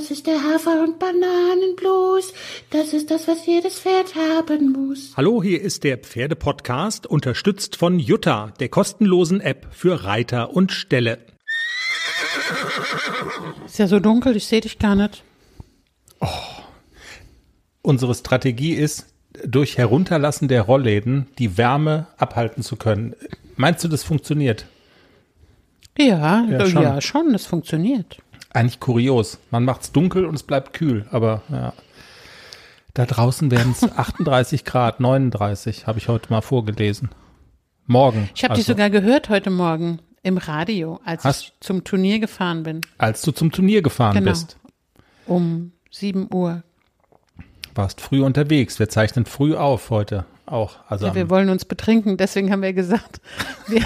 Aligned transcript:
Das 0.00 0.10
ist 0.10 0.26
der 0.26 0.42
Hafer- 0.42 0.82
und 0.82 0.98
Bananenblues. 0.98 2.32
Das 2.70 2.94
ist 2.94 3.10
das, 3.10 3.28
was 3.28 3.44
jedes 3.44 3.80
Pferd 3.80 4.14
haben 4.14 4.72
muss. 4.72 5.12
Hallo, 5.14 5.42
hier 5.42 5.60
ist 5.60 5.84
der 5.84 5.98
Pferdepodcast, 5.98 7.06
unterstützt 7.06 7.76
von 7.76 7.98
Jutta, 7.98 8.54
der 8.60 8.70
kostenlosen 8.70 9.42
App 9.42 9.66
für 9.72 10.04
Reiter 10.04 10.54
und 10.56 10.72
Ställe. 10.72 11.18
Ist 13.66 13.78
ja 13.78 13.88
so 13.88 14.00
dunkel, 14.00 14.36
ich 14.36 14.46
sehe 14.46 14.62
dich 14.62 14.78
gar 14.78 14.94
nicht. 14.94 15.22
Unsere 17.82 18.14
Strategie 18.14 18.72
ist, 18.72 19.06
durch 19.44 19.76
Herunterlassen 19.76 20.48
der 20.48 20.62
Rollläden 20.62 21.26
die 21.38 21.58
Wärme 21.58 22.06
abhalten 22.16 22.62
zu 22.62 22.76
können. 22.76 23.14
Meinst 23.56 23.84
du, 23.84 23.88
das 23.88 24.02
funktioniert? 24.02 24.64
Ja, 25.98 26.46
Ja, 26.48 26.58
ja, 26.58 26.66
schon. 26.66 27.00
schon. 27.02 27.32
das 27.34 27.44
funktioniert. 27.44 28.16
Eigentlich 28.52 28.80
kurios. 28.80 29.38
Man 29.50 29.64
macht's 29.64 29.92
dunkel 29.92 30.24
und 30.26 30.34
es 30.34 30.42
bleibt 30.42 30.72
kühl, 30.72 31.06
aber 31.10 31.42
ja. 31.48 31.72
Da 32.94 33.06
draußen 33.06 33.50
werden 33.52 33.72
es 33.72 33.84
38 33.84 34.64
Grad, 34.64 34.98
39, 34.98 35.86
habe 35.86 35.98
ich 35.98 36.08
heute 36.08 36.30
mal 36.30 36.40
vorgelesen. 36.40 37.10
Morgen. 37.86 38.28
Ich 38.34 38.42
habe 38.42 38.52
also, 38.52 38.60
dich 38.60 38.66
sogar 38.66 38.90
gehört 38.90 39.28
heute 39.28 39.50
Morgen 39.50 40.00
im 40.22 40.36
Radio, 40.38 41.00
als 41.04 41.24
Hast- 41.24 41.42
ich 41.44 41.52
zum 41.60 41.84
Turnier 41.84 42.18
gefahren 42.18 42.62
bin. 42.64 42.80
Als 42.98 43.22
du 43.22 43.30
zum 43.32 43.52
Turnier 43.52 43.82
gefahren 43.82 44.14
Genau. 44.14 44.30
bist. 44.30 44.58
Um 45.26 45.72
7 45.90 46.28
Uhr. 46.32 46.62
Warst 47.74 48.00
früh 48.00 48.20
unterwegs. 48.22 48.78
Wir 48.80 48.88
zeichnen 48.88 49.24
früh 49.24 49.54
auf 49.54 49.90
heute 49.90 50.24
auch. 50.50 50.76
Also 50.88 51.06
Ja, 51.06 51.14
wir 51.14 51.30
wollen 51.30 51.48
uns 51.48 51.64
betrinken, 51.64 52.16
deswegen 52.16 52.50
haben 52.52 52.62
wir 52.62 52.72
gesagt, 52.72 53.20
wir, 53.68 53.82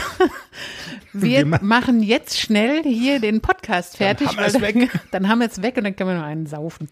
wir, 1.12 1.22
Wir 1.22 1.46
ma- 1.46 1.60
machen 1.62 2.02
jetzt 2.02 2.38
schnell 2.38 2.82
hier 2.82 3.20
den 3.20 3.40
Podcast 3.40 3.96
fertig. 3.96 4.28
haben 4.28 4.36
wir 4.38 4.46
es 4.46 4.52
dann, 4.54 4.62
weg. 4.62 4.90
Dann 5.10 5.28
haben 5.28 5.38
wir 5.40 5.46
es 5.48 5.62
weg 5.62 5.76
und 5.76 5.84
dann 5.84 5.94
können 5.96 6.10
wir 6.10 6.16
noch 6.18 6.24
einen 6.24 6.46
saufen. 6.46 6.88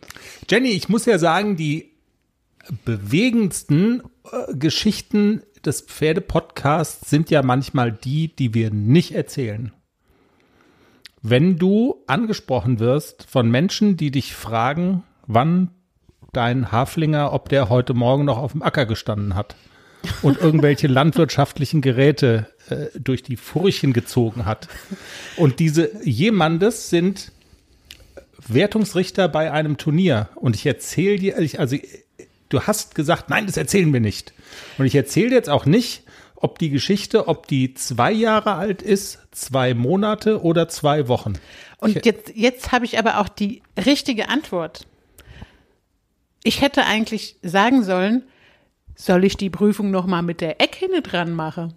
Jenny, 0.50 0.70
ich 0.70 0.88
muss 0.88 1.06
ja 1.06 1.18
sagen, 1.18 1.56
die 1.56 1.90
bewegendsten 2.84 4.02
äh, 4.30 4.54
Geschichten 4.54 5.42
des 5.64 5.80
Pferdepodcasts 5.82 7.08
sind 7.10 7.30
ja 7.30 7.42
manchmal 7.42 7.92
die, 7.92 8.34
die 8.34 8.54
wir 8.54 8.70
nicht 8.70 9.12
erzählen. 9.12 9.72
Wenn 11.22 11.56
du 11.56 12.02
angesprochen 12.08 12.80
wirst 12.80 13.26
von 13.28 13.48
Menschen, 13.50 13.96
die 13.96 14.10
dich 14.10 14.34
fragen, 14.34 15.04
wann 15.26 15.70
dein 16.32 16.72
Haflinger, 16.72 17.32
ob 17.32 17.48
der 17.50 17.68
heute 17.68 17.92
Morgen 17.94 18.24
noch 18.24 18.38
auf 18.38 18.52
dem 18.52 18.62
Acker 18.62 18.86
gestanden 18.86 19.34
hat 19.34 19.54
und 20.22 20.40
irgendwelche 20.40 20.86
landwirtschaftlichen 20.88 21.82
Geräte 21.82 22.46
äh, 22.70 22.86
durch 22.98 23.22
die 23.22 23.36
Furchen 23.36 23.92
gezogen 23.92 24.46
hat. 24.46 24.68
Und 25.36 25.60
diese 25.60 25.90
jemandes 26.04 26.88
sind 26.90 27.32
Wertungsrichter 28.48 29.28
bei 29.28 29.52
einem 29.52 29.76
Turnier 29.76 30.30
und 30.34 30.56
ich 30.56 30.64
erzähle 30.66 31.18
dir, 31.18 31.38
ich- 31.38 31.60
also 31.60 31.76
du 32.48 32.60
hast 32.62 32.94
gesagt, 32.94 33.28
nein, 33.30 33.46
das 33.46 33.56
erzählen 33.58 33.92
wir 33.92 34.00
nicht. 34.00 34.32
Und 34.78 34.86
ich 34.86 34.94
erzähle 34.94 35.30
jetzt 35.34 35.50
auch 35.50 35.66
nicht, 35.66 36.02
ob 36.34 36.58
die 36.58 36.70
Geschichte, 36.70 37.28
ob 37.28 37.46
die 37.46 37.74
zwei 37.74 38.10
Jahre 38.10 38.54
alt 38.54 38.82
ist, 38.82 39.18
zwei 39.30 39.74
Monate 39.74 40.42
oder 40.42 40.66
zwei 40.68 41.06
Wochen. 41.08 41.34
Und 41.78 42.04
jetzt, 42.04 42.32
jetzt 42.34 42.72
habe 42.72 42.84
ich 42.84 42.98
aber 42.98 43.18
auch 43.18 43.28
die 43.28 43.62
richtige 43.76 44.28
Antwort. 44.28 44.86
Ich 46.44 46.60
hätte 46.60 46.84
eigentlich 46.84 47.36
sagen 47.42 47.84
sollen, 47.84 48.24
soll 48.94 49.24
ich 49.24 49.36
die 49.36 49.50
Prüfung 49.50 49.90
noch 49.90 50.06
mal 50.06 50.22
mit 50.22 50.40
der 50.40 50.60
Eckhinne 50.60 51.02
dran 51.02 51.32
machen? 51.32 51.74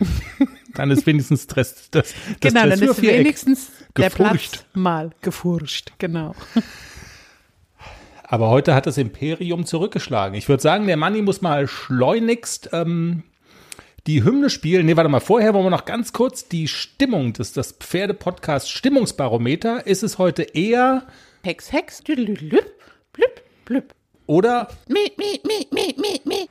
Dann 0.74 0.90
ist 0.90 1.06
wenigstens 1.06 1.44
Stress, 1.44 1.88
das, 1.90 2.14
das 2.40 2.52
genau, 2.52 2.68
dann 2.68 2.80
ist 2.80 3.02
wenigstens 3.02 3.72
der 3.96 4.10
Platz 4.10 4.64
mal 4.72 5.10
gefurcht. 5.22 5.92
Genau. 5.98 6.36
Aber 8.22 8.50
heute 8.50 8.74
hat 8.74 8.86
das 8.86 8.98
Imperium 8.98 9.64
zurückgeschlagen. 9.64 10.36
Ich 10.36 10.48
würde 10.48 10.62
sagen, 10.62 10.86
der 10.86 10.98
Manni 10.98 11.22
muss 11.22 11.40
mal 11.40 11.66
schleunigst 11.66 12.68
ähm, 12.72 13.24
die 14.06 14.22
Hymne 14.22 14.50
spielen. 14.50 14.86
Nee, 14.86 14.96
warte 14.96 15.08
mal, 15.08 15.20
vorher 15.20 15.54
wollen 15.54 15.64
wir 15.64 15.70
noch 15.70 15.86
ganz 15.86 16.12
kurz 16.12 16.46
die 16.46 16.68
Stimmung 16.68 17.32
des 17.32 17.54
das 17.54 17.72
Pferde-Podcast 17.72 18.70
Stimmungsbarometer. 18.70 19.86
Ist 19.86 20.02
es 20.02 20.18
heute 20.18 20.42
eher 20.42 21.06
Hex, 21.42 21.72
Hex, 21.72 22.04
düdelüdelüp, 22.04 22.70
blüp, 23.18 23.42
blüp. 23.64 23.94
oder 24.26 24.68
Mi, 24.88 25.10
mi, 25.16 25.40
mi, 25.44 25.66
mi, 25.72 25.94
mi, 25.98 26.20
mi. 26.24 26.48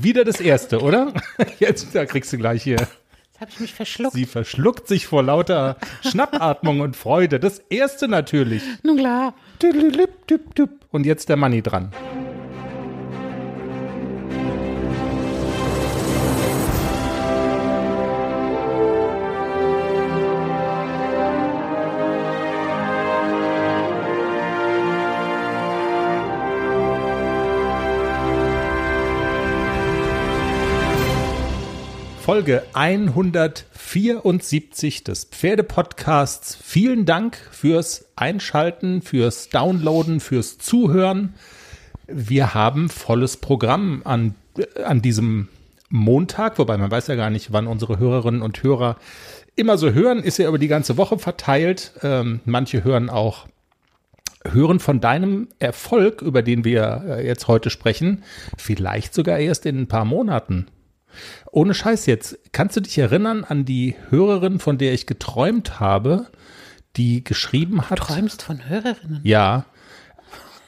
wieder 0.00 0.24
das 0.24 0.40
erste, 0.40 0.80
oder? 0.80 1.12
Jetzt, 1.58 1.94
da 1.94 2.04
kriegst 2.06 2.32
du 2.32 2.38
gleich 2.38 2.62
hier. 2.62 2.76
Jetzt 2.76 3.40
habe 3.40 3.50
ich 3.50 3.60
mich 3.60 3.74
verschluckt. 3.74 4.14
Sie 4.14 4.26
verschluckt 4.26 4.86
sich 4.86 5.06
vor 5.06 5.22
lauter 5.22 5.76
Schnappatmung 6.02 6.80
und 6.80 6.96
Freude. 6.96 7.40
Das 7.40 7.58
erste 7.58 8.06
natürlich. 8.06 8.62
Nun 8.82 8.98
klar. 8.98 9.34
Und 10.92 11.06
jetzt 11.06 11.28
der 11.28 11.36
Manni 11.36 11.62
dran. 11.62 11.92
Folge 32.34 32.64
174 32.72 35.04
des 35.04 35.24
Pferdepodcasts. 35.26 36.58
Vielen 36.60 37.06
Dank 37.06 37.38
fürs 37.52 38.06
Einschalten, 38.16 39.02
fürs 39.02 39.50
Downloaden, 39.50 40.18
fürs 40.18 40.58
Zuhören. 40.58 41.34
Wir 42.08 42.52
haben 42.52 42.88
volles 42.88 43.36
Programm 43.36 44.02
an, 44.04 44.34
an 44.84 45.00
diesem 45.00 45.46
Montag, 45.90 46.58
wobei 46.58 46.76
man 46.76 46.90
weiß 46.90 47.06
ja 47.06 47.14
gar 47.14 47.30
nicht, 47.30 47.52
wann 47.52 47.68
unsere 47.68 48.00
Hörerinnen 48.00 48.42
und 48.42 48.64
Hörer 48.64 48.96
immer 49.54 49.78
so 49.78 49.92
hören, 49.92 50.18
ist 50.18 50.38
ja 50.38 50.48
über 50.48 50.58
die 50.58 50.66
ganze 50.66 50.96
Woche 50.96 51.20
verteilt. 51.20 51.92
Ähm, 52.02 52.40
manche 52.46 52.82
hören 52.82 53.10
auch 53.10 53.46
hören 54.44 54.80
von 54.80 55.00
deinem 55.00 55.50
Erfolg, 55.60 56.20
über 56.20 56.42
den 56.42 56.64
wir 56.64 57.04
äh, 57.06 57.24
jetzt 57.24 57.46
heute 57.46 57.70
sprechen, 57.70 58.24
vielleicht 58.58 59.14
sogar 59.14 59.38
erst 59.38 59.66
in 59.66 59.82
ein 59.82 59.86
paar 59.86 60.04
Monaten. 60.04 60.66
Ohne 61.50 61.74
Scheiß 61.74 62.06
jetzt, 62.06 62.38
kannst 62.52 62.76
du 62.76 62.80
dich 62.80 62.98
erinnern 62.98 63.44
an 63.44 63.64
die 63.64 63.94
Hörerin, 64.10 64.58
von 64.58 64.78
der 64.78 64.92
ich 64.92 65.06
geträumt 65.06 65.80
habe, 65.80 66.26
die 66.96 67.24
geschrieben 67.24 67.90
hat? 67.90 67.98
Träumst 67.98 68.42
von 68.42 68.68
Hörerinnen. 68.68 69.20
Ja. 69.24 69.66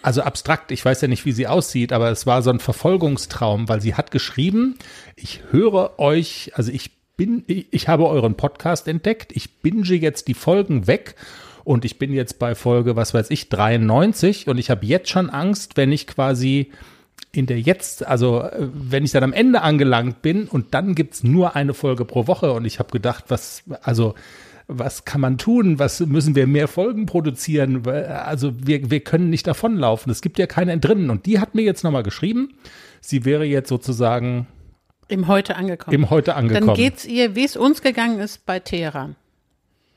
Also 0.03 0.23
abstrakt, 0.23 0.71
ich 0.71 0.85
weiß 0.85 1.01
ja 1.01 1.09
nicht, 1.09 1.25
wie 1.25 1.33
sie 1.33 1.49
aussieht, 1.49 1.93
aber 1.93 2.11
es 2.11 2.27
war 2.27 2.43
so 2.43 2.51
ein 2.51 2.61
Verfolgungstraum, 2.61 3.69
weil 3.69 3.81
sie 3.81 3.95
hat 3.95 4.13
geschrieben, 4.13 4.79
ich 5.17 5.41
höre 5.51 5.99
euch, 5.99 6.53
also 6.55 6.71
ich 6.71 6.93
bin, 7.17 7.43
ich, 7.49 7.67
ich 7.73 7.89
habe 7.89 8.07
euren 8.07 8.37
Podcast 8.37 8.87
entdeckt, 8.87 9.33
ich 9.35 9.63
binge 9.63 9.95
jetzt 9.95 10.29
die 10.29 10.35
Folgen 10.35 10.87
weg 10.87 11.17
und 11.65 11.85
ich 11.85 11.99
bin 11.99 12.13
jetzt 12.13 12.39
bei 12.39 12.55
Folge, 12.55 12.95
was 12.95 13.15
weiß 13.15 13.31
ich, 13.31 13.49
93 13.49 14.49
und 14.49 14.59
ich 14.59 14.71
habe 14.71 14.87
jetzt 14.87 15.09
schon 15.09 15.29
Angst, 15.29 15.77
wenn 15.77 15.91
ich 15.91 16.07
quasi 16.07 16.71
in 17.33 17.47
der 17.47 17.61
jetzt, 17.61 18.07
also 18.07 18.43
äh, 18.43 18.69
wenn 18.73 19.05
ich 19.05 19.13
dann 19.13 19.25
am 19.25 19.33
Ende 19.33 19.63
angelangt 19.63 20.23
bin 20.23 20.49
und 20.49 20.75
dann 20.75 20.95
gibt's 20.95 21.23
nur 21.23 21.57
eine 21.57 21.75
Folge 21.75 22.05
pro 22.05 22.27
Woche 22.27 22.53
und 22.53 22.65
ich 22.65 22.79
habe 22.79 22.91
gedacht, 22.91 23.25
was, 23.29 23.63
also 23.83 24.15
was 24.69 25.05
kann 25.05 25.21
man 25.21 25.39
tun? 25.39 25.79
Was 25.79 26.01
müssen 26.01 26.35
wir 26.35 26.47
mehr 26.47 26.67
Folgen 26.67 27.07
produzieren? 27.07 27.87
Also 27.87 28.53
wir, 28.67 28.91
wir 28.91 29.01
können 29.01 29.31
nicht 29.31 29.47
davonlaufen. 29.47 30.11
Es 30.11 30.23
gibt 30.23 30.39
ja 30.39 30.47
kein 30.47 30.69
Entrinnen. 30.69 31.11
Und 31.11 31.27
die 31.27 31.39
hat 31.39 31.55
mir 31.55 31.63
jetzt 31.63 31.85
nochmal 31.85 32.03
geschrieben, 32.03 32.55
sie 33.01 33.25
wäre 33.25 33.45
jetzt 33.45 33.69
sozusagen 33.69 34.49
Im 35.09 35.29
Heute 35.29 35.55
angekommen. 35.55 35.95
im 35.95 36.11
Heute 36.11 36.35
angekommen. 36.35 36.67
Dann 36.67 36.77
geht's 36.77 37.05
ihr, 37.05 37.37
wie 37.37 37.45
es 37.45 37.57
uns 37.57 37.81
gegangen 37.81 38.19
ist 38.19 38.45
bei 38.45 38.59
Teheran. 38.59 39.15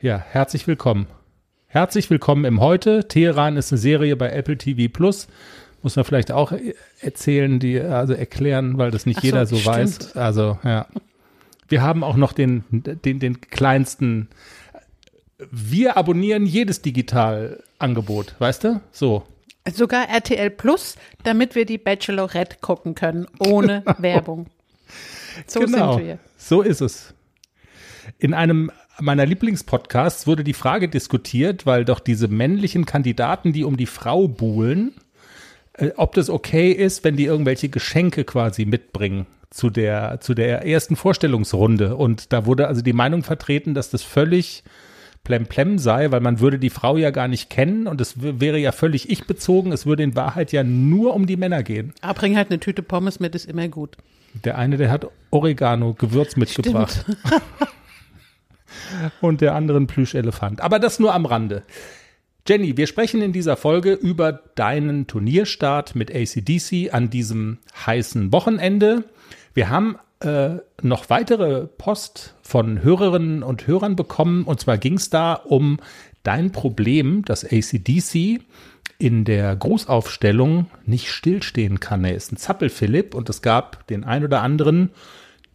Ja, 0.01 0.18
herzlich 0.18 0.68
willkommen. 0.68 1.07
Herzlich 1.66 2.09
willkommen 2.09 2.46
im 2.46 2.62
Heute. 2.62 3.07
Teheran 3.07 3.57
ist 3.57 3.72
eine 3.72 3.80
Serie 3.80 4.15
bei 4.15 4.30
Apple 4.30 4.57
TV 4.57 4.92
Plus. 4.92 5.27
Muss 5.81 5.95
man 5.95 6.05
vielleicht 6.05 6.31
auch 6.31 6.51
e- 6.51 6.75
erzählen, 7.01 7.59
die, 7.59 7.79
also 7.79 8.13
erklären, 8.13 8.77
weil 8.77 8.91
das 8.91 9.05
nicht 9.05 9.21
so, 9.21 9.25
jeder 9.25 9.45
so 9.45 9.55
stimmt. 9.55 9.75
weiß. 9.75 10.17
Also, 10.17 10.59
ja. 10.63 10.87
Wir 11.67 11.81
haben 11.81 12.03
auch 12.03 12.15
noch 12.15 12.33
den, 12.33 12.63
den, 12.71 13.19
den 13.19 13.41
kleinsten. 13.41 14.27
Wir 15.51 15.97
abonnieren 15.97 16.45
jedes 16.45 16.81
Digitalangebot, 16.81 18.35
weißt 18.39 18.63
du? 18.63 18.81
So. 18.91 19.23
Sogar 19.71 20.09
RTL 20.09 20.49
Plus, 20.49 20.95
damit 21.23 21.53
wir 21.55 21.65
die 21.65 21.77
Bachelorette 21.77 22.57
gucken 22.59 22.95
können, 22.95 23.27
ohne 23.39 23.83
Werbung. 23.99 24.47
So 25.45 25.59
genau. 25.59 25.93
sind 25.97 26.05
wir. 26.05 26.19
So 26.37 26.61
ist 26.61 26.81
es. 26.81 27.13
In 28.17 28.33
einem 28.33 28.71
meiner 28.99 29.25
Lieblingspodcasts 29.25 30.27
wurde 30.27 30.43
die 30.43 30.53
Frage 30.53 30.89
diskutiert, 30.89 31.65
weil 31.65 31.85
doch 31.85 31.99
diese 31.99 32.27
männlichen 32.27 32.85
Kandidaten, 32.85 33.53
die 33.53 33.63
um 33.63 33.77
die 33.77 33.85
Frau 33.85 34.27
buhlen, 34.27 34.93
äh, 35.79 35.91
ob 35.95 36.13
das 36.13 36.29
okay 36.29 36.71
ist, 36.71 37.03
wenn 37.03 37.15
die 37.15 37.25
irgendwelche 37.25 37.69
Geschenke 37.69 38.23
quasi 38.23 38.65
mitbringen 38.65 39.25
zu 39.49 39.69
der, 39.69 40.19
zu 40.21 40.33
der 40.33 40.65
ersten 40.65 40.95
Vorstellungsrunde. 40.95 41.95
Und 41.95 42.31
da 42.33 42.45
wurde 42.45 42.67
also 42.67 42.81
die 42.81 42.93
Meinung 42.93 43.23
vertreten, 43.23 43.73
dass 43.73 43.89
das 43.89 44.03
völlig 44.03 44.63
Plemplem 45.23 45.79
sei, 45.79 46.11
weil 46.11 46.21
man 46.21 46.39
würde 46.39 46.59
die 46.59 46.69
Frau 46.69 46.97
ja 46.97 47.11
gar 47.11 47.27
nicht 47.27 47.49
kennen 47.49 47.87
und 47.87 47.99
es 47.99 48.15
wäre 48.21 48.57
ja 48.57 48.71
völlig 48.71 49.09
ich 49.09 49.27
bezogen. 49.27 49.71
Es 49.71 49.85
würde 49.85 50.03
in 50.03 50.15
Wahrheit 50.15 50.51
ja 50.51 50.63
nur 50.63 51.13
um 51.13 51.27
die 51.27 51.37
Männer 51.37 51.61
gehen. 51.63 51.93
Aber 52.01 52.13
bring 52.13 52.37
halt 52.37 52.49
eine 52.49 52.59
Tüte 52.59 52.81
Pommes 52.81 53.19
mit, 53.19 53.35
ist 53.35 53.45
immer 53.45 53.67
gut. 53.67 53.97
Der 54.45 54.57
eine, 54.57 54.77
der 54.77 54.91
hat 54.91 55.07
Oregano, 55.31 55.93
Gewürz 55.93 56.35
mitgebracht. 56.35 57.05
und 59.21 59.41
der 59.41 59.55
andere 59.55 59.79
ein 59.79 59.87
Plüschelefant. 59.87 60.61
Aber 60.61 60.79
das 60.79 60.99
nur 60.99 61.13
am 61.13 61.25
Rande. 61.25 61.63
Jenny, 62.47 62.77
wir 62.77 62.88
sprechen 62.88 63.21
in 63.21 63.31
dieser 63.31 63.57
Folge 63.57 63.94
über 63.94 64.31
deinen 64.56 65.07
Turnierstart 65.07 65.95
mit 65.95 66.09
ACDC 66.13 66.94
an 66.94 67.09
diesem 67.09 67.59
heißen 67.86 68.31
Wochenende. 68.31 69.03
Wir 69.53 69.69
haben 69.69 69.97
äh, 70.21 70.57
noch 70.81 71.09
weitere 71.09 71.68
Post 71.68 72.36
von 72.41 72.81
Hörerinnen 72.83 73.44
und 73.44 73.68
Hörern 73.68 73.95
bekommen. 73.95 74.44
Und 74.44 74.59
zwar 74.59 74.77
ging 74.77 74.95
es 74.95 75.09
da 75.09 75.33
um 75.33 75.77
dein 76.24 76.51
Problem, 76.51 77.24
dass 77.24 77.45
ACDC 77.45 78.41
in 78.97 79.24
der 79.24 79.56
Grußaufstellung 79.56 80.68
nicht 80.86 81.09
stillstehen 81.09 81.80
kann. 81.80 82.03
Er 82.03 82.15
ist 82.15 82.31
ein 82.31 82.38
Zappelphilipp 82.38 83.15
und 83.15 83.30
es 83.30 83.41
gab 83.41 83.88
den 83.88 84.03
ein 84.03 84.25
oder 84.25 84.41
anderen 84.41 84.91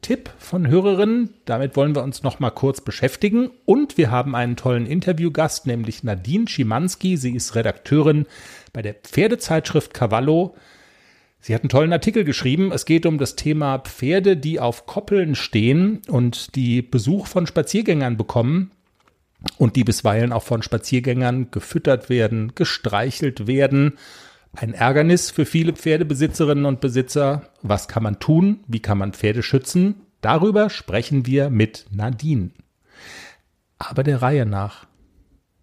Tipp 0.05 0.31
von 0.39 0.69
Hörerinnen. 0.69 1.31
Damit 1.47 1.77
wollen 1.77 1.95
wir 1.95 2.03
uns 2.03 2.23
noch 2.23 2.39
mal 2.39 2.51
kurz 2.51 2.83
beschäftigen. 2.83 3.51
Und 3.65 3.97
wir 3.97 4.11
haben 4.11 4.35
einen 4.35 4.55
tollen 4.55 4.85
Interviewgast, 4.85 5.67
nämlich 5.67 6.05
Nadine 6.05 6.47
Schimanski. 6.47 7.17
Sie 7.17 7.35
ist 7.35 7.55
Redakteurin 7.55 8.27
bei 8.75 8.83
der 8.83 8.93
Pferdezeitschrift 8.93 9.95
Cavallo. 9.95 10.57
Sie 11.41 11.55
hat 11.55 11.63
einen 11.63 11.71
tollen 11.71 11.95
Artikel 11.95 12.25
geschrieben. 12.25 12.71
Es 12.71 12.85
geht 12.85 13.07
um 13.07 13.17
das 13.17 13.35
Thema 13.35 13.79
Pferde, 13.79 14.37
die 14.37 14.61
auf 14.61 14.85
Koppeln 14.85 15.35
stehen 15.35 16.03
und 16.09 16.55
die 16.55 16.83
Besuch 16.83 17.27
von 17.27 17.47
Spaziergängern 17.47 18.19
bekommen 18.19 18.73
und 19.57 19.75
die 19.75 19.85
bisweilen 19.85 20.35
auch 20.35 20.43
von 20.43 20.63
Spaziergängern 20.63 21.51
gefüttert 21.51 22.11
werden, 22.11 22.53
gestreichelt 22.55 23.47
werden. 23.47 23.95
Ein 24.57 24.73
Ärgernis 24.73 25.31
für 25.31 25.47
viele 25.47 25.73
Pferdebesitzerinnen 25.73 26.65
und 26.65 26.81
Besitzer. 26.81 27.51
Was 27.63 27.89
kann 27.89 28.05
man 28.05 28.21
tun? 28.21 28.61
Wie 28.69 28.81
kann 28.81 28.99
man 28.99 29.13
Pferde 29.13 29.43
schützen? 29.43 29.97
Darüber 30.21 30.71
sprechen 30.71 31.27
wir 31.27 31.51
mit 31.51 31.87
Nadine. 31.91 32.51
Aber 33.79 34.05
der 34.05 34.23
Reihe 34.23 34.47
nach. 34.47 34.87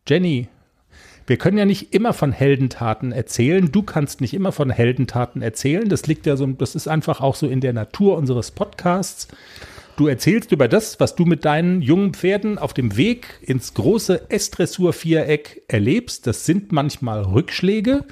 Jenny, 0.07 0.49
wir 1.25 1.37
können 1.37 1.57
ja 1.57 1.65
nicht 1.65 1.93
immer 1.93 2.11
von 2.11 2.33
Heldentaten 2.33 3.13
erzählen. 3.13 3.71
Du 3.71 3.83
kannst 3.83 4.19
nicht 4.19 4.33
immer 4.33 4.51
von 4.51 4.69
Heldentaten 4.69 5.41
erzählen. 5.41 5.87
Das 5.87 6.05
liegt 6.07 6.25
ja 6.25 6.35
so, 6.35 6.45
das 6.47 6.75
ist 6.75 6.89
einfach 6.89 7.21
auch 7.21 7.35
so 7.35 7.47
in 7.47 7.61
der 7.61 7.73
Natur 7.73 8.17
unseres 8.17 8.51
Podcasts. 8.51 9.29
Du 9.95 10.07
erzählst 10.07 10.51
über 10.51 10.67
das, 10.67 10.99
was 10.99 11.15
du 11.15 11.25
mit 11.25 11.45
deinen 11.45 11.81
jungen 11.81 12.13
Pferden 12.13 12.57
auf 12.57 12.73
dem 12.73 12.97
Weg 12.97 13.39
ins 13.41 13.73
große 13.73 14.29
S-Dressur-Viereck 14.29 15.63
erlebst. 15.67 16.27
Das 16.27 16.45
sind 16.45 16.71
manchmal 16.71 17.23
Rückschläge, 17.23 18.05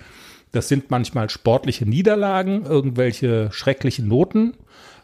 das 0.52 0.68
sind 0.68 0.90
manchmal 0.90 1.30
sportliche 1.30 1.86
Niederlagen, 1.86 2.66
irgendwelche 2.66 3.52
schrecklichen 3.52 4.08
Noten. 4.08 4.56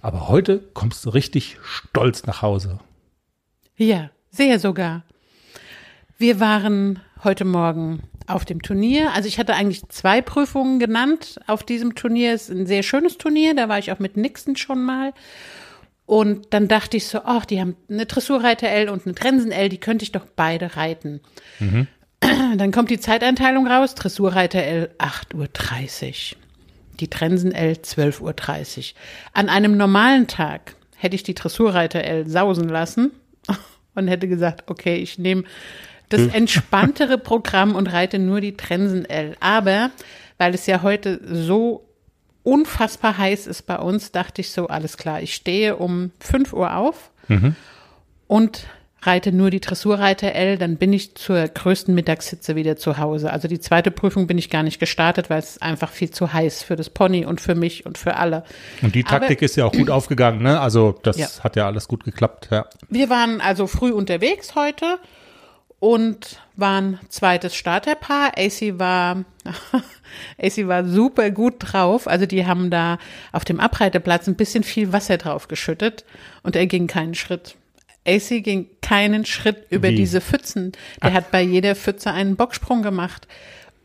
Aber 0.02 0.28
heute 0.28 0.60
kommst 0.74 1.06
du 1.06 1.10
richtig 1.10 1.58
stolz 1.64 2.26
nach 2.26 2.42
Hause. 2.42 2.80
Ja, 3.76 4.10
sehr 4.30 4.60
sogar. 4.60 5.04
Wir 6.18 6.40
waren 6.40 7.00
heute 7.24 7.46
Morgen 7.46 8.04
auf 8.28 8.46
dem 8.46 8.62
Turnier. 8.62 9.14
Also 9.14 9.28
ich 9.28 9.40
hatte 9.40 9.56
eigentlich 9.56 9.88
zwei 9.90 10.22
Prüfungen 10.22 10.80
genannt 10.80 11.40
auf 11.48 11.64
diesem 11.64 11.96
Turnier. 11.96 12.34
Es 12.34 12.50
ist 12.50 12.58
ein 12.58 12.68
sehr 12.68 12.84
schönes 12.84 13.18
Turnier. 13.18 13.56
Da 13.56 13.70
war 13.70 13.80
ich 13.80 13.92
auch 13.92 14.00
mit 14.00 14.18
Nixon 14.18 14.56
schon 14.56 14.84
mal. 14.84 15.14
Und 16.06 16.54
dann 16.54 16.68
dachte 16.68 16.98
ich 16.98 17.08
so, 17.08 17.22
ach, 17.24 17.46
die 17.46 17.60
haben 17.60 17.76
eine 17.90 18.06
Dressurreiter 18.06 18.70
L 18.70 18.90
und 18.90 19.06
eine 19.06 19.16
Trensen 19.16 19.52
L, 19.52 19.70
die 19.70 19.80
könnte 19.80 20.04
ich 20.04 20.12
doch 20.12 20.26
beide 20.36 20.76
reiten. 20.76 21.20
Mhm. 21.60 21.88
Dann 22.58 22.72
kommt 22.72 22.90
die 22.90 23.00
Zeiteinteilung 23.00 23.68
raus, 23.68 23.96
Dressurreiter 23.96 24.64
L 24.64 24.90
8.30 24.98 26.34
Uhr, 26.34 26.38
die 27.00 27.10
Trensen 27.10 27.52
L 27.52 27.74
12.30 27.74 28.22
Uhr. 28.22 28.84
An 29.34 29.50
einem 29.50 29.78
normalen 29.78 30.28
Tag 30.28 30.76
hätte 30.96 31.16
ich 31.16 31.24
die 31.24 31.36
Dressurreiter 31.36 32.04
L 32.04 32.28
sausen 32.28 32.70
lassen 32.70 33.12
und 33.96 34.08
hätte 34.08 34.28
gesagt, 34.28 34.64
okay, 34.68 34.96
ich 34.96 35.18
nehme 35.18 35.44
das 36.10 36.22
hm. 36.22 36.30
entspanntere 36.32 37.18
Programm 37.20 37.76
und 37.76 37.92
reite 37.92 38.20
nur 38.20 38.42
die 38.42 38.58
Trensen 38.58 39.06
L. 39.06 39.36
Aber 39.40 39.92
weil 40.38 40.54
es 40.54 40.66
ja 40.66 40.82
heute 40.82 41.20
so 41.26 41.88
unfassbar 42.44 43.18
heiß 43.18 43.48
ist 43.48 43.64
bei 43.64 43.78
uns, 43.78 44.12
dachte 44.12 44.42
ich 44.42 44.52
so, 44.52 44.68
alles 44.68 44.98
klar, 44.98 45.22
ich 45.22 45.34
stehe 45.34 45.78
um 45.78 46.12
5 46.20 46.54
Uhr 46.54 46.76
auf 46.76 47.12
mhm. 47.28 47.56
und 48.28 48.68
reite 49.06 49.32
nur 49.32 49.50
die 49.50 49.60
Dressurreiter 49.60 50.34
L, 50.34 50.58
dann 50.58 50.78
bin 50.78 50.94
ich 50.94 51.16
zur 51.16 51.48
größten 51.48 51.94
Mittagssitze 51.94 52.56
wieder 52.56 52.78
zu 52.78 52.98
Hause. 52.98 53.32
Also 53.32 53.48
die 53.48 53.60
zweite 53.60 53.92
Prüfung 53.92 54.28
bin 54.28 54.38
ich 54.38 54.50
gar 54.50 54.64
nicht 54.64 54.80
gestartet, 54.80 55.30
weil 55.30 55.40
es 55.40 55.62
einfach 55.62 55.92
viel 55.92 56.12
zu 56.12 56.34
heiß 56.34 56.64
für 56.64 56.76
das 56.76 56.90
Pony 56.90 57.26
und 57.26 57.42
für 57.42 57.56
mich 57.56 57.86
und 57.86 57.98
für 57.98 58.16
alle. 58.16 58.44
Und 58.82 58.96
die 58.96 59.04
Taktik 59.04 59.40
Aber, 59.40 59.46
ist 59.46 59.56
ja 59.56 59.66
auch 59.66 59.72
gut 59.72 59.90
aufgegangen, 59.90 60.42
ne? 60.42 60.60
Also 60.60 60.98
das 61.04 61.18
ja. 61.18 61.28
hat 61.42 61.56
ja 61.56 61.66
alles 61.66 61.88
gut 61.88 62.04
geklappt, 62.04 62.50
ja. 62.52 62.66
Wir 62.90 63.10
waren 63.10 63.42
also 63.42 63.68
früh 63.68 63.92
unterwegs 63.92 64.56
heute 64.56 65.00
und 65.80 66.40
waren 66.56 67.00
zweites 67.10 67.56
Starterpaar. 67.56 68.32
AC 68.38 68.80
war, 68.80 69.24
AC 70.42 70.68
war 70.68 70.86
super 70.86 71.30
gut 71.32 71.56
drauf. 71.60 72.08
Also 72.08 72.26
die 72.26 72.46
haben 72.46 72.72
da 72.72 72.98
auf 73.32 73.46
dem 73.46 73.60
Abreiteplatz 73.60 74.28
ein 74.28 74.36
bisschen 74.36 74.64
viel 74.64 74.94
Wasser 74.94 75.18
drauf 75.18 75.48
geschüttet 75.48 76.06
und 76.44 76.56
er 76.56 76.66
ging 76.68 76.88
keinen 76.88 77.16
Schritt. 77.16 77.56
AC 78.08 78.44
ging 78.44 78.68
keinen 78.82 79.26
Schritt 79.26 79.66
über 79.70 79.90
Wie? 79.90 79.96
diese 79.96 80.22
Pfützen. 80.22 80.72
Der 81.02 81.12
Ach. 81.12 81.16
hat 81.16 81.32
bei 81.32 81.42
jeder 81.42 81.76
Pfütze 81.76 82.12
einen 82.12 82.36
Bocksprung 82.36 82.82
gemacht. 82.82 83.28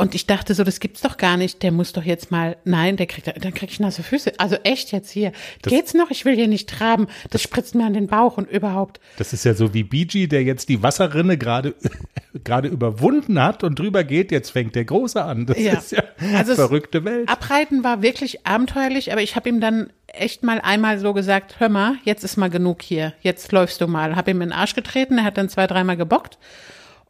Und 0.01 0.15
ich 0.15 0.27
dachte 0.27 0.55
so, 0.55 0.65
das 0.65 0.81
gibt's 0.81 1.03
doch 1.03 1.19
gar 1.19 1.37
nicht. 1.37 1.63
Der 1.63 1.73
muss 1.73 1.93
doch 1.93 2.03
jetzt 2.03 2.31
mal, 2.31 2.57
nein, 2.65 2.97
der 2.97 3.05
kriegt, 3.07 3.27
dann 3.27 3.53
krieg 3.53 3.71
ich 3.71 3.81
nasse 3.81 4.03
Füße. 4.03 4.33
Also 4.39 4.57
echt 4.65 4.93
jetzt 4.93 5.11
hier. 5.11 5.31
Das, 5.61 5.71
Geht's 5.71 5.93
noch? 5.93 6.11
Ich 6.11 6.25
will 6.25 6.35
hier 6.35 6.49
nicht 6.49 6.71
traben. 6.71 7.07
Das, 7.25 7.33
das 7.33 7.43
spritzt 7.43 7.75
mir 7.75 7.85
an 7.85 7.93
den 7.93 8.07
Bauch 8.07 8.39
und 8.39 8.51
überhaupt. 8.51 8.99
Das 9.19 9.35
ist 9.35 9.45
ja 9.45 9.53
so 9.53 9.75
wie 9.75 9.83
BG, 9.83 10.27
der 10.27 10.43
jetzt 10.43 10.71
die 10.71 10.83
Wasserrinne 10.83 11.37
gerade, 11.37 11.75
gerade 12.45 12.69
überwunden 12.69 13.43
hat 13.43 13.63
und 13.63 13.79
drüber 13.79 14.03
geht. 14.03 14.33
Jetzt 14.33 14.53
fängt 14.53 14.75
der 14.75 14.87
Große 14.87 15.23
an. 15.23 15.45
Das 15.45 15.59
ja. 15.59 15.75
ist 15.75 15.93
ja 15.93 16.03
also 16.35 16.55
verrückte 16.55 17.05
Welt. 17.05 17.29
Abreiten 17.29 17.85
war 17.85 18.01
wirklich 18.01 18.47
abenteuerlich, 18.47 19.13
aber 19.13 19.21
ich 19.21 19.37
habe 19.37 19.51
ihm 19.51 19.61
dann 19.61 19.93
echt 20.07 20.43
mal 20.43 20.63
einmal 20.63 20.99
so 20.99 21.13
gesagt, 21.13 21.57
hör 21.61 21.69
mal, 21.69 21.97
jetzt 22.05 22.25
ist 22.25 22.39
mal 22.39 22.49
genug 22.49 22.81
hier. 22.81 23.13
Jetzt 23.21 23.53
läufst 23.53 23.83
du 23.83 23.87
mal. 23.87 24.17
Hab 24.17 24.29
ihm 24.29 24.41
in 24.41 24.49
den 24.49 24.53
Arsch 24.53 24.75
getreten. 24.75 25.19
Er 25.19 25.25
hat 25.25 25.37
dann 25.37 25.51
zwei, 25.51 25.67
dreimal 25.67 25.99
gebockt. 25.99 26.39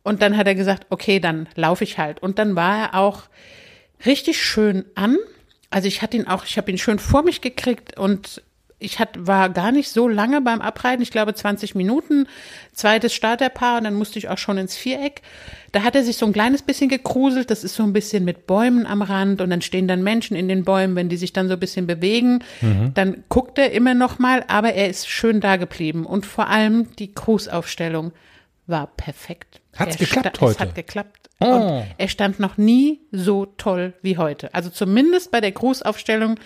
Und 0.02 0.22
dann 0.22 0.36
hat 0.36 0.46
er 0.46 0.54
gesagt, 0.54 0.86
okay, 0.90 1.20
dann 1.20 1.48
laufe 1.54 1.84
ich 1.84 1.98
halt. 1.98 2.22
Und 2.22 2.38
dann 2.38 2.56
war 2.56 2.78
er 2.78 2.94
auch 2.94 3.24
richtig 4.06 4.42
schön 4.42 4.84
an. 4.94 5.18
Also 5.68 5.88
ich 5.88 6.02
hatte 6.02 6.16
ihn 6.16 6.26
auch, 6.26 6.44
ich 6.44 6.56
habe 6.56 6.70
ihn 6.70 6.78
schön 6.78 6.98
vor 6.98 7.22
mich 7.22 7.40
gekriegt 7.40 7.98
und 7.98 8.42
ich 8.80 8.98
hat, 8.98 9.10
war 9.14 9.50
gar 9.50 9.72
nicht 9.72 9.90
so 9.90 10.08
lange 10.08 10.40
beim 10.40 10.60
Abreiten, 10.60 11.02
ich 11.02 11.10
glaube 11.10 11.34
20 11.34 11.74
Minuten, 11.74 12.26
zweites 12.72 13.12
Starterpaar 13.14 13.78
und 13.78 13.84
dann 13.84 13.94
musste 13.94 14.18
ich 14.18 14.28
auch 14.28 14.38
schon 14.38 14.58
ins 14.58 14.74
Viereck. 14.74 15.20
Da 15.72 15.82
hat 15.82 15.94
er 15.94 16.02
sich 16.02 16.16
so 16.16 16.26
ein 16.26 16.32
kleines 16.32 16.62
bisschen 16.62 16.88
gekruselt, 16.88 17.50
das 17.50 17.62
ist 17.62 17.74
so 17.74 17.82
ein 17.82 17.92
bisschen 17.92 18.24
mit 18.24 18.46
Bäumen 18.46 18.86
am 18.86 19.02
Rand 19.02 19.42
und 19.42 19.50
dann 19.50 19.60
stehen 19.60 19.86
dann 19.86 20.02
Menschen 20.02 20.34
in 20.34 20.48
den 20.48 20.64
Bäumen, 20.64 20.96
wenn 20.96 21.10
die 21.10 21.18
sich 21.18 21.32
dann 21.32 21.48
so 21.48 21.54
ein 21.54 21.60
bisschen 21.60 21.86
bewegen, 21.86 22.42
mhm. 22.62 22.92
dann 22.94 23.22
guckt 23.28 23.58
er 23.58 23.70
immer 23.72 23.94
noch 23.94 24.18
mal, 24.18 24.44
aber 24.48 24.72
er 24.72 24.88
ist 24.88 25.08
schön 25.08 25.40
da 25.40 25.56
geblieben 25.56 26.06
und 26.06 26.24
vor 26.24 26.48
allem 26.48 26.88
die 26.96 27.14
Grußaufstellung 27.14 28.12
war 28.70 28.86
perfekt. 28.86 29.60
Hat's 29.76 29.96
er 29.96 30.06
geklappt 30.06 30.40
heute? 30.40 30.54
Es 30.54 30.60
hat 30.60 30.74
geklappt. 30.74 31.30
Oh. 31.40 31.46
Und 31.46 31.84
er 31.96 32.08
stand 32.08 32.38
noch 32.38 32.56
nie 32.58 33.00
so 33.12 33.46
toll 33.46 33.94
wie 34.02 34.18
heute. 34.18 34.52
Also 34.54 34.70
zumindest 34.70 35.30
bei 35.30 35.40
der 35.40 35.52
Grußaufstellung 35.52 36.38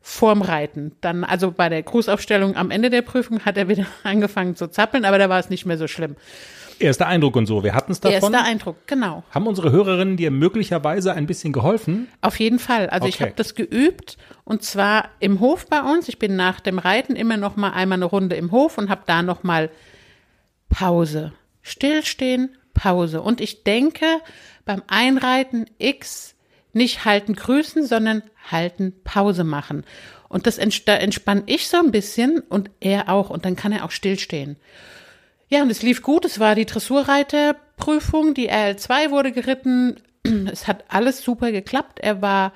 vorm 0.00 0.42
Reiten. 0.42 0.92
Dann, 1.00 1.24
also 1.24 1.50
bei 1.50 1.68
der 1.68 1.82
Grußaufstellung 1.82 2.56
am 2.56 2.70
Ende 2.70 2.90
der 2.90 3.02
Prüfung 3.02 3.44
hat 3.44 3.56
er 3.56 3.68
wieder 3.68 3.86
angefangen 4.04 4.56
zu 4.56 4.68
zappeln, 4.68 5.04
aber 5.04 5.18
da 5.18 5.28
war 5.28 5.38
es 5.38 5.50
nicht 5.50 5.66
mehr 5.66 5.78
so 5.78 5.86
schlimm. 5.86 6.16
Erster 6.80 7.08
Eindruck 7.08 7.34
und 7.34 7.46
so. 7.46 7.64
Wir 7.64 7.74
hatten 7.74 7.90
es 7.90 8.00
davon. 8.00 8.32
Erster 8.32 8.44
Eindruck, 8.48 8.76
genau. 8.86 9.24
Haben 9.32 9.48
unsere 9.48 9.72
Hörerinnen 9.72 10.16
dir 10.16 10.30
möglicherweise 10.30 11.12
ein 11.12 11.26
bisschen 11.26 11.52
geholfen? 11.52 12.06
Auf 12.20 12.38
jeden 12.38 12.60
Fall. 12.60 12.88
Also 12.88 13.06
okay. 13.06 13.14
ich 13.14 13.20
habe 13.20 13.32
das 13.34 13.56
geübt 13.56 14.16
und 14.44 14.62
zwar 14.62 15.10
im 15.18 15.40
Hof 15.40 15.66
bei 15.66 15.80
uns. 15.80 16.08
Ich 16.08 16.20
bin 16.20 16.36
nach 16.36 16.60
dem 16.60 16.78
Reiten 16.78 17.16
immer 17.16 17.36
noch 17.36 17.56
mal 17.56 17.70
einmal 17.70 17.98
eine 17.98 18.04
Runde 18.04 18.36
im 18.36 18.52
Hof 18.52 18.78
und 18.78 18.90
habe 18.90 19.02
da 19.06 19.22
noch 19.22 19.42
mal 19.42 19.70
Pause, 20.68 21.32
Stillstehen, 21.68 22.56
Pause. 22.74 23.22
Und 23.22 23.40
ich 23.40 23.64
denke 23.64 24.06
beim 24.64 24.82
Einreiten 24.86 25.66
X 25.78 26.34
nicht 26.72 27.04
halten, 27.04 27.34
grüßen, 27.34 27.86
sondern 27.86 28.22
halten, 28.50 28.94
Pause 29.04 29.44
machen. 29.44 29.84
Und 30.28 30.46
das 30.46 30.58
da 30.84 30.94
entspann 30.94 31.42
ich 31.46 31.68
so 31.68 31.78
ein 31.78 31.90
bisschen 31.90 32.40
und 32.40 32.70
er 32.80 33.08
auch. 33.08 33.30
Und 33.30 33.44
dann 33.44 33.56
kann 33.56 33.72
er 33.72 33.84
auch 33.84 33.90
stillstehen. 33.90 34.56
Ja, 35.48 35.62
und 35.62 35.70
es 35.70 35.82
lief 35.82 36.02
gut. 36.02 36.24
Es 36.24 36.38
war 36.38 36.54
die 36.54 36.66
Dressurreiterprüfung. 36.66 38.34
Die 38.34 38.50
RL2 38.50 39.10
wurde 39.10 39.32
geritten. 39.32 40.00
Es 40.52 40.66
hat 40.66 40.84
alles 40.88 41.22
super 41.22 41.52
geklappt. 41.52 42.00
Er 42.00 42.20
war 42.20 42.52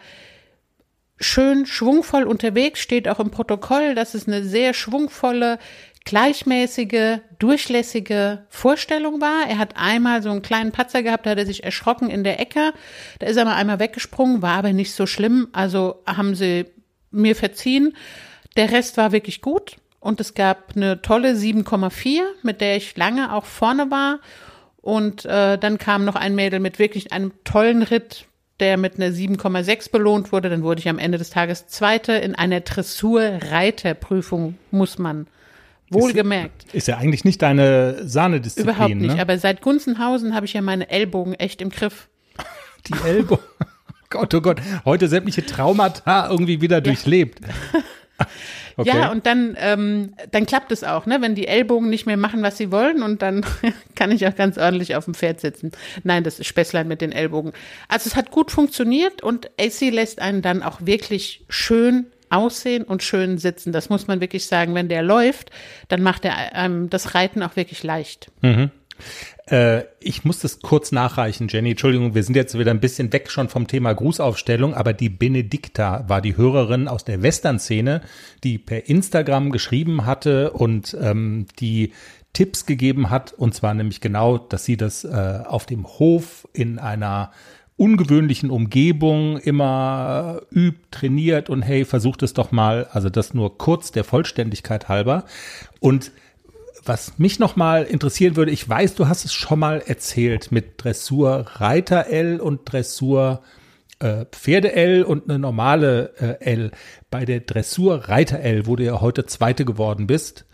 schön 1.23 1.67
schwungvoll 1.67 2.25
unterwegs, 2.25 2.81
steht 2.81 3.09
auch 3.09 3.21
im 3.21 3.31
Protokoll, 3.31 3.95
dass 3.95 4.15
es 4.15 4.27
eine 4.27 4.45
sehr 4.45 4.75
schwungvolle, 4.75 5.59
gleichmäßige, 6.05 7.19
durchlässige 7.39 8.45
Vorstellung 8.49 9.21
war. 9.21 9.49
Er 9.49 9.59
hat 9.59 9.77
einmal 9.77 10.23
so 10.23 10.31
einen 10.31 10.43
kleinen 10.43 10.73
Patzer 10.73 11.03
gehabt, 11.03 11.27
da 11.27 11.31
hat 11.31 11.39
er 11.39 11.47
sich 11.47 11.65
erschrocken 11.65 12.11
in 12.11 12.25
der 12.25 12.41
Ecke. 12.41 12.73
Da 13.19 13.27
ist 13.27 13.37
er 13.37 13.45
mal 13.45 13.57
einmal 13.57 13.81
weggesprungen, 13.81 14.43
war 14.43 14.57
aber 14.57 14.73
nicht 14.73 14.93
so 14.93 15.07
schlimm. 15.07 15.49
Also 15.53 16.03
haben 16.07 16.35
sie 16.35 16.67
mir 17.11 17.37
verziehen. 17.37 17.97
Der 18.57 18.71
Rest 18.71 18.97
war 18.97 19.13
wirklich 19.13 19.41
gut 19.41 19.77
und 20.01 20.21
es 20.21 20.35
gab 20.35 20.77
eine 20.77 21.01
tolle 21.01 21.33
7,4, 21.35 22.21
mit 22.43 22.61
der 22.61 22.77
ich 22.77 22.97
lange 22.97 23.33
auch 23.33 23.45
vorne 23.45 23.91
war. 23.91 24.19
Und 24.81 25.25
äh, 25.25 25.59
dann 25.59 25.79
kam 25.79 26.05
noch 26.05 26.17
ein 26.17 26.35
Mädel 26.35 26.59
mit 26.59 26.81
wirklich 26.81 27.13
einem 27.13 27.33
tollen 27.45 27.83
Ritt, 27.83 28.27
der 28.59 28.77
mit 28.77 28.97
einer 28.97 29.15
7,6 29.15 29.93
belohnt 29.93 30.33
wurde. 30.33 30.51
Dann 30.51 30.65
wurde 30.65 30.81
ich 30.81 30.89
am 30.89 30.99
Ende 30.99 31.19
des 31.19 31.31
Tages 31.31 31.69
Zweite 31.69 32.13
in 32.15 32.35
einer 32.35 32.61
Dressur-Reiterprüfung, 32.61 34.59
muss 34.73 34.99
man 34.99 35.29
wohlgemerkt. 35.93 36.65
Ist, 36.67 36.75
ist 36.75 36.89
ja 36.89 36.99
eigentlich 36.99 37.25
nicht 37.25 37.43
deine 37.43 38.07
Sahnedisziplin. 38.07 38.75
Überhaupt 38.75 38.95
nicht. 38.95 39.17
Ne? 39.17 39.21
Aber 39.21 39.39
seit 39.39 39.61
Gunzenhausen 39.63 40.35
habe 40.35 40.47
ich 40.47 40.53
ja 40.53 40.63
meine 40.63 40.91
Ellbogen 40.91 41.35
echt 41.35 41.61
im 41.61 41.71
Griff. 41.71 42.09
Die 42.89 42.95
Ellbogen. 43.07 43.45
Gott, 44.11 44.35
oh 44.35 44.41
Gott. 44.41 44.61
Heute 44.85 45.09
sämtliche 45.09 45.45
Traumata 45.47 46.29
irgendwie 46.29 46.61
wieder 46.61 46.81
durchlebt. 46.81 47.41
Okay. 48.77 48.89
Ja, 48.89 49.11
und 49.11 49.27
dann, 49.27 49.57
ähm, 49.61 50.15
dann 50.31 50.47
klappt 50.47 50.73
es 50.73 50.85
auch, 50.85 51.07
ne? 51.07 51.21
Wenn 51.21 51.35
die 51.35 51.47
Ellbogen 51.47 51.91
nicht 51.91 52.07
mehr 52.07 52.17
machen, 52.17 52.43
was 52.43 52.57
sie 52.57 52.71
wollen, 52.71 53.03
und 53.03 53.23
dann 53.23 53.45
kann 53.95 54.11
ich 54.11 54.27
auch 54.27 54.35
ganz 54.35 54.59
ordentlich 54.59 54.97
auf 54.97 55.05
dem 55.05 55.15
Pferd 55.15 55.41
sitzen. 55.41 55.73
Nein, 56.05 56.25
das 56.25 56.39
ist 56.39 56.47
Späßlein 56.47 56.89
mit 56.89 57.01
den 57.01 57.13
Ellbogen. 57.13 57.53
Also 57.89 58.09
es 58.09 58.17
hat 58.17 58.31
gut 58.31 58.51
funktioniert 58.51 59.23
und 59.23 59.51
AC 59.61 59.81
lässt 59.91 60.21
einen 60.21 60.43
dann 60.43 60.63
auch 60.63 60.79
wirklich 60.81 61.45
schön 61.49 62.07
aussehen 62.33 62.85
und 62.85 63.03
schön 63.03 63.39
sitzen. 63.39 63.73
Das 63.73 63.89
muss 63.89 64.07
man 64.07 64.21
wirklich 64.21 64.47
sagen. 64.47 64.75
Wenn 64.75 64.89
der 64.89 65.03
läuft, 65.03 65.51
dann 65.89 66.03
macht 66.03 66.25
er 66.25 66.53
ähm, 66.55 66.91
das 66.91 67.15
Reiten 67.15 67.43
auch 67.43 67.57
wirklich 67.57 67.83
leicht. 67.83 68.31
Mhm. 68.41 68.71
Äh, 69.47 69.85
ich 70.01 70.25
muss 70.25 70.41
das 70.41 70.61
kurz 70.61 70.93
nachreichen, 70.93 71.49
Jenny. 71.49 71.71
Entschuldigung, 71.71 72.15
wir 72.15 72.23
sind 72.23 72.37
jetzt 72.37 72.59
wieder 72.59 72.71
ein 72.71 72.81
bisschen 72.81 73.13
weg 73.13 73.31
schon 73.31 73.49
vom 73.49 73.67
Thema 73.67 73.93
Grußaufstellung, 73.93 74.75
aber 74.75 74.93
die 74.93 75.09
Benedikta 75.09 76.05
war 76.09 76.21
die 76.21 76.37
Hörerin 76.37 76.89
aus 76.89 77.05
der 77.05 77.23
Western-Szene, 77.23 78.03
die 78.45 78.59
per 78.59 78.89
Instagram 78.89 79.51
geschrieben 79.51 80.07
hatte 80.07 80.53
und 80.53 80.97
ähm, 81.01 81.47
die 81.59 81.93
Tipps 82.33 82.65
gegeben 82.65 83.11
hat, 83.11 83.33
und 83.33 83.55
zwar 83.55 83.75
nämlich 83.75 84.01
genau, 84.01 84.39
dass 84.39 84.65
sie 84.65 84.77
das 84.77 85.05
äh, 85.05 85.41
auf 85.45 85.67
dem 85.67 85.87
Hof 85.87 86.49
in 86.55 86.79
einer 86.79 87.31
ungewöhnlichen 87.83 88.51
Umgebung 88.51 89.39
immer 89.39 90.43
übt, 90.53 90.79
trainiert 90.93 91.51
und 91.51 91.63
hey, 91.63 91.85
versucht 91.85 92.23
es 92.23 92.33
doch 92.33 92.53
mal, 92.53 92.87
also 92.93 93.11
das 93.11 93.35
nur 93.35 93.59
kurz 93.59 93.91
der 93.91 94.05
Vollständigkeit 94.05 94.89
halber. 94.89 95.25
Und 95.81 96.13
was 96.85 97.19
mich 97.19 97.41
nochmal 97.41 97.83
interessieren 97.83 98.37
würde, 98.37 98.53
ich 98.53 98.69
weiß, 98.69 98.95
du 98.95 99.09
hast 99.09 99.25
es 99.25 99.33
schon 99.33 99.59
mal 99.59 99.83
erzählt 99.85 100.53
mit 100.53 100.75
Dressur 100.77 101.47
Reiter 101.57 102.07
L 102.07 102.39
und 102.39 102.61
Dressur 102.73 103.43
äh, 103.99 104.27
Pferde 104.31 104.75
L 104.75 105.03
und 105.03 105.29
eine 105.29 105.41
normale 105.41 106.13
äh, 106.21 106.53
L. 106.53 106.71
Bei 107.11 107.25
der 107.25 107.41
Dressur 107.41 108.09
Reiter 108.09 108.39
L, 108.39 108.69
wo 108.69 108.77
du 108.77 108.85
ja 108.85 109.01
heute 109.01 109.27
Zweite 109.27 109.65
geworden 109.65 110.07
bist, 110.07 110.45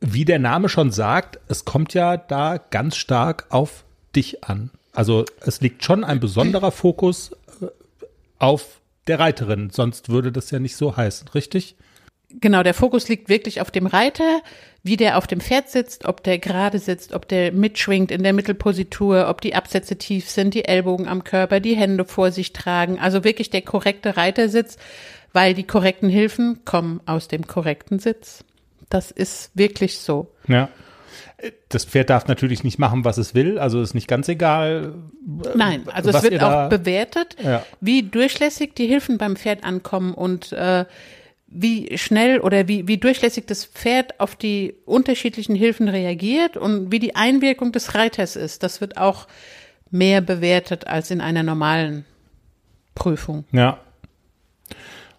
wie 0.00 0.24
der 0.24 0.38
Name 0.38 0.68
schon 0.68 0.92
sagt, 0.92 1.40
es 1.48 1.64
kommt 1.64 1.92
ja 1.92 2.16
da 2.16 2.56
ganz 2.56 2.94
stark 2.94 3.46
auf 3.48 3.84
dich 4.14 4.44
an. 4.44 4.70
Also 4.98 5.24
es 5.42 5.60
liegt 5.60 5.84
schon 5.84 6.02
ein 6.02 6.18
besonderer 6.18 6.72
Fokus 6.72 7.30
äh, 7.62 7.66
auf 8.40 8.80
der 9.06 9.20
Reiterin, 9.20 9.70
sonst 9.70 10.08
würde 10.08 10.32
das 10.32 10.50
ja 10.50 10.58
nicht 10.58 10.74
so 10.74 10.96
heißen, 10.96 11.28
richtig? 11.36 11.76
Genau, 12.30 12.64
der 12.64 12.74
Fokus 12.74 13.08
liegt 13.08 13.28
wirklich 13.28 13.60
auf 13.60 13.70
dem 13.70 13.86
Reiter, 13.86 14.40
wie 14.82 14.96
der 14.96 15.16
auf 15.16 15.28
dem 15.28 15.40
Pferd 15.40 15.70
sitzt, 15.70 16.04
ob 16.04 16.24
der 16.24 16.40
gerade 16.40 16.80
sitzt, 16.80 17.12
ob 17.12 17.28
der 17.28 17.52
mitschwingt 17.52 18.10
in 18.10 18.24
der 18.24 18.32
Mittelpositur, 18.32 19.28
ob 19.28 19.40
die 19.40 19.54
Absätze 19.54 19.98
tief 19.98 20.28
sind, 20.28 20.54
die 20.54 20.64
Ellbogen 20.64 21.06
am 21.06 21.22
Körper, 21.22 21.60
die 21.60 21.76
Hände 21.76 22.04
vor 22.04 22.32
sich 22.32 22.52
tragen. 22.52 22.98
Also 22.98 23.22
wirklich 23.22 23.50
der 23.50 23.62
korrekte 23.62 24.16
Reitersitz, 24.16 24.78
weil 25.32 25.54
die 25.54 25.62
korrekten 25.62 26.08
Hilfen 26.08 26.64
kommen 26.64 27.00
aus 27.06 27.28
dem 27.28 27.46
korrekten 27.46 28.00
Sitz. 28.00 28.42
Das 28.90 29.12
ist 29.12 29.52
wirklich 29.54 30.00
so. 30.00 30.32
Ja. 30.48 30.68
Das 31.68 31.84
Pferd 31.84 32.10
darf 32.10 32.26
natürlich 32.26 32.64
nicht 32.64 32.78
machen, 32.78 33.04
was 33.04 33.16
es 33.16 33.34
will, 33.34 33.58
also 33.58 33.80
ist 33.80 33.94
nicht 33.94 34.08
ganz 34.08 34.28
egal. 34.28 34.94
Nein, 35.54 35.84
also 35.88 36.10
es 36.10 36.22
wird 36.22 36.42
auch 36.42 36.68
bewertet, 36.68 37.36
ja. 37.42 37.64
wie 37.80 38.02
durchlässig 38.02 38.74
die 38.74 38.86
Hilfen 38.86 39.18
beim 39.18 39.36
Pferd 39.36 39.62
ankommen 39.62 40.14
und 40.14 40.52
äh, 40.52 40.84
wie 41.46 41.96
schnell 41.96 42.40
oder 42.40 42.66
wie, 42.68 42.88
wie 42.88 42.98
durchlässig 42.98 43.46
das 43.46 43.64
Pferd 43.64 44.18
auf 44.18 44.36
die 44.36 44.74
unterschiedlichen 44.84 45.54
Hilfen 45.54 45.88
reagiert 45.88 46.56
und 46.56 46.92
wie 46.92 46.98
die 46.98 47.14
Einwirkung 47.14 47.72
des 47.72 47.94
Reiters 47.94 48.36
ist. 48.36 48.62
Das 48.62 48.80
wird 48.80 48.98
auch 48.98 49.28
mehr 49.90 50.20
bewertet 50.20 50.86
als 50.86 51.10
in 51.10 51.20
einer 51.20 51.42
normalen 51.42 52.04
Prüfung. 52.94 53.44
Ja. 53.52 53.78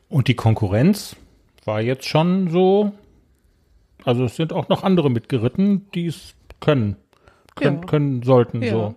Und 0.10 0.28
die 0.28 0.36
Konkurrenz 0.36 1.16
war 1.66 1.82
jetzt 1.82 2.06
schon 2.06 2.50
so, 2.50 2.92
also 4.06 4.26
es 4.26 4.36
sind 4.36 4.54
auch 4.54 4.70
noch 4.70 4.84
andere 4.84 5.10
mitgeritten, 5.10 5.90
die 5.94 6.08
es 6.08 6.36
können, 6.60 6.96
können, 7.56 7.82
ja. 7.82 7.86
können 7.86 8.24
sollten, 8.24 8.62
ja. 8.62 8.72
so. 8.72 8.96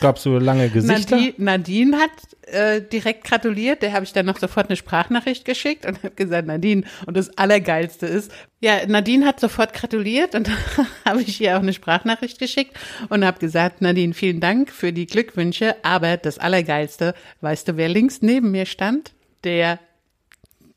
Gab 0.00 0.18
so 0.18 0.38
lange 0.38 0.68
Gesichter? 0.70 1.16
Nadine, 1.16 1.34
Nadine 1.38 1.96
hat 1.96 2.10
äh, 2.52 2.82
direkt 2.82 3.24
gratuliert. 3.24 3.82
Der 3.82 3.92
habe 3.92 4.04
ich 4.04 4.12
dann 4.12 4.26
noch 4.26 4.38
sofort 4.38 4.68
eine 4.68 4.76
Sprachnachricht 4.76 5.44
geschickt 5.44 5.86
und 5.86 6.02
habe 6.02 6.14
gesagt, 6.14 6.46
Nadine, 6.46 6.84
und 7.06 7.16
das 7.16 7.36
Allergeilste 7.38 8.06
ist, 8.06 8.30
ja, 8.60 8.86
Nadine 8.86 9.26
hat 9.26 9.40
sofort 9.40 9.72
gratuliert 9.72 10.34
und 10.34 10.50
habe 11.04 11.22
ich 11.22 11.40
ihr 11.40 11.56
auch 11.56 11.62
eine 11.62 11.72
Sprachnachricht 11.72 12.38
geschickt 12.38 12.76
und 13.08 13.24
habe 13.24 13.38
gesagt, 13.38 13.80
Nadine, 13.80 14.14
vielen 14.14 14.40
Dank 14.40 14.70
für 14.70 14.92
die 14.92 15.06
Glückwünsche, 15.06 15.76
aber 15.82 16.16
das 16.16 16.38
Allergeilste, 16.38 17.14
weißt 17.40 17.68
du, 17.68 17.76
wer 17.76 17.88
links 17.88 18.22
neben 18.22 18.50
mir 18.50 18.66
stand? 18.66 19.12
Der 19.44 19.78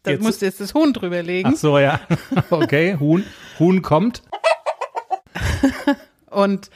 da 0.03 0.12
jetzt, 0.12 0.22
musste 0.22 0.45
jetzt 0.45 0.60
das 0.60 0.74
Huhn 0.74 0.93
drüber 0.93 1.24
legen. 1.24 1.50
Ach 1.53 1.57
so, 1.57 1.79
ja. 1.79 2.01
Okay, 2.50 2.98
Huhn. 3.00 3.24
Huhn 3.60 3.81
kommt. 3.81 4.22
Und 6.29 6.69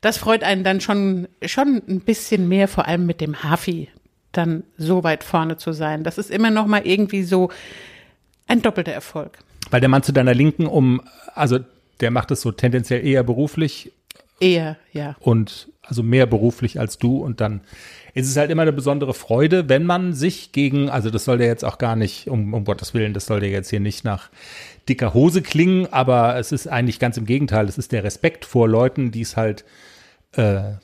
das 0.00 0.18
freut 0.18 0.42
einen 0.42 0.64
dann 0.64 0.80
schon, 0.80 1.28
schon 1.44 1.82
ein 1.88 2.00
bisschen 2.00 2.48
mehr, 2.48 2.68
vor 2.68 2.86
allem 2.86 3.06
mit 3.06 3.20
dem 3.20 3.42
Hafi 3.42 3.88
dann 4.32 4.64
so 4.76 5.04
weit 5.04 5.24
vorne 5.24 5.56
zu 5.56 5.72
sein. 5.72 6.04
Das 6.04 6.18
ist 6.18 6.30
immer 6.30 6.50
noch 6.50 6.66
mal 6.66 6.86
irgendwie 6.86 7.22
so 7.22 7.50
ein 8.46 8.60
doppelter 8.60 8.92
Erfolg. 8.92 9.38
Weil 9.70 9.80
der 9.80 9.88
Mann 9.88 10.02
zu 10.02 10.12
deiner 10.12 10.34
Linken 10.34 10.66
um, 10.66 11.00
also 11.34 11.58
der 12.00 12.10
macht 12.10 12.30
es 12.32 12.40
so 12.40 12.52
tendenziell 12.52 13.06
eher 13.06 13.22
beruflich. 13.22 13.92
Eher, 14.40 14.76
ja. 14.92 15.16
Und 15.20 15.68
also 15.82 16.02
mehr 16.02 16.26
beruflich 16.26 16.80
als 16.80 16.98
du 16.98 17.18
und 17.18 17.40
dann 17.40 17.60
ist 18.14 18.28
es 18.28 18.36
halt 18.36 18.50
immer 18.50 18.62
eine 18.62 18.72
besondere 18.72 19.12
Freude, 19.12 19.68
wenn 19.68 19.84
man 19.84 20.12
sich 20.12 20.52
gegen, 20.52 20.88
also 20.88 21.10
das 21.10 21.24
soll 21.24 21.38
der 21.38 21.48
jetzt 21.48 21.64
auch 21.64 21.78
gar 21.78 21.96
nicht, 21.96 22.28
um, 22.28 22.54
um 22.54 22.64
Gottes 22.64 22.94
Willen, 22.94 23.12
das 23.12 23.26
soll 23.26 23.40
der 23.40 23.50
jetzt 23.50 23.70
hier 23.70 23.80
nicht 23.80 24.04
nach 24.04 24.30
dicker 24.88 25.14
Hose 25.14 25.42
klingen, 25.42 25.92
aber 25.92 26.36
es 26.36 26.52
ist 26.52 26.68
eigentlich 26.68 27.00
ganz 27.00 27.16
im 27.16 27.26
Gegenteil. 27.26 27.68
Es 27.68 27.76
ist 27.76 27.90
der 27.90 28.04
Respekt 28.04 28.44
vor 28.44 28.68
Leuten, 28.68 29.10
die 29.10 29.22
es 29.22 29.36
halt 29.36 29.64
äh, 30.32 30.74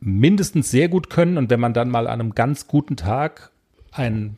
mindestens 0.00 0.70
sehr 0.70 0.88
gut 0.88 1.08
können 1.08 1.38
und 1.38 1.50
wenn 1.50 1.60
man 1.60 1.72
dann 1.72 1.88
mal 1.88 2.08
an 2.08 2.20
einem 2.20 2.34
ganz 2.34 2.66
guten 2.66 2.96
Tag 2.96 3.52
ein, 3.92 4.36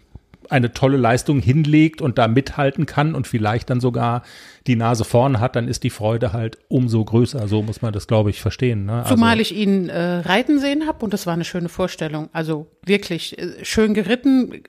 eine 0.51 0.73
tolle 0.73 0.97
Leistung 0.97 1.41
hinlegt 1.41 2.01
und 2.01 2.19
da 2.19 2.29
mithalten 2.29 2.87
kann 2.87 3.15
und 3.15 3.27
vielleicht 3.27 3.71
dann 3.71 3.81
sogar 3.81 4.23
die 4.67 4.77
Nase 4.77 5.05
vorn 5.05 5.41
hat, 5.41 5.57
dann 5.57 5.69
ist 5.69 5.83
die 5.83 5.91
Freude 5.91 6.33
halt 6.33 6.59
umso 6.69 7.05
größer. 7.05 7.49
So 7.49 7.63
muss 7.63 7.83
man 7.83 7.93
das, 7.93 8.07
glaube 8.07 8.31
ich, 8.31 8.41
verstehen. 8.41 8.87
Ne? 8.87 9.03
Also, 9.03 9.15
Zumal 9.15 9.41
ich 9.41 9.55
ihn 9.55 9.89
äh, 9.89 10.19
reiten 10.21 10.59
sehen 10.59 10.87
habe 10.87 11.05
und 11.05 11.13
das 11.13 11.27
war 11.27 11.35
eine 11.35 11.45
schöne 11.45 11.69
Vorstellung. 11.69 12.29
Also 12.33 12.67
wirklich 12.85 13.39
äh, 13.39 13.65
schön 13.65 13.95
geritten. 13.95 14.63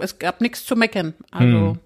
Es 0.00 0.18
gab 0.18 0.40
nichts 0.40 0.64
zu 0.64 0.76
meckern. 0.76 1.14
Also 1.30 1.70
hm. 1.72 1.78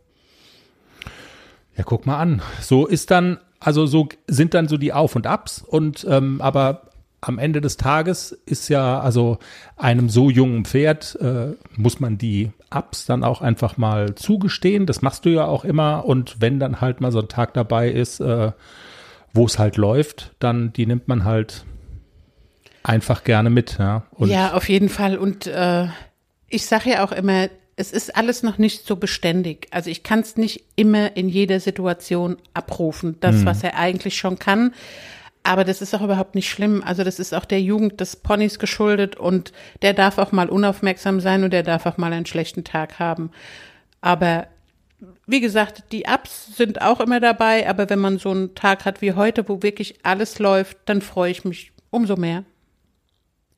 Ja, 1.76 1.84
guck 1.84 2.06
mal 2.06 2.18
an. 2.18 2.42
So 2.60 2.86
ist 2.86 3.10
dann, 3.10 3.38
also 3.58 3.86
so 3.86 4.08
sind 4.26 4.54
dann 4.54 4.68
so 4.68 4.76
die 4.76 4.92
Auf 4.92 5.16
und 5.16 5.26
Abs 5.26 5.62
und 5.62 6.06
ähm, 6.08 6.40
aber 6.40 6.91
am 7.22 7.38
Ende 7.38 7.60
des 7.60 7.76
Tages 7.76 8.32
ist 8.46 8.68
ja, 8.68 9.00
also 9.00 9.38
einem 9.76 10.08
so 10.08 10.28
jungen 10.28 10.64
Pferd 10.64 11.16
äh, 11.20 11.54
muss 11.76 12.00
man 12.00 12.18
die 12.18 12.50
Ups 12.74 13.06
dann 13.06 13.22
auch 13.22 13.40
einfach 13.40 13.76
mal 13.76 14.16
zugestehen. 14.16 14.86
Das 14.86 15.02
machst 15.02 15.24
du 15.24 15.30
ja 15.30 15.46
auch 15.46 15.64
immer. 15.64 16.04
Und 16.04 16.40
wenn 16.40 16.58
dann 16.58 16.80
halt 16.80 17.00
mal 17.00 17.12
so 17.12 17.20
ein 17.20 17.28
Tag 17.28 17.54
dabei 17.54 17.90
ist, 17.90 18.18
äh, 18.20 18.50
wo 19.32 19.46
es 19.46 19.58
halt 19.58 19.76
läuft, 19.76 20.34
dann 20.40 20.72
die 20.72 20.84
nimmt 20.84 21.06
man 21.06 21.24
halt 21.24 21.64
einfach 22.82 23.22
gerne 23.22 23.50
mit. 23.50 23.78
Ja, 23.78 24.02
und 24.10 24.28
ja 24.28 24.54
auf 24.54 24.68
jeden 24.68 24.88
Fall. 24.88 25.16
Und 25.16 25.46
äh, 25.46 25.86
ich 26.48 26.66
sage 26.66 26.90
ja 26.90 27.04
auch 27.04 27.12
immer, 27.12 27.48
es 27.76 27.92
ist 27.92 28.16
alles 28.16 28.42
noch 28.42 28.58
nicht 28.58 28.84
so 28.84 28.96
beständig. 28.96 29.68
Also 29.70 29.90
ich 29.90 30.02
kann 30.02 30.20
es 30.20 30.36
nicht 30.36 30.64
immer 30.74 31.16
in 31.16 31.28
jeder 31.28 31.60
Situation 31.60 32.36
abrufen, 32.52 33.16
das, 33.20 33.36
hm. 33.36 33.46
was 33.46 33.62
er 33.62 33.78
eigentlich 33.78 34.16
schon 34.16 34.40
kann. 34.40 34.74
Aber 35.44 35.64
das 35.64 35.82
ist 35.82 35.94
auch 35.94 36.02
überhaupt 36.02 36.34
nicht 36.34 36.48
schlimm. 36.48 36.82
Also 36.84 37.02
das 37.02 37.18
ist 37.18 37.34
auch 37.34 37.44
der 37.44 37.60
Jugend 37.60 38.00
des 38.00 38.16
Ponys 38.16 38.58
geschuldet 38.58 39.16
und 39.16 39.52
der 39.82 39.92
darf 39.92 40.18
auch 40.18 40.32
mal 40.32 40.48
unaufmerksam 40.48 41.20
sein 41.20 41.42
und 41.42 41.52
der 41.52 41.64
darf 41.64 41.86
auch 41.86 41.96
mal 41.96 42.12
einen 42.12 42.26
schlechten 42.26 42.64
Tag 42.64 42.98
haben. 42.98 43.30
Aber 44.00 44.46
wie 45.26 45.40
gesagt, 45.40 45.84
die 45.92 46.04
Ups 46.06 46.56
sind 46.56 46.80
auch 46.80 47.00
immer 47.00 47.18
dabei, 47.18 47.68
aber 47.68 47.90
wenn 47.90 47.98
man 47.98 48.18
so 48.18 48.30
einen 48.30 48.54
Tag 48.54 48.84
hat 48.84 49.02
wie 49.02 49.12
heute, 49.14 49.48
wo 49.48 49.62
wirklich 49.62 49.96
alles 50.04 50.38
läuft, 50.38 50.78
dann 50.86 51.00
freue 51.00 51.30
ich 51.30 51.44
mich 51.44 51.72
umso 51.90 52.16
mehr. 52.16 52.44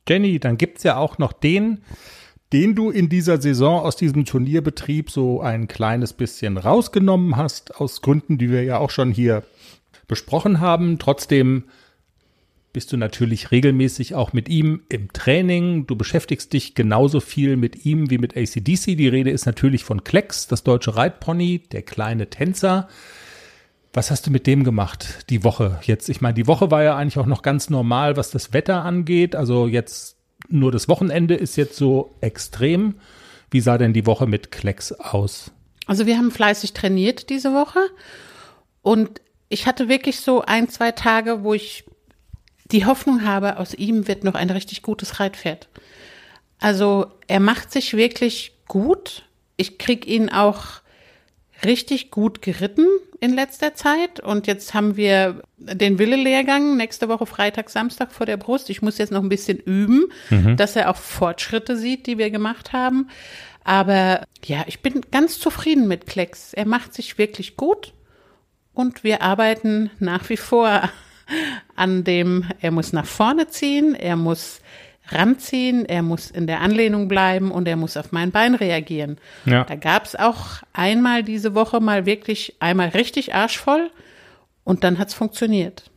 Jenny, 0.09 0.39
dann 0.39 0.59
gibt's 0.59 0.83
ja 0.83 0.97
auch 0.97 1.19
noch 1.19 1.33
den, 1.33 1.83
den 2.53 2.75
du 2.75 2.91
in 2.91 3.09
dieser 3.09 3.41
Saison 3.41 3.81
aus 3.81 3.97
diesem 3.97 4.25
Turnierbetrieb 4.25 5.11
so 5.11 5.41
ein 5.41 5.67
kleines 5.67 6.13
bisschen 6.13 6.57
rausgenommen 6.57 7.37
hast, 7.37 7.81
aus 7.81 8.01
Gründen, 8.01 8.39
die 8.39 8.51
wir 8.51 8.63
ja 8.63 8.79
auch 8.79 8.91
schon 8.91 9.11
hier 9.11 9.43
besprochen 10.07 10.61
haben. 10.61 10.99
Trotzdem 10.99 11.65
bist 12.75 12.93
du 12.93 12.97
natürlich 12.97 13.53
regelmäßig 13.53 14.15
auch 14.15 14.33
mit 14.33 14.49
ihm 14.49 14.83
im 14.89 15.13
Training. 15.13 15.87
Du 15.87 15.97
beschäftigst 15.97 16.53
dich 16.53 16.75
genauso 16.75 17.21
viel 17.21 17.57
mit 17.57 17.87
ihm 17.87 18.11
wie 18.11 18.19
mit 18.19 18.37
ACDC. 18.37 18.97
Die 18.97 19.09
Rede 19.09 19.31
ist 19.31 19.47
natürlich 19.47 19.85
von 19.85 20.03
Klecks, 20.03 20.49
das 20.49 20.65
deutsche 20.65 20.97
Reitpony, 20.97 21.61
der 21.71 21.83
kleine 21.83 22.31
Tänzer. 22.31 22.89
Was 23.93 24.11
hast 24.11 24.27
du 24.27 24.33
mit 24.33 24.49
dem 24.49 24.65
gemacht 24.65 25.27
die 25.31 25.45
Woche 25.45 25.79
jetzt? 25.85 26.09
Ich 26.09 26.21
meine, 26.21 26.35
die 26.35 26.49
Woche 26.49 26.73
war 26.73 26.83
ja 26.83 26.97
eigentlich 26.97 27.19
auch 27.19 27.27
noch 27.27 27.43
ganz 27.43 27.71
normal, 27.71 28.17
was 28.17 28.33
das 28.33 28.53
Wetter 28.53 28.83
angeht. 28.83 29.37
Also 29.37 29.69
jetzt 29.69 30.17
nur 30.49 30.73
das 30.73 30.89
Wochenende 30.89 31.37
ist 31.37 31.55
jetzt 31.55 31.77
so 31.77 32.17
extrem. 32.21 32.97
Wie 33.53 33.61
sah 33.61 33.79
denn 33.79 33.93
die 33.93 34.05
Woche 34.05 34.27
mit 34.27 34.51
Klecks 34.51 34.91
aus? 34.91 35.53
Also 35.87 36.07
wir 36.07 36.19
haben 36.19 36.33
fleißig 36.33 36.73
trainiert 36.73 37.31
diese 37.31 37.53
Woche 37.53 37.79
und 38.83 39.21
ich 39.49 39.67
hatte 39.67 39.89
wirklich 39.89 40.21
so 40.21 40.43
ein, 40.43 40.69
zwei 40.69 40.93
Tage, 40.93 41.45
wo 41.45 41.55
ich 41.55 41.85
die 42.67 42.87
Hoffnung 42.87 43.25
habe, 43.25 43.59
aus 43.59 43.75
ihm 43.75 44.09
wird 44.09 44.25
noch 44.25 44.35
ein 44.35 44.51
richtig 44.51 44.83
gutes 44.83 45.21
Reitpferd. 45.21 45.69
Also 46.61 47.07
er 47.27 47.41
macht 47.41 47.71
sich 47.71 47.95
wirklich 47.95 48.53
gut. 48.69 49.25
Ich 49.57 49.79
krieg 49.79 50.07
ihn 50.07 50.31
auch 50.31 50.65
richtig 51.65 52.11
gut 52.11 52.43
geritten 52.43 52.87
in 53.21 53.35
letzter 53.35 53.75
Zeit. 53.75 54.21
Und 54.21 54.47
jetzt 54.47 54.75
haben 54.75 54.97
wir 54.97 55.43
den 55.59 55.99
Wille-Lehrgang 55.99 56.77
nächste 56.77 57.09
Woche 57.09 57.27
Freitag, 57.27 57.71
Samstag 57.71 58.13
vor 58.13 58.27
der 58.27 58.37
Brust. 58.37 58.71
Ich 58.71 58.83
muss 58.83 58.99
jetzt 58.99 59.13
noch 59.13 59.23
ein 59.23 59.29
bisschen 59.29 59.59
üben, 59.59 60.07
mhm. 60.31 60.57
dass 60.57 60.77
er 60.77 60.91
auch 60.91 60.97
Fortschritte 60.97 61.77
sieht, 61.77 62.07
die 62.07 62.19
wir 62.19 62.31
gemacht 62.31 62.73
haben. 62.73 63.09
Aber 63.63 64.25
ja, 64.45 64.65
ich 64.67 64.81
bin 64.81 65.03
ganz 65.11 65.39
zufrieden 65.39 65.87
mit 65.87 66.07
Klecks. 66.07 66.55
Er 66.55 66.67
macht 66.67 66.95
sich 66.95 67.19
wirklich 67.19 67.57
gut 67.57 67.93
und 68.75 69.05
wir 69.05 69.23
arbeiten 69.23 69.91
nach 69.99 70.29
wie 70.29 70.37
vor 70.37 70.89
an 71.77 72.05
dem, 72.05 72.45
er 72.61 72.71
muss 72.71 72.93
nach 72.93 73.07
vorne 73.07 73.49
ziehen, 73.49 73.95
er 73.95 74.17
muss 74.17 74.61
ranziehen, 75.09 75.85
er 75.85 76.03
muss 76.03 76.31
in 76.31 76.47
der 76.47 76.61
Anlehnung 76.61 77.09
bleiben 77.09 77.51
und 77.51 77.69
er 77.69 77.77
muss 77.77 77.97
auf 77.97 78.13
mein 78.13 78.31
Bein 78.31 78.55
reagieren. 78.55 79.19
Ja. 79.45 79.65
Da 79.65 79.75
gab 79.75 80.05
es 80.05 80.17
auch 80.17 80.63
einmal 80.73 81.23
diese 81.23 81.55
Woche 81.55 81.81
mal 81.81 82.07
wirklich 82.07 82.57
einmal 82.61 82.89
richtig 82.89 83.35
arschvoll 83.35 83.91
und 84.65 84.85
dann 84.85 84.99
hat 84.99 85.09
es 85.09 85.15
funktioniert. 85.15 85.91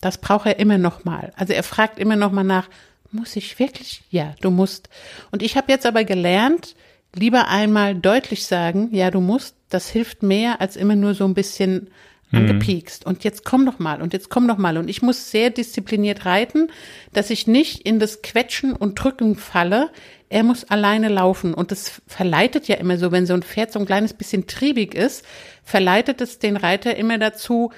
Das 0.00 0.18
braucht 0.18 0.46
er 0.46 0.58
immer 0.60 0.78
noch 0.78 1.04
mal. 1.04 1.32
Also 1.36 1.52
er 1.52 1.64
fragt 1.64 1.98
immer 1.98 2.16
noch 2.16 2.30
mal 2.30 2.44
nach, 2.44 2.68
muss 3.10 3.36
ich 3.36 3.58
wirklich? 3.58 4.02
Ja, 4.10 4.34
du 4.40 4.50
musst. 4.50 4.88
Und 5.30 5.42
ich 5.42 5.56
habe 5.56 5.72
jetzt 5.72 5.86
aber 5.86 6.04
gelernt, 6.04 6.76
lieber 7.14 7.48
einmal 7.48 7.94
deutlich 7.94 8.46
sagen, 8.46 8.90
ja, 8.92 9.10
du 9.10 9.20
musst. 9.20 9.56
Das 9.68 9.88
hilft 9.88 10.22
mehr 10.22 10.60
als 10.60 10.76
immer 10.76 10.96
nur 10.96 11.14
so 11.14 11.24
ein 11.24 11.34
bisschen 11.34 11.90
angepiekst. 12.32 13.04
Mhm. 13.04 13.10
Und 13.10 13.24
jetzt 13.24 13.44
komm 13.44 13.66
doch 13.66 13.78
mal 13.78 14.02
und 14.02 14.12
jetzt 14.12 14.28
komm 14.28 14.48
doch 14.48 14.58
mal. 14.58 14.76
Und 14.78 14.88
ich 14.88 15.02
muss 15.02 15.30
sehr 15.30 15.50
diszipliniert 15.50 16.26
reiten, 16.26 16.70
dass 17.12 17.30
ich 17.30 17.46
nicht 17.46 17.86
in 17.86 17.98
das 17.98 18.22
Quetschen 18.22 18.74
und 18.74 18.94
Drücken 19.02 19.36
falle. 19.36 19.90
Er 20.28 20.42
muss 20.42 20.64
alleine 20.64 21.08
laufen. 21.08 21.54
Und 21.54 21.70
das 21.70 22.02
verleitet 22.06 22.68
ja 22.68 22.76
immer 22.76 22.98
so, 22.98 23.12
wenn 23.12 23.26
so 23.26 23.34
ein 23.34 23.42
Pferd 23.42 23.72
so 23.72 23.78
ein 23.78 23.86
kleines 23.86 24.12
bisschen 24.12 24.46
triebig 24.46 24.94
ist, 24.94 25.24
verleitet 25.62 26.20
es 26.20 26.38
den 26.38 26.56
Reiter 26.56 26.96
immer 26.96 27.18
dazu, 27.18 27.72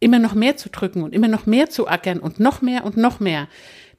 immer 0.00 0.18
noch 0.18 0.34
mehr 0.34 0.56
zu 0.56 0.68
drücken 0.68 1.02
und 1.02 1.14
immer 1.14 1.28
noch 1.28 1.46
mehr 1.46 1.70
zu 1.70 1.88
ackern 1.88 2.18
und 2.18 2.40
noch 2.40 2.62
mehr 2.62 2.84
und 2.84 2.96
noch 2.96 3.20
mehr. 3.20 3.48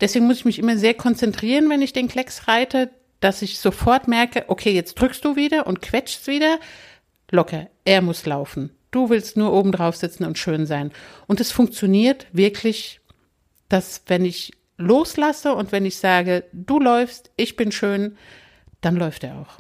Deswegen 0.02 0.28
muss 0.28 0.40
ich 0.40 0.46
mich 0.46 0.60
immer 0.60 0.78
sehr 0.78 0.94
konzentrieren, 0.94 1.70
wenn 1.70 1.82
ich 1.82 1.94
den 1.94 2.10
Klecks 2.10 2.48
reite, 2.48 2.90
dass 3.22 3.42
ich 3.42 3.60
sofort 3.60 4.08
merke, 4.08 4.44
okay, 4.48 4.72
jetzt 4.72 4.96
drückst 4.96 5.24
du 5.24 5.36
wieder 5.38 5.68
und 5.68 5.82
quetschst 5.82 6.28
wieder. 6.28 6.60
Locker, 7.32 7.68
er 7.86 8.02
muss 8.02 8.26
laufen. 8.26 8.72
Du 8.92 9.10
willst 9.10 9.36
nur 9.36 9.52
oben 9.52 9.72
drauf 9.72 9.96
sitzen 9.96 10.26
und 10.26 10.38
schön 10.38 10.66
sein. 10.66 10.92
Und 11.28 11.42
es 11.42 11.52
funktioniert 11.52 12.28
wirklich, 12.32 13.02
dass 13.68 14.04
wenn 14.08 14.24
ich 14.24 14.54
loslasse 14.78 15.54
und 15.54 15.72
wenn 15.72 15.86
ich 15.86 15.98
sage, 15.98 16.46
du 16.54 16.80
läufst, 16.80 17.32
ich 17.36 17.56
bin 17.56 17.72
schön, 17.72 18.18
dann 18.82 18.96
läuft 18.96 19.24
er 19.24 19.40
auch. 19.40 19.60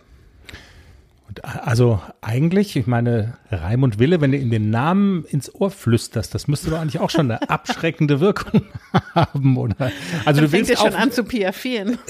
Also 1.41 2.01
eigentlich, 2.21 2.77
ich 2.77 2.87
meine, 2.87 3.37
Raimund 3.51 3.99
Wille, 3.99 4.21
wenn 4.21 4.31
du 4.31 4.37
ihm 4.37 4.51
den 4.51 4.69
Namen 4.69 5.25
ins 5.25 5.53
Ohr 5.53 5.69
flüsterst, 5.69 6.33
das 6.33 6.47
müsste 6.47 6.69
doch 6.69 6.79
eigentlich 6.79 7.01
auch 7.01 7.09
schon 7.09 7.29
eine 7.29 7.41
abschreckende 7.49 8.19
Wirkung 8.21 8.63
haben, 9.13 9.57
oder? 9.57 9.91
Also 10.23 10.41
Dann 10.41 10.45
du 10.45 10.51
willst 10.53 10.69
ja 10.69 10.77
schon 10.77 10.93
an 10.93 11.11
zu 11.11 11.23
piafieren. 11.23 11.97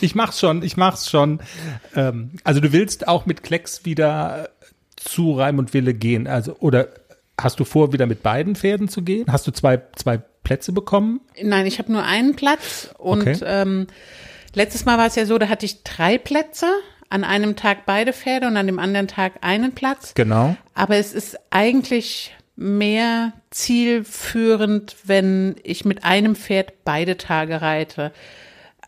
ich 0.00 0.14
mach's 0.14 0.40
schon, 0.40 0.62
ich 0.62 0.76
mach's 0.76 1.10
schon. 1.10 1.40
Ähm, 1.94 2.32
also 2.44 2.60
du 2.60 2.72
willst 2.72 3.08
auch 3.08 3.26
mit 3.26 3.42
Klecks 3.42 3.84
wieder 3.84 4.50
zu 4.96 5.32
Raimund 5.32 5.72
Wille 5.74 5.94
gehen? 5.94 6.26
Also, 6.26 6.56
oder 6.58 6.88
hast 7.38 7.60
du 7.60 7.64
vor, 7.64 7.92
wieder 7.92 8.06
mit 8.06 8.22
beiden 8.22 8.56
Pferden 8.56 8.88
zu 8.88 9.02
gehen? 9.02 9.26
Hast 9.30 9.46
du 9.46 9.52
zwei, 9.52 9.82
zwei 9.94 10.18
Plätze 10.18 10.72
bekommen? 10.72 11.20
Nein, 11.42 11.66
ich 11.66 11.78
habe 11.78 11.92
nur 11.92 12.04
einen 12.04 12.36
Platz 12.36 12.90
und 12.98 13.22
okay. 13.22 13.38
ähm, 13.44 13.86
letztes 14.54 14.84
Mal 14.84 14.98
war 14.98 15.06
es 15.06 15.16
ja 15.16 15.26
so, 15.26 15.38
da 15.38 15.48
hatte 15.48 15.66
ich 15.66 15.82
drei 15.82 16.18
Plätze. 16.18 16.66
An 17.08 17.22
einem 17.22 17.54
Tag 17.54 17.86
beide 17.86 18.12
Pferde 18.12 18.48
und 18.48 18.56
an 18.56 18.66
dem 18.66 18.80
anderen 18.80 19.06
Tag 19.06 19.34
einen 19.42 19.76
Platz. 19.76 20.12
Genau. 20.14 20.56
Aber 20.74 20.96
es 20.96 21.12
ist 21.12 21.38
eigentlich 21.50 22.34
mehr 22.56 23.32
zielführend, 23.50 24.96
wenn 25.04 25.54
ich 25.62 25.84
mit 25.84 26.02
einem 26.02 26.34
Pferd 26.34 26.84
beide 26.84 27.16
Tage 27.16 27.62
reite. 27.62 28.10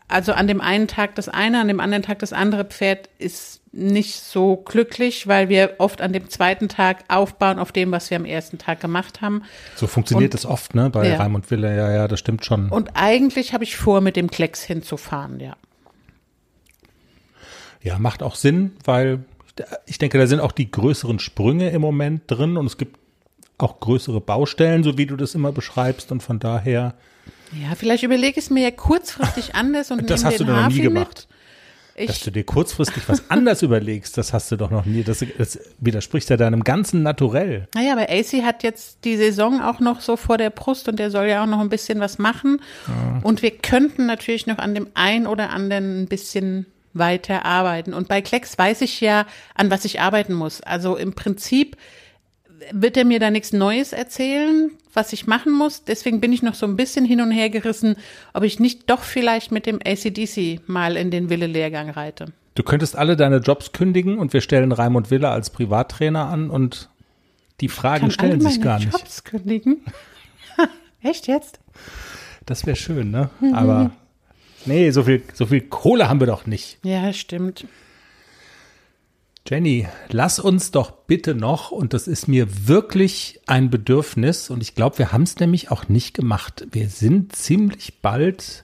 Also 0.09 0.33
an 0.33 0.47
dem 0.47 0.59
einen 0.59 0.87
Tag 0.87 1.13
das 1.15 1.29
eine, 1.29 1.61
an 1.61 1.67
dem 1.67 1.79
anderen 1.79 2.01
Tag 2.01 2.19
das 2.19 2.33
andere 2.33 2.65
Pferd 2.65 3.09
ist 3.19 3.61
nicht 3.71 4.15
so 4.15 4.57
glücklich, 4.57 5.27
weil 5.27 5.49
wir 5.49 5.75
oft 5.77 6.01
an 6.01 6.11
dem 6.11 6.29
zweiten 6.29 6.67
Tag 6.67 7.03
aufbauen 7.07 7.59
auf 7.59 7.71
dem, 7.71 7.91
was 7.91 8.09
wir 8.09 8.17
am 8.17 8.25
ersten 8.25 8.57
Tag 8.57 8.79
gemacht 8.79 9.21
haben. 9.21 9.43
So 9.75 9.85
funktioniert 9.85 10.33
es 10.33 10.47
oft, 10.47 10.73
ne? 10.73 10.89
Bei 10.89 11.07
ja. 11.07 11.17
Raimund 11.17 11.51
Wille, 11.51 11.77
ja, 11.77 11.91
ja, 11.91 12.07
das 12.07 12.19
stimmt 12.19 12.43
schon. 12.43 12.69
Und 12.69 12.89
eigentlich 12.95 13.53
habe 13.53 13.63
ich 13.63 13.77
vor, 13.77 14.01
mit 14.01 14.15
dem 14.15 14.31
Klecks 14.31 14.63
hinzufahren, 14.63 15.39
ja. 15.39 15.55
Ja, 17.83 17.99
macht 17.99 18.23
auch 18.23 18.35
Sinn, 18.35 18.71
weil 18.83 19.23
ich 19.85 19.99
denke, 19.99 20.17
da 20.17 20.25
sind 20.25 20.39
auch 20.39 20.51
die 20.51 20.71
größeren 20.71 21.19
Sprünge 21.19 21.69
im 21.69 21.81
Moment 21.81 22.23
drin 22.25 22.57
und 22.57 22.65
es 22.65 22.77
gibt 22.77 22.97
auch 23.59 23.79
größere 23.79 24.21
Baustellen, 24.21 24.83
so 24.83 24.97
wie 24.97 25.05
du 25.05 25.15
das 25.15 25.35
immer 25.35 25.51
beschreibst 25.51 26.11
und 26.11 26.23
von 26.23 26.39
daher. 26.39 26.95
Ja, 27.53 27.75
vielleicht 27.75 28.03
überlege 28.03 28.39
ich 28.39 28.45
es 28.45 28.49
mir 28.49 28.63
ja 28.63 28.71
kurzfristig 28.71 29.53
anders 29.55 29.91
und 29.91 30.09
das 30.09 30.23
hast 30.23 30.39
du 30.39 30.45
noch 30.45 30.67
nie 30.69 30.81
gemacht. 30.81 31.27
Ich, 31.95 32.07
Dass 32.07 32.21
du 32.21 32.31
dir 32.31 32.45
kurzfristig 32.45 33.03
was 33.07 33.29
anders 33.29 33.61
überlegst, 33.61 34.17
das 34.17 34.31
hast 34.31 34.49
du 34.53 34.55
doch 34.55 34.71
noch 34.71 34.85
nie. 34.85 35.03
Das, 35.03 35.23
das 35.37 35.59
widerspricht 35.79 36.29
ja 36.29 36.37
deinem 36.37 36.63
ganzen 36.63 37.03
Naturell. 37.03 37.67
Naja, 37.75 37.91
aber 37.91 38.03
AC 38.03 38.41
hat 38.45 38.63
jetzt 38.63 38.99
die 39.03 39.17
Saison 39.17 39.61
auch 39.61 39.81
noch 39.81 39.99
so 39.99 40.15
vor 40.15 40.37
der 40.37 40.49
Brust 40.49 40.87
und 40.87 40.97
der 40.97 41.11
soll 41.11 41.27
ja 41.27 41.43
auch 41.43 41.47
noch 41.47 41.59
ein 41.59 41.67
bisschen 41.67 41.99
was 41.99 42.17
machen. 42.17 42.61
Ja. 42.87 43.19
Und 43.23 43.41
wir 43.41 43.51
könnten 43.51 44.05
natürlich 44.05 44.47
noch 44.47 44.59
an 44.59 44.75
dem 44.75 44.87
einen 44.93 45.27
oder 45.27 45.49
anderen 45.49 46.03
ein 46.03 46.07
bisschen 46.07 46.67
weiter 46.93 47.43
arbeiten. 47.43 47.93
Und 47.93 48.07
bei 48.07 48.21
Klecks 48.21 48.57
weiß 48.57 48.79
ich 48.81 49.01
ja, 49.01 49.25
an 49.53 49.69
was 49.69 49.83
ich 49.83 49.99
arbeiten 49.99 50.33
muss. 50.33 50.61
Also 50.61 50.95
im 50.95 51.13
Prinzip 51.13 51.75
wird 52.71 52.97
er 52.97 53.05
mir 53.05 53.19
da 53.19 53.31
nichts 53.31 53.53
Neues 53.53 53.93
erzählen, 53.93 54.71
was 54.93 55.13
ich 55.13 55.27
machen 55.27 55.51
muss. 55.53 55.83
Deswegen 55.83 56.19
bin 56.19 56.33
ich 56.33 56.41
noch 56.41 56.55
so 56.55 56.65
ein 56.65 56.75
bisschen 56.75 57.05
hin 57.05 57.21
und 57.21 57.31
her 57.31 57.49
gerissen, 57.49 57.95
ob 58.33 58.43
ich 58.43 58.59
nicht 58.59 58.89
doch 58.89 59.03
vielleicht 59.03 59.51
mit 59.51 59.65
dem 59.65 59.79
ACDC 59.85 60.67
mal 60.67 60.97
in 60.97 61.11
den 61.11 61.29
Wille-Lehrgang 61.29 61.89
reite. 61.89 62.27
Du 62.55 62.63
könntest 62.63 62.95
alle 62.95 63.15
deine 63.15 63.37
Jobs 63.37 63.71
kündigen 63.71 64.17
und 64.17 64.33
wir 64.33 64.41
stellen 64.41 64.71
Raimund 64.71 65.11
Wille 65.11 65.29
als 65.29 65.49
Privattrainer 65.49 66.25
an 66.27 66.49
und 66.49 66.89
die 67.61 67.69
Fragen 67.69 68.11
stellen 68.11 68.41
sich 68.41 68.61
gar 68.61 68.79
nicht. 68.79 68.91
Jobs 68.91 69.23
kündigen? 69.23 69.81
Echt 71.01 71.27
jetzt? 71.27 71.59
Das 72.45 72.65
wäre 72.65 72.75
schön, 72.75 73.11
ne? 73.11 73.29
Mhm. 73.39 73.53
Aber 73.53 73.91
nee, 74.65 74.91
so 74.91 75.03
viel, 75.03 75.23
so 75.33 75.45
viel 75.45 75.61
Kohle 75.61 76.09
haben 76.09 76.19
wir 76.19 76.27
doch 76.27 76.45
nicht. 76.45 76.79
Ja, 76.83 77.13
stimmt. 77.13 77.65
Jenny, 79.49 79.87
lass 80.09 80.37
uns 80.37 80.69
doch 80.69 80.91
bitte 80.91 81.33
noch, 81.33 81.71
und 81.71 81.95
das 81.95 82.07
ist 82.07 82.27
mir 82.27 82.67
wirklich 82.67 83.39
ein 83.47 83.71
Bedürfnis, 83.71 84.51
und 84.51 84.61
ich 84.61 84.75
glaube, 84.75 84.99
wir 84.99 85.11
haben 85.11 85.23
es 85.23 85.39
nämlich 85.39 85.71
auch 85.71 85.89
nicht 85.89 86.13
gemacht. 86.13 86.67
Wir 86.71 86.87
sind 86.87 87.35
ziemlich 87.35 87.99
bald 88.03 88.61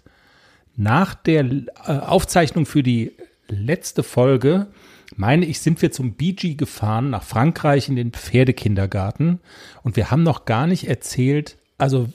nach 0.76 1.16
der 1.16 1.44
äh, 1.44 1.92
Aufzeichnung 1.92 2.68
für 2.68 2.84
die 2.84 3.14
letzte 3.48 4.04
Folge, 4.04 4.68
meine 5.16 5.48
ich, 5.48 5.60
sind 5.60 5.82
wir 5.82 5.92
zum 5.92 6.14
BG 6.14 6.54
gefahren 6.54 7.10
nach 7.10 7.24
Frankreich 7.24 7.90
in 7.90 7.96
den 7.96 8.12
Pferdekindergarten. 8.12 9.40
Und 9.82 9.96
wir 9.96 10.12
haben 10.12 10.22
noch 10.22 10.46
gar 10.46 10.68
nicht 10.68 10.88
erzählt, 10.88 11.58
also 11.80 12.10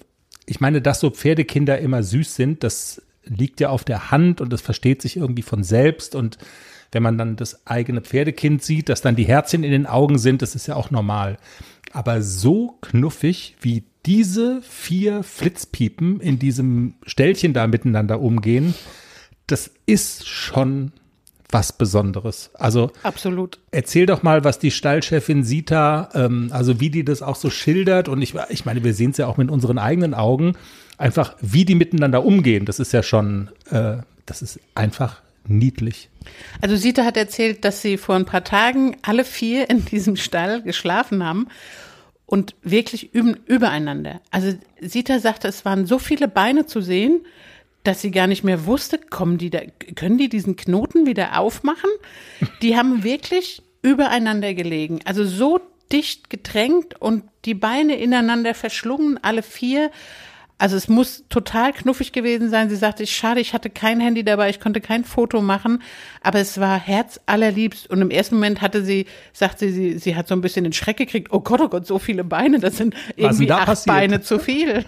ich 0.47 0.61
meine, 0.61 0.81
dass 0.81 1.01
so 1.01 1.11
Pferdekinder 1.11 1.79
immer 1.81 2.05
süß 2.05 2.37
sind, 2.37 2.63
das 2.63 3.03
liegt 3.25 3.61
ja 3.61 3.71
auf 3.71 3.85
der 3.85 4.13
Hand 4.13 4.41
und 4.41 4.53
das 4.53 4.61
versteht 4.61 5.03
sich 5.03 5.17
irgendwie 5.17 5.43
von 5.43 5.65
selbst 5.65 6.15
und 6.15 6.39
wenn 6.93 7.03
man 7.03 7.19
dann 7.19 7.37
das 7.37 7.67
eigene 7.67 8.01
Pferdekind 8.01 8.63
sieht, 8.63 8.89
dass 8.89 9.03
dann 9.03 9.17
die 9.17 9.25
Herzchen 9.25 9.65
in 9.65 9.71
den 9.71 9.87
Augen 9.87 10.19
sind, 10.19 10.43
das 10.43 10.55
ist 10.55 10.67
ja 10.67 10.77
auch 10.77 10.91
normal. 10.91 11.39
Aber 11.93 12.23
so 12.23 12.79
knuffig, 12.81 13.57
wie 13.61 13.85
diese 14.07 14.63
vier 14.63 15.23
Flitzpiepen 15.23 16.21
in 16.21 16.39
diesem 16.39 16.95
Ställchen 17.07 17.53
da 17.53 17.67
miteinander 17.67 18.21
umgehen, 18.21 18.75
das 19.47 19.71
ist 19.87 20.29
schon 20.29 20.93
was 21.51 21.73
Besonderes. 21.73 22.51
Also 22.55 22.93
absolut. 23.03 23.59
Erzähl 23.73 24.07
doch 24.07 24.23
mal, 24.23 24.45
was 24.45 24.59
die 24.59 24.71
Stallchefin 24.71 25.43
Sita, 25.43 26.09
ähm, 26.15 26.51
also 26.53 26.81
wie 26.81 26.91
die 26.91 27.05
das 27.05 27.23
auch 27.23 27.37
so 27.37 27.51
schildert. 27.51 28.09
Und 28.09 28.23
ich, 28.23 28.35
ich 28.51 28.65
meine, 28.65 28.85
wir 28.85 28.95
sehen 28.95 29.11
es 29.11 29.17
ja 29.17 29.27
auch 29.27 29.37
mit 29.37 29.51
unseren 29.51 29.79
eigenen 29.79 30.15
Augen. 30.15 30.55
Einfach, 30.97 31.35
wie 31.41 31.65
die 31.65 31.75
miteinander 31.75 32.25
umgehen. 32.25 32.67
Das 32.67 32.79
ist 32.79 32.93
ja 32.93 33.03
schon, 33.03 33.51
äh, 33.71 33.97
das 34.27 34.43
ist 34.43 34.61
einfach 34.75 35.23
niedlich. 35.51 36.09
Also 36.61 36.77
Sita 36.77 37.05
hat 37.05 37.17
erzählt, 37.17 37.65
dass 37.65 37.83
sie 37.83 37.97
vor 37.97 38.15
ein 38.17 38.27
paar 38.27 38.45
Tagen 38.45 38.97
alle 39.03 39.25
vier 39.25 39.69
in 39.69 39.85
diesem 39.85 40.17
Stall 40.17 40.63
geschlafen 40.63 41.25
haben 41.25 41.49
und 42.27 42.55
wirklich 42.63 43.15
übereinander. 43.15 44.21
Also 44.31 44.55
Sita 44.81 45.19
sagte, 45.19 45.49
es 45.49 45.65
waren 45.65 45.87
so 45.87 45.99
viele 45.99 46.29
Beine 46.29 46.67
zu 46.67 46.81
sehen 46.81 47.21
dass 47.83 48.03
sie 48.03 48.11
gar 48.11 48.27
nicht 48.27 48.45
mehr 48.45 48.67
wusste, 48.67 48.99
kommen 48.99 49.39
die 49.39 49.51
da, 49.51 49.61
können 49.95 50.19
die 50.19 50.29
diesen 50.29 50.57
Knoten 50.57 51.07
wieder 51.07 51.39
aufmachen? 51.39 51.91
Die 52.63 52.77
haben 52.77 53.03
wirklich 53.05 53.63
übereinander 53.83 54.55
gelegen. 54.55 55.01
Also 55.05 55.25
so 55.25 55.61
dicht 55.91 56.31
gedrängt 56.31 57.01
und 57.01 57.25
die 57.45 57.55
Beine 57.55 57.97
ineinander 57.97 58.55
verschlungen, 58.55 59.19
alle 59.23 59.43
vier. 59.43 59.91
Also 60.61 60.77
es 60.77 60.89
muss 60.89 61.25
total 61.31 61.73
knuffig 61.73 62.13
gewesen 62.13 62.51
sein. 62.51 62.69
Sie 62.69 62.77
sagte, 62.77 63.03
ich 63.03 63.17
schade, 63.17 63.41
ich 63.41 63.55
hatte 63.55 63.71
kein 63.71 63.99
Handy 63.99 64.23
dabei, 64.23 64.51
ich 64.51 64.61
konnte 64.61 64.83
kein 64.83 65.05
Foto 65.05 65.41
machen, 65.41 65.83
aber 66.21 66.39
es 66.39 66.61
war 66.61 66.79
herzallerliebst. 66.79 67.89
Und 67.89 68.03
im 68.03 68.11
ersten 68.11 68.35
Moment 68.35 68.61
hatte 68.61 68.85
sie, 68.85 69.07
sagte 69.33 69.73
sie, 69.73 69.97
sie 69.97 70.17
hat 70.17 70.29
so 70.29 70.35
ein 70.35 70.43
bisschen 70.43 70.65
den 70.65 70.75
Schreck 70.75 70.99
gekriegt. 70.99 71.29
Oh 71.33 71.41
Gott, 71.41 71.63
oh 71.63 71.69
Gott, 71.69 71.87
so 71.87 71.99
viele 71.99 72.25
Beine, 72.25 72.61
das 72.61 72.77
sind 72.77 72.95
irgendwie 73.17 73.51
acht 73.51 73.65
passiert? 73.65 73.97
Beine 73.97 74.21
zu 74.21 74.39
viel. 74.39 74.85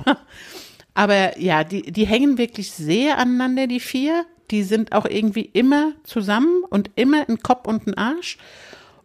Aber 0.95 1.39
ja, 1.39 1.65
die, 1.65 1.91
die 1.91 2.07
hängen 2.07 2.37
wirklich 2.37 2.71
sehr 2.73 3.17
aneinander, 3.17 3.67
die 3.67 3.81
vier. 3.81 4.27
Die 4.51 4.65
sind 4.65 4.93
auch 4.93 5.07
irgendwie 5.07 5.49
immer 5.55 5.93
zusammen 6.05 6.65
und 6.69 6.91
immer 6.97 7.27
ein 7.27 7.39
Kopf 7.39 7.67
und 7.67 7.87
ein 7.87 7.95
Arsch. 7.95 8.37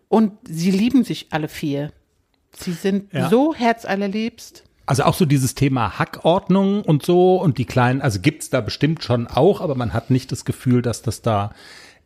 Und 0.09 0.33
sie 0.43 0.71
lieben 0.71 1.05
sich 1.05 1.27
alle 1.29 1.47
vier. 1.47 1.93
Sie 2.51 2.73
sind 2.73 3.13
ja. 3.13 3.29
so 3.29 3.55
herzallerliebst. 3.55 4.66
Also 4.87 5.03
auch 5.03 5.13
so 5.13 5.25
dieses 5.25 5.53
Thema 5.53 5.99
Hackordnung 5.99 6.81
und 6.81 7.05
so 7.05 7.35
und 7.35 7.57
die 7.57 7.65
kleinen, 7.65 8.01
also 8.01 8.19
gibt's 8.19 8.49
da 8.49 8.61
bestimmt 8.61 9.03
schon 9.03 9.27
auch, 9.27 9.61
aber 9.61 9.75
man 9.75 9.93
hat 9.93 10.09
nicht 10.09 10.31
das 10.31 10.45
Gefühl, 10.45 10.81
dass 10.81 11.01
das 11.01 11.21
da 11.21 11.51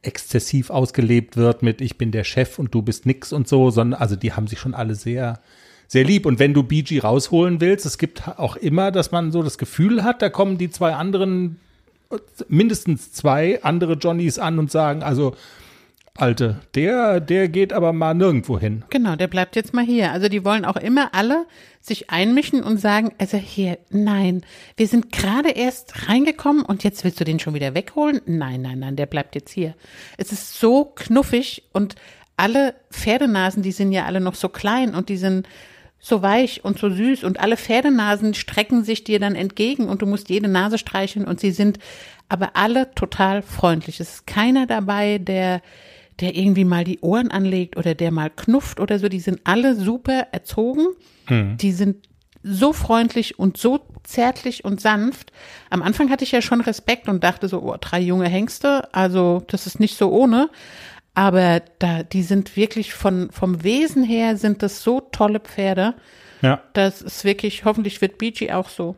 exzessiv 0.01 0.71
ausgelebt 0.71 1.37
wird 1.37 1.61
mit 1.61 1.79
ich 1.79 1.99
bin 1.99 2.11
der 2.11 2.23
Chef 2.23 2.57
und 2.57 2.73
du 2.73 2.81
bist 2.81 3.05
nix 3.05 3.31
und 3.31 3.47
so, 3.47 3.69
sondern 3.69 4.01
also 4.01 4.15
die 4.15 4.33
haben 4.33 4.47
sich 4.47 4.59
schon 4.59 4.73
alle 4.73 4.95
sehr 4.95 5.39
sehr 5.91 6.05
lieb. 6.05 6.25
Und 6.25 6.39
wenn 6.39 6.53
du 6.53 6.63
BG 6.63 6.99
rausholen 6.99 7.59
willst, 7.59 7.85
es 7.85 7.97
gibt 7.97 8.25
auch 8.39 8.55
immer, 8.55 8.91
dass 8.91 9.11
man 9.11 9.33
so 9.33 9.43
das 9.43 9.57
Gefühl 9.57 10.05
hat, 10.05 10.21
da 10.21 10.29
kommen 10.29 10.57
die 10.57 10.69
zwei 10.69 10.93
anderen, 10.93 11.59
mindestens 12.47 13.11
zwei 13.11 13.61
andere 13.61 13.93
Johnnies 13.93 14.39
an 14.39 14.57
und 14.57 14.71
sagen, 14.71 15.03
also 15.03 15.35
Alte, 16.17 16.59
der, 16.75 17.21
der 17.21 17.47
geht 17.47 17.71
aber 17.71 17.93
mal 17.93 18.13
nirgendwo 18.13 18.59
hin. 18.59 18.83
Genau, 18.89 19.15
der 19.15 19.27
bleibt 19.27 19.55
jetzt 19.55 19.73
mal 19.73 19.85
hier. 19.85 20.11
Also 20.11 20.27
die 20.27 20.43
wollen 20.43 20.65
auch 20.65 20.75
immer 20.75 21.13
alle 21.13 21.45
sich 21.79 22.09
einmischen 22.09 22.63
und 22.63 22.77
sagen, 22.77 23.13
also 23.17 23.37
hier, 23.37 23.77
nein, 23.89 24.41
wir 24.75 24.87
sind 24.87 25.11
gerade 25.11 25.49
erst 25.49 26.09
reingekommen 26.09 26.63
und 26.63 26.83
jetzt 26.83 27.03
willst 27.03 27.19
du 27.19 27.23
den 27.23 27.39
schon 27.39 27.53
wieder 27.53 27.73
wegholen? 27.73 28.21
Nein, 28.25 28.61
nein, 28.61 28.79
nein, 28.79 28.97
der 28.97 29.05
bleibt 29.05 29.35
jetzt 29.35 29.51
hier. 29.51 29.73
Es 30.17 30.31
ist 30.31 30.59
so 30.59 30.85
knuffig 30.85 31.63
und 31.71 31.95
alle 32.35 32.75
Pferdenasen, 32.91 33.63
die 33.63 33.71
sind 33.71 33.91
ja 33.93 34.05
alle 34.05 34.19
noch 34.19 34.35
so 34.35 34.49
klein 34.49 34.93
und 34.93 35.09
die 35.09 35.17
sind 35.17 35.47
so 35.99 36.21
weich 36.21 36.65
und 36.65 36.79
so 36.79 36.89
süß 36.89 37.23
und 37.23 37.39
alle 37.39 37.55
Pferdenasen 37.55 38.33
strecken 38.33 38.83
sich 38.83 39.03
dir 39.03 39.19
dann 39.19 39.35
entgegen 39.35 39.87
und 39.87 40.01
du 40.01 40.07
musst 40.07 40.29
jede 40.29 40.47
Nase 40.47 40.77
streicheln 40.77 41.25
und 41.25 41.39
sie 41.39 41.51
sind 41.51 41.77
aber 42.27 42.55
alle 42.55 42.93
total 42.95 43.43
freundlich. 43.43 43.99
Es 43.99 44.15
ist 44.15 44.27
keiner 44.27 44.65
dabei, 44.65 45.19
der 45.19 45.61
der 46.19 46.35
irgendwie 46.35 46.65
mal 46.65 46.83
die 46.83 46.99
Ohren 46.99 47.31
anlegt 47.31 47.77
oder 47.77 47.95
der 47.95 48.11
mal 48.11 48.29
knufft 48.29 48.79
oder 48.79 48.99
so. 48.99 49.09
Die 49.09 49.19
sind 49.19 49.41
alle 49.43 49.75
super 49.75 50.27
erzogen. 50.31 50.87
Mhm. 51.29 51.57
Die 51.57 51.71
sind 51.71 52.07
so 52.43 52.73
freundlich 52.73 53.39
und 53.39 53.57
so 53.57 53.81
zärtlich 54.03 54.65
und 54.65 54.81
sanft. 54.81 55.31
Am 55.69 55.81
Anfang 55.81 56.09
hatte 56.09 56.23
ich 56.23 56.31
ja 56.31 56.41
schon 56.41 56.61
Respekt 56.61 57.07
und 57.07 57.23
dachte 57.23 57.47
so, 57.47 57.61
oh, 57.61 57.75
drei 57.79 57.99
junge 57.99 58.27
Hengste, 58.27 58.93
also 58.93 59.43
das 59.47 59.67
ist 59.67 59.79
nicht 59.79 59.97
so 59.97 60.11
ohne. 60.11 60.49
Aber 61.13 61.61
da, 61.79 62.03
die 62.03 62.23
sind 62.23 62.55
wirklich 62.55 62.93
von, 62.93 63.29
vom 63.31 63.63
Wesen 63.63 64.03
her 64.03 64.37
sind 64.37 64.63
das 64.63 64.81
so 64.81 65.01
tolle 65.01 65.39
Pferde. 65.39 65.93
Ja. 66.41 66.61
Das 66.73 67.01
ist 67.01 67.25
wirklich, 67.25 67.65
hoffentlich 67.65 68.01
wird 68.01 68.17
BG 68.17 68.51
auch 68.53 68.69
so. 68.69 68.95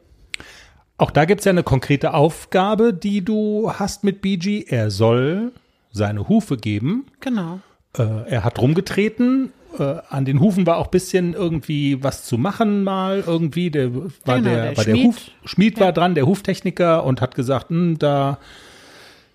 Auch 0.97 1.11
da 1.11 1.25
gibt 1.25 1.41
es 1.41 1.45
ja 1.45 1.49
eine 1.49 1.63
konkrete 1.63 2.13
Aufgabe, 2.13 2.93
die 2.93 3.25
du 3.25 3.73
hast 3.73 4.03
mit 4.03 4.21
BG. 4.21 4.65
Er 4.67 4.91
soll 4.91 5.51
seine 5.93 6.27
Hufe 6.27 6.57
geben. 6.57 7.05
Genau. 7.21 7.59
Äh, 7.97 8.29
er 8.29 8.43
hat 8.43 8.59
rumgetreten. 8.59 9.53
Äh, 9.79 9.95
an 10.09 10.25
den 10.25 10.39
Hufen 10.39 10.65
war 10.65 10.77
auch 10.77 10.87
bisschen 10.87 11.33
irgendwie 11.33 12.03
was 12.03 12.25
zu 12.25 12.37
machen 12.37 12.83
mal 12.83 13.23
irgendwie. 13.25 13.71
Der 13.71 13.95
war 13.95 14.01
genau, 14.25 14.41
der, 14.41 14.65
der, 14.65 14.77
war 14.77 14.83
der 14.83 14.95
Huf, 14.95 15.17
Schmied 15.45 15.77
ja. 15.77 15.85
war 15.85 15.93
dran, 15.93 16.15
der 16.15 16.25
Huftechniker 16.25 17.05
und 17.05 17.21
hat 17.21 17.35
gesagt, 17.35 17.69
hm, 17.69 17.97
da 17.99 18.39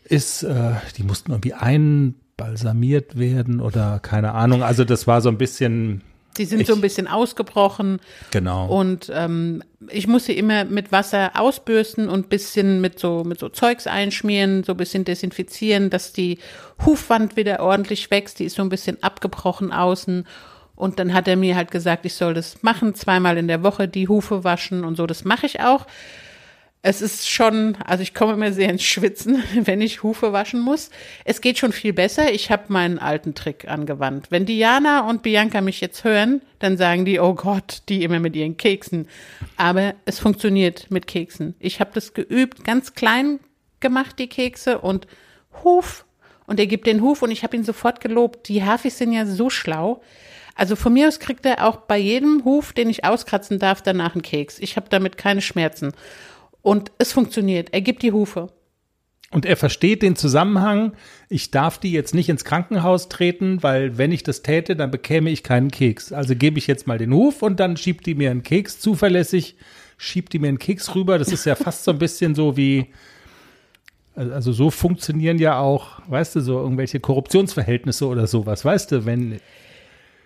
ist, 0.05 0.43
äh, 0.43 0.73
die 0.97 1.05
mussten 1.05 1.33
irgendwie 1.33 1.55
ein 1.55 2.17
balsamiert 2.37 3.19
werden 3.19 3.61
oder 3.61 3.99
keine 4.01 4.33
Ahnung. 4.33 4.63
Also 4.63 4.85
das 4.85 5.07
war 5.07 5.21
so 5.21 5.29
ein 5.29 5.39
bisschen. 5.39 6.03
Die 6.39 6.45
sind 6.45 6.61
ich, 6.61 6.67
so 6.67 6.75
ein 6.75 6.81
bisschen 6.81 7.07
ausgebrochen. 7.07 8.01
Genau. 8.31 8.67
Und 8.67 9.11
ähm, 9.15 9.63
ich 9.91 10.07
muss 10.07 10.25
sie 10.25 10.39
immer 10.39 10.65
mit 10.65 10.93
Wasser 10.93 11.33
ausbürsten 11.35 12.09
und 12.09 12.29
bisschen 12.29 12.81
mit 12.81 12.99
so 12.99 13.25
mit 13.25 13.39
so 13.39 13.49
Zeugs 13.49 13.87
einschmieren, 13.87 14.65
so 14.65 14.73
ein 14.73 14.77
bisschen 14.79 15.05
desinfizieren, 15.05 15.91
dass 15.91 16.13
die 16.13 16.39
Hufwand 16.87 17.37
wieder 17.37 17.61
ordentlich 17.61 18.11
wächst. 18.11 18.39
Die 18.39 18.45
ist 18.45 18.57
so 18.57 18.63
ein 18.63 18.69
bisschen 18.69 19.03
abgebrochen 19.03 19.73
außen. 19.73 20.27
Und 20.75 21.01
dann 21.01 21.13
hat 21.13 21.27
er 21.27 21.37
mir 21.37 21.57
halt 21.57 21.73
gesagt, 21.73 22.07
ich 22.07 22.15
soll 22.15 22.35
das 22.35 22.63
machen, 22.63 22.95
zweimal 22.95 23.37
in 23.37 23.49
der 23.49 23.65
Woche 23.65 23.89
die 23.89 24.07
Hufe 24.07 24.45
waschen 24.45 24.85
und 24.85 24.97
so. 24.97 25.07
Das 25.07 25.25
mache 25.25 25.47
ich 25.47 25.61
auch 25.61 25.87
es 26.83 27.03
ist 27.03 27.29
schon, 27.29 27.77
also 27.85 28.03
ich 28.03 28.15
komme 28.15 28.35
immer 28.35 28.53
sehr 28.53 28.71
ins 28.71 28.85
Schwitzen, 28.85 29.43
wenn 29.55 29.81
ich 29.81 30.03
Hufe 30.03 30.33
waschen 30.33 30.61
muss. 30.61 30.91
Es 31.25 31.41
geht 31.41 31.59
schon 31.59 31.73
viel 31.73 31.93
besser. 31.93 32.33
Ich 32.33 32.51
habe 32.51 32.65
meinen 32.69 32.99
alten 32.99 33.35
Trick 33.35 33.69
angewandt. 33.69 34.31
Wenn 34.31 34.47
Diana 34.47 35.09
und 35.09 35.23
Bianca 35.23 35.61
mich 35.61 35.81
jetzt 35.81 36.05
hören, 36.05 36.41
dann 36.61 36.77
sagen 36.77 37.05
die, 37.05 37.19
oh 37.19 37.35
Gott, 37.35 37.83
die 37.89 38.05
immer 38.05 38.21
mit 38.21 38.37
ihren 38.37 38.57
Keksen. 38.57 39.09
Aber 39.57 39.95
es 40.05 40.21
funktioniert 40.21 40.91
mit 40.91 41.07
Keksen. 41.07 41.55
Ich 41.59 41.81
habe 41.81 41.91
das 41.95 42.15
geübt, 42.15 42.65
ganz 42.65 42.95
klein 42.95 43.41
gemacht, 43.81 44.19
die 44.19 44.29
Kekse 44.29 44.79
und 44.79 45.07
Huf. 45.65 46.05
Und 46.47 46.61
er 46.61 46.67
gibt 46.67 46.87
den 46.87 47.03
Huf 47.03 47.23
und 47.23 47.31
ich 47.31 47.43
habe 47.43 47.57
ihn 47.57 47.65
sofort 47.65 48.01
gelobt. 48.01 48.49
Die 48.49 48.65
Hafis 48.65 48.99
sind 48.99 49.13
ja 49.13 49.27
so 49.27 49.51
schlau. 49.51 50.01
Also 50.55 50.77
von 50.77 50.93
mir 50.93 51.07
aus 51.09 51.21
kriegt 51.21 51.45
er 51.45 51.67
auch 51.67 51.77
bei 51.77 51.99
jedem 51.99 52.45
Huf, 52.45 52.73
den 52.73 52.89
ich 52.89 53.05
auskratzen 53.05 53.59
darf, 53.59 53.83
danach 53.83 54.15
einen 54.15 54.23
Keks. 54.23 54.59
Ich 54.59 54.77
habe 54.77 54.87
damit 54.89 55.19
keine 55.19 55.43
Schmerzen. 55.43 55.93
Und 56.69 56.93
es 56.99 57.13
funktioniert. 57.15 57.71
Er 57.73 57.81
gibt 57.81 58.03
die 58.03 58.13
Hufe. 58.13 58.49
Und 59.31 59.47
er 59.47 59.57
versteht 59.57 60.03
den 60.03 60.17
Zusammenhang, 60.17 60.93
ich 61.31 61.51
darf 61.51 61.79
die 61.79 61.93
jetzt 61.93 62.15
nicht 62.15 62.29
ins 62.29 62.45
Krankenhaus 62.45 63.09
treten, 63.09 63.63
weil 63.63 63.97
wenn 63.97 64.13
ich 64.13 64.23
das 64.23 64.43
täte, 64.43 64.77
dann 64.77 64.91
bekäme 64.91 65.31
ich 65.31 65.43
keinen 65.43 65.71
Keks. 65.71 66.13
Also 66.13 66.37
gebe 66.37 66.59
ich 66.59 66.67
jetzt 66.67 66.87
mal 66.87 66.99
den 66.99 67.15
Huf 67.15 67.41
und 67.41 67.59
dann 67.59 67.79
schiebt 67.79 68.05
die 68.05 68.15
mir 68.15 68.31
einen 68.31 68.43
Keks 68.43 68.81
zuverlässig, 68.81 69.57
schiebt 69.97 70.35
die 70.35 70.39
mir 70.39 70.49
einen 70.49 70.59
Keks 70.59 70.95
rüber. 70.95 71.19
Das 71.19 71.33
ist 71.33 71.47
ja 71.47 71.55
fast 71.55 71.85
so 71.85 71.91
ein 71.91 71.99
bisschen 71.99 72.35
so 72.35 72.59
wie, 72.59 72.89
also 74.15 74.53
so 74.53 74.69
funktionieren 74.69 75.39
ja 75.39 75.59
auch, 75.59 76.03
weißt 76.07 76.37
du, 76.37 76.41
so 76.41 76.59
irgendwelche 76.59 77.01
Korruptionsverhältnisse 77.01 78.07
oder 78.07 78.27
sowas, 78.27 78.63
weißt 78.63 78.93
du, 78.93 79.07
wenn 79.07 79.41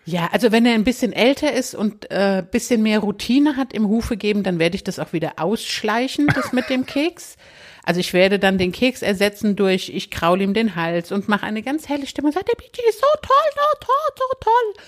ja, 0.04 0.28
also 0.32 0.50
wenn 0.50 0.66
er 0.66 0.74
ein 0.74 0.84
bisschen 0.84 1.12
älter 1.12 1.52
ist 1.52 1.74
und 1.74 2.10
äh, 2.10 2.42
bisschen 2.50 2.82
mehr 2.82 2.98
Routine 2.98 3.56
hat 3.56 3.72
im 3.72 3.86
Hufe 3.86 4.16
geben, 4.16 4.42
dann 4.42 4.58
werde 4.58 4.74
ich 4.74 4.82
das 4.82 4.98
auch 4.98 5.12
wieder 5.12 5.34
ausschleichen, 5.36 6.26
das 6.34 6.52
mit 6.52 6.68
dem 6.70 6.86
Keks. 6.86 7.36
Also 7.84 8.00
ich 8.00 8.12
werde 8.12 8.38
dann 8.38 8.58
den 8.58 8.72
Keks 8.72 9.02
ersetzen 9.02 9.56
durch, 9.56 9.90
ich 9.90 10.10
kraul 10.10 10.40
ihm 10.40 10.54
den 10.54 10.76
Hals 10.76 11.12
und 11.12 11.28
mache 11.28 11.46
eine 11.46 11.62
ganz 11.62 11.88
helle 11.88 12.06
Stimme 12.06 12.28
und 12.28 12.34
sage, 12.34 12.46
der 12.46 12.56
BG 12.56 12.80
ist 12.88 13.00
so 13.00 13.06
toll, 13.22 13.36
so 13.54 13.86
toll, 13.86 14.16
so 14.16 14.24
toll. 14.40 14.84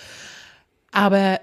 Aber 0.92 1.40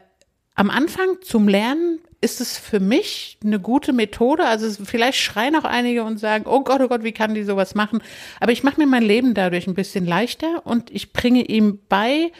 am 0.55 0.69
Anfang 0.69 1.21
zum 1.21 1.47
Lernen 1.47 1.99
ist 2.21 2.39
es 2.39 2.57
für 2.57 2.79
mich 2.79 3.37
eine 3.43 3.59
gute 3.59 3.93
Methode. 3.93 4.45
Also 4.45 4.83
vielleicht 4.83 5.17
schreien 5.17 5.55
auch 5.55 5.63
einige 5.63 6.03
und 6.03 6.19
sagen, 6.19 6.45
oh 6.47 6.63
Gott, 6.63 6.81
oh 6.81 6.87
Gott, 6.87 7.03
wie 7.03 7.11
kann 7.13 7.33
die 7.33 7.43
sowas 7.43 7.73
machen? 7.73 8.01
Aber 8.39 8.51
ich 8.51 8.63
mache 8.63 8.79
mir 8.79 8.85
mein 8.85 9.03
Leben 9.03 9.33
dadurch 9.33 9.67
ein 9.67 9.73
bisschen 9.73 10.05
leichter 10.05 10.65
und 10.65 10.91
ich 10.91 11.13
bringe 11.13 11.43
ihm 11.43 11.79
bei, 11.89 12.31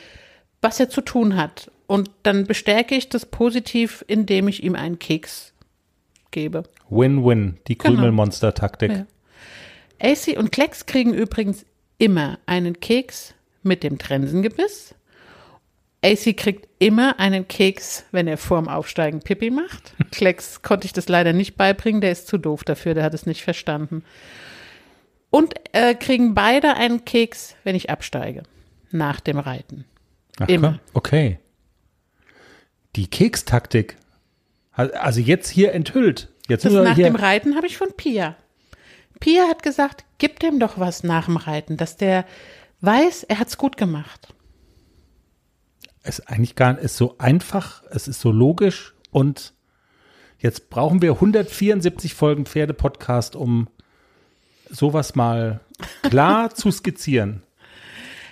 was 0.62 0.80
er 0.80 0.90
zu 0.90 1.02
tun 1.02 1.36
hat. 1.36 1.72
Und 1.88 2.10
dann 2.24 2.46
bestärke 2.46 2.96
ich 2.96 3.10
das 3.10 3.26
positiv, 3.26 4.04
indem 4.08 4.48
ich 4.48 4.64
ihm 4.64 4.76
einen 4.76 5.00
Keks 5.00 5.54
gebe. 6.32 6.64
Win-win, 6.90 7.58
die 7.68 7.78
genau. 7.78 7.96
Krümelmonster-Taktik. 7.96 8.92
Ja. 8.92 9.06
AC 10.02 10.38
und 10.38 10.52
Klecks 10.52 10.86
kriegen 10.86 11.14
übrigens 11.14 11.66
immer 11.98 12.40
einen 12.46 12.80
Keks, 12.80 13.34
mit 13.64 13.84
dem 13.84 13.98
Trensengebiss. 13.98 14.96
AC 16.04 16.36
kriegt 16.36 16.68
immer 16.80 17.20
einen 17.20 17.48
Keks, 17.48 18.06
wenn 18.12 18.28
er 18.28 18.38
vorm 18.38 18.68
Aufsteigen 18.68 19.20
Pipi 19.20 19.52
macht. 19.52 19.94
Klecks 20.12 20.64
konnte 20.64 20.86
ich 20.86 20.94
das 20.94 21.08
leider 21.10 21.34
nicht 21.34 21.58
beibringen, 21.58 22.02
der 22.02 22.12
ist 22.12 22.28
zu 22.28 22.38
doof 22.38 22.64
dafür, 22.64 22.96
der 22.96 23.04
hat 23.04 23.14
es 23.14 23.26
nicht 23.26 23.44
verstanden. 23.44 24.04
Und 25.30 25.54
äh, 25.74 25.94
kriegen 25.94 26.34
beide 26.34 26.76
einen 26.76 27.06
Keks, 27.06 27.56
wenn 27.64 27.76
ich 27.76 27.90
absteige, 27.90 28.44
nach 28.90 29.20
dem 29.20 29.38
Reiten. 29.38 29.86
Ach, 30.40 30.48
Immer. 30.48 30.80
Okay. 30.94 31.40
Die 32.96 33.08
Kekstaktik. 33.08 33.98
Also 34.74 35.20
jetzt 35.20 35.50
hier 35.50 35.74
enthüllt. 35.74 36.30
Jetzt 36.48 36.66
Das 36.66 36.74
nach 36.74 36.96
dem 36.96 37.16
Reiten 37.16 37.56
habe 37.56 37.68
ich 37.68 37.78
von 37.78 37.90
Pia. 37.96 38.36
Pia 39.20 39.48
hat 39.48 39.64
gesagt, 39.64 40.06
gib 40.18 40.40
dem 40.40 40.60
doch 40.60 40.80
was 40.80 41.04
nach 41.04 41.26
dem 41.26 41.38
Reiten, 41.38 41.78
dass 41.78 41.96
der 41.96 42.26
weiß, 42.82 43.24
er 43.24 43.40
hat's 43.40 43.58
gut 43.58 43.78
gemacht. 43.78 44.34
ist 46.04 46.28
eigentlich 46.28 46.56
gar 46.56 46.78
ist 46.80 46.98
so 46.98 47.18
einfach, 47.20 47.84
es 47.92 48.08
ist 48.08 48.20
so 48.20 48.32
logisch 48.32 48.96
und 49.12 49.54
jetzt 50.40 50.70
brauchen 50.70 51.02
wir 51.02 51.14
174 51.14 52.16
Folgen 52.16 52.46
Pferde-Podcast, 52.46 53.36
um 53.36 53.68
sowas 54.70 55.16
mal 55.16 55.60
klar 56.02 56.54
zu 56.56 56.72
skizzieren. 56.72 57.44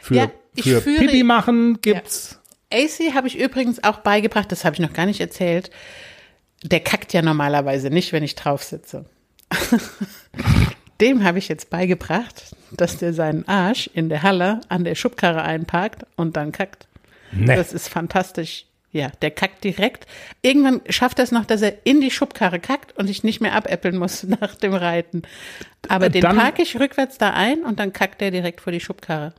Für, 0.02 0.16
Ja, 0.16 0.32
für 0.64 0.80
führe- 0.82 1.00
Pipi 1.00 1.24
machen 1.24 1.80
gibt's. 1.82 2.40
AC 2.72 3.14
habe 3.16 3.28
ich 3.28 3.40
übrigens 3.40 3.84
auch 3.84 4.00
beigebracht, 4.00 4.52
das 4.52 4.64
habe 4.66 4.76
ich 4.76 4.80
noch 4.80 4.94
gar 4.94 5.06
nicht 5.06 5.20
erzählt. 5.22 5.72
Der 6.64 6.82
kackt 6.82 7.14
ja 7.14 7.22
normalerweise 7.22 7.90
nicht, 7.90 8.12
wenn 8.14 8.24
ich 8.24 8.36
drauf 8.36 8.64
sitze. 8.64 9.06
Dem 11.02 11.24
habe 11.24 11.40
ich 11.40 11.48
jetzt 11.48 11.70
beigebracht, 11.70 12.44
dass 12.72 12.98
der 12.98 13.14
seinen 13.14 13.48
Arsch 13.48 13.90
in 13.94 14.10
der 14.10 14.22
Halle 14.22 14.60
an 14.68 14.84
der 14.84 14.96
Schubkarre 14.96 15.42
einparkt 15.44 16.06
und 16.18 16.36
dann 16.36 16.52
kackt. 16.52 16.88
Nee. 17.32 17.56
Das 17.56 17.72
ist 17.74 17.88
fantastisch. 17.88 18.66
Ja, 18.92 19.12
der 19.22 19.32
kackt 19.32 19.64
direkt. 19.64 20.08
Irgendwann 20.42 20.82
schafft 20.90 21.20
er 21.20 21.24
es 21.24 21.32
noch, 21.32 21.46
dass 21.46 21.62
er 21.62 21.86
in 21.86 22.02
die 22.02 22.10
Schubkarre 22.12 22.60
kackt 22.60 22.98
und 22.98 23.10
ich 23.10 23.24
nicht 23.24 23.40
mehr 23.40 23.54
abäppeln 23.54 23.98
muss 23.98 24.24
nach 24.42 24.56
dem 24.56 24.74
Reiten. 24.74 25.22
Aber 25.88 26.10
den 26.10 26.22
Dann- 26.22 26.36
parke 26.38 26.64
ich 26.64 26.78
rückwärts 26.80 27.18
da 27.18 27.30
ein 27.32 27.64
und 27.64 27.80
dann 27.80 27.94
kackt 27.94 28.22
er 28.22 28.32
direkt 28.32 28.60
vor 28.62 28.74
die 28.74 28.80
Schubkarre. 28.82 29.34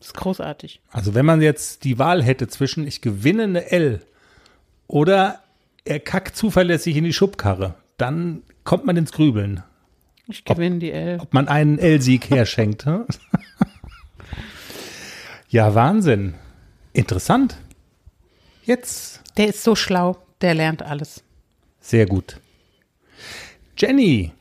Das 0.00 0.08
ist 0.08 0.14
großartig. 0.14 0.80
Also 0.90 1.14
wenn 1.14 1.26
man 1.26 1.42
jetzt 1.42 1.84
die 1.84 1.98
Wahl 1.98 2.22
hätte 2.22 2.48
zwischen 2.48 2.86
ich 2.86 3.02
gewinne 3.02 3.44
eine 3.44 3.70
L 3.70 4.00
oder 4.88 5.40
er 5.84 6.00
kackt 6.00 6.36
zuverlässig 6.36 6.96
in 6.96 7.04
die 7.04 7.12
Schubkarre, 7.12 7.74
dann 7.98 8.42
kommt 8.64 8.86
man 8.86 8.96
ins 8.96 9.12
Grübeln, 9.12 9.62
Ich 10.26 10.44
gewinne 10.44 10.78
die 10.78 10.90
L. 10.90 11.18
ob 11.20 11.34
man 11.34 11.48
einen 11.48 11.78
L-Sieg 11.78 12.30
herschenkt. 12.30 12.86
ja, 15.48 15.74
Wahnsinn. 15.74 16.34
Interessant. 16.92 17.56
Jetzt 18.64 19.20
Der 19.36 19.48
ist 19.48 19.62
so 19.62 19.76
schlau, 19.76 20.16
der 20.40 20.54
lernt 20.54 20.82
alles. 20.82 21.22
Sehr 21.80 22.06
gut. 22.06 22.40
Jenny, 23.76 24.32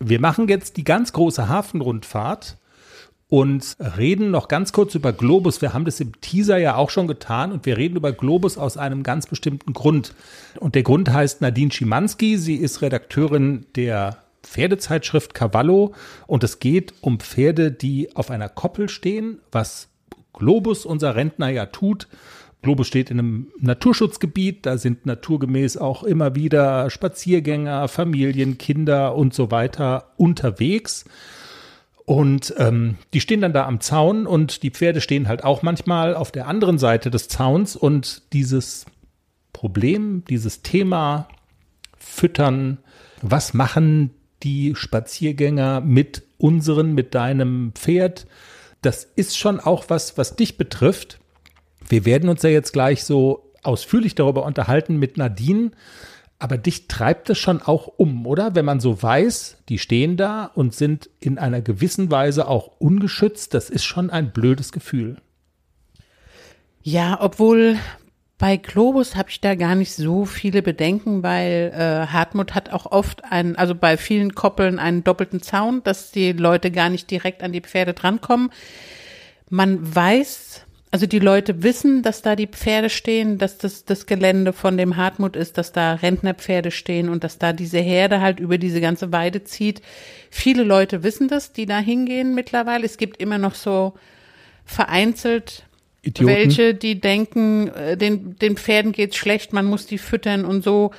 wir 0.00 0.20
machen 0.20 0.48
jetzt 0.48 0.76
die 0.76 0.84
ganz 0.84 1.12
große 1.12 1.48
Hafenrundfahrt 1.48 2.56
und 3.32 3.78
reden 3.96 4.30
noch 4.30 4.46
ganz 4.46 4.74
kurz 4.74 4.94
über 4.94 5.14
Globus. 5.14 5.62
Wir 5.62 5.72
haben 5.72 5.86
das 5.86 6.00
im 6.00 6.20
Teaser 6.20 6.58
ja 6.58 6.76
auch 6.76 6.90
schon 6.90 7.06
getan 7.06 7.50
und 7.50 7.64
wir 7.64 7.78
reden 7.78 7.96
über 7.96 8.12
Globus 8.12 8.58
aus 8.58 8.76
einem 8.76 9.02
ganz 9.02 9.26
bestimmten 9.26 9.72
Grund. 9.72 10.14
Und 10.60 10.74
der 10.74 10.82
Grund 10.82 11.10
heißt 11.10 11.40
Nadine 11.40 11.72
Schimanski. 11.72 12.36
Sie 12.36 12.56
ist 12.56 12.82
Redakteurin 12.82 13.64
der 13.74 14.18
Pferdezeitschrift 14.42 15.32
Cavallo 15.32 15.94
und 16.26 16.44
es 16.44 16.58
geht 16.58 16.92
um 17.00 17.20
Pferde, 17.20 17.72
die 17.72 18.14
auf 18.14 18.30
einer 18.30 18.50
Koppel 18.50 18.90
stehen, 18.90 19.38
was 19.50 19.88
Globus, 20.34 20.84
unser 20.84 21.16
Rentner, 21.16 21.48
ja 21.48 21.64
tut. 21.64 22.08
Globus 22.60 22.86
steht 22.86 23.10
in 23.10 23.18
einem 23.18 23.46
Naturschutzgebiet, 23.58 24.66
da 24.66 24.76
sind 24.76 25.06
naturgemäß 25.06 25.78
auch 25.78 26.02
immer 26.02 26.34
wieder 26.34 26.90
Spaziergänger, 26.90 27.88
Familien, 27.88 28.58
Kinder 28.58 29.14
und 29.14 29.32
so 29.32 29.50
weiter 29.50 30.12
unterwegs. 30.18 31.06
Und 32.04 32.54
ähm, 32.58 32.96
die 33.14 33.20
stehen 33.20 33.40
dann 33.40 33.52
da 33.52 33.66
am 33.66 33.80
Zaun 33.80 34.26
und 34.26 34.62
die 34.62 34.70
Pferde 34.70 35.00
stehen 35.00 35.28
halt 35.28 35.44
auch 35.44 35.62
manchmal 35.62 36.14
auf 36.14 36.32
der 36.32 36.48
anderen 36.48 36.78
Seite 36.78 37.10
des 37.10 37.28
Zauns 37.28 37.76
und 37.76 38.22
dieses 38.32 38.86
Problem, 39.52 40.24
dieses 40.28 40.62
Thema 40.62 41.28
Füttern, 41.96 42.78
was 43.20 43.54
machen 43.54 44.10
die 44.42 44.74
Spaziergänger 44.74 45.80
mit 45.80 46.22
unseren, 46.38 46.94
mit 46.94 47.14
deinem 47.14 47.72
Pferd, 47.74 48.26
das 48.80 49.04
ist 49.04 49.38
schon 49.38 49.60
auch 49.60 49.84
was, 49.88 50.18
was 50.18 50.34
dich 50.34 50.58
betrifft. 50.58 51.20
Wir 51.88 52.04
werden 52.04 52.28
uns 52.28 52.42
ja 52.42 52.50
jetzt 52.50 52.72
gleich 52.72 53.04
so 53.04 53.52
ausführlich 53.62 54.16
darüber 54.16 54.44
unterhalten 54.44 54.96
mit 54.96 55.16
Nadine, 55.16 55.70
aber 56.42 56.58
dich 56.58 56.88
treibt 56.88 57.30
es 57.30 57.38
schon 57.38 57.62
auch 57.62 57.86
um, 57.86 58.26
oder? 58.26 58.56
Wenn 58.56 58.64
man 58.64 58.80
so 58.80 59.00
weiß, 59.00 59.58
die 59.68 59.78
stehen 59.78 60.16
da 60.16 60.46
und 60.46 60.74
sind 60.74 61.08
in 61.20 61.38
einer 61.38 61.60
gewissen 61.60 62.10
Weise 62.10 62.48
auch 62.48 62.80
ungeschützt, 62.80 63.54
das 63.54 63.70
ist 63.70 63.84
schon 63.84 64.10
ein 64.10 64.32
blödes 64.32 64.72
Gefühl. 64.72 65.18
Ja, 66.82 67.18
obwohl 67.20 67.76
bei 68.38 68.56
Globus 68.56 69.14
habe 69.14 69.30
ich 69.30 69.40
da 69.40 69.54
gar 69.54 69.76
nicht 69.76 69.94
so 69.94 70.24
viele 70.24 70.62
Bedenken, 70.62 71.22
weil 71.22 71.72
äh, 71.76 72.08
Hartmut 72.08 72.56
hat 72.56 72.72
auch 72.72 72.86
oft 72.86 73.24
einen, 73.30 73.54
also 73.54 73.76
bei 73.76 73.96
vielen 73.96 74.34
Koppeln 74.34 74.80
einen 74.80 75.04
doppelten 75.04 75.42
Zaun, 75.42 75.84
dass 75.84 76.10
die 76.10 76.32
Leute 76.32 76.72
gar 76.72 76.90
nicht 76.90 77.08
direkt 77.08 77.44
an 77.44 77.52
die 77.52 77.60
Pferde 77.60 77.94
drankommen. 77.94 78.50
Man 79.48 79.94
weiß, 79.94 80.66
also 80.92 81.06
die 81.06 81.20
Leute 81.20 81.62
wissen, 81.62 82.02
dass 82.02 82.20
da 82.20 82.36
die 82.36 82.46
Pferde 82.46 82.90
stehen, 82.90 83.38
dass 83.38 83.56
das 83.56 83.86
das 83.86 84.04
Gelände 84.04 84.52
von 84.52 84.76
dem 84.76 84.98
Hartmut 84.98 85.36
ist, 85.36 85.56
dass 85.56 85.72
da 85.72 85.94
Rentnerpferde 85.94 86.70
stehen 86.70 87.08
und 87.08 87.24
dass 87.24 87.38
da 87.38 87.54
diese 87.54 87.78
Herde 87.78 88.20
halt 88.20 88.38
über 88.38 88.58
diese 88.58 88.82
ganze 88.82 89.10
Weide 89.10 89.42
zieht. 89.42 89.80
Viele 90.30 90.64
Leute 90.64 91.02
wissen 91.02 91.28
das, 91.28 91.54
die 91.54 91.64
da 91.64 91.78
hingehen 91.78 92.34
mittlerweile. 92.34 92.84
Es 92.84 92.98
gibt 92.98 93.22
immer 93.22 93.38
noch 93.38 93.54
so 93.54 93.94
vereinzelt 94.66 95.64
Idioten. 96.02 96.36
welche, 96.36 96.74
die 96.74 97.00
denken, 97.00 97.68
äh, 97.68 97.96
den, 97.96 98.36
den 98.38 98.58
Pferden 98.58 98.92
geht's 98.92 99.16
schlecht, 99.16 99.54
man 99.54 99.64
muss 99.64 99.86
die 99.86 99.98
füttern 99.98 100.44
und 100.44 100.62
so. 100.62 100.90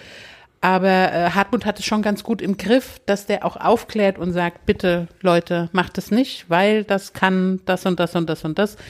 Aber 0.59 0.89
äh, 0.89 1.29
Hartmut 1.29 1.67
hat 1.67 1.77
es 1.77 1.85
schon 1.85 2.01
ganz 2.01 2.23
gut 2.23 2.41
im 2.41 2.57
Griff, 2.57 2.99
dass 3.05 3.27
der 3.27 3.45
auch 3.45 3.57
aufklärt 3.57 4.17
und 4.17 4.33
sagt, 4.33 4.65
bitte 4.65 5.07
Leute, 5.21 5.69
macht 5.71 5.99
es 5.99 6.09
nicht, 6.09 6.49
weil 6.49 6.83
das 6.83 7.13
kann 7.13 7.61
das 7.65 7.85
und 7.85 7.99
das 7.99 8.15
und 8.15 8.27
das 8.27 8.43
und 8.43 8.57
das. 8.57 8.75
Und 8.75 8.81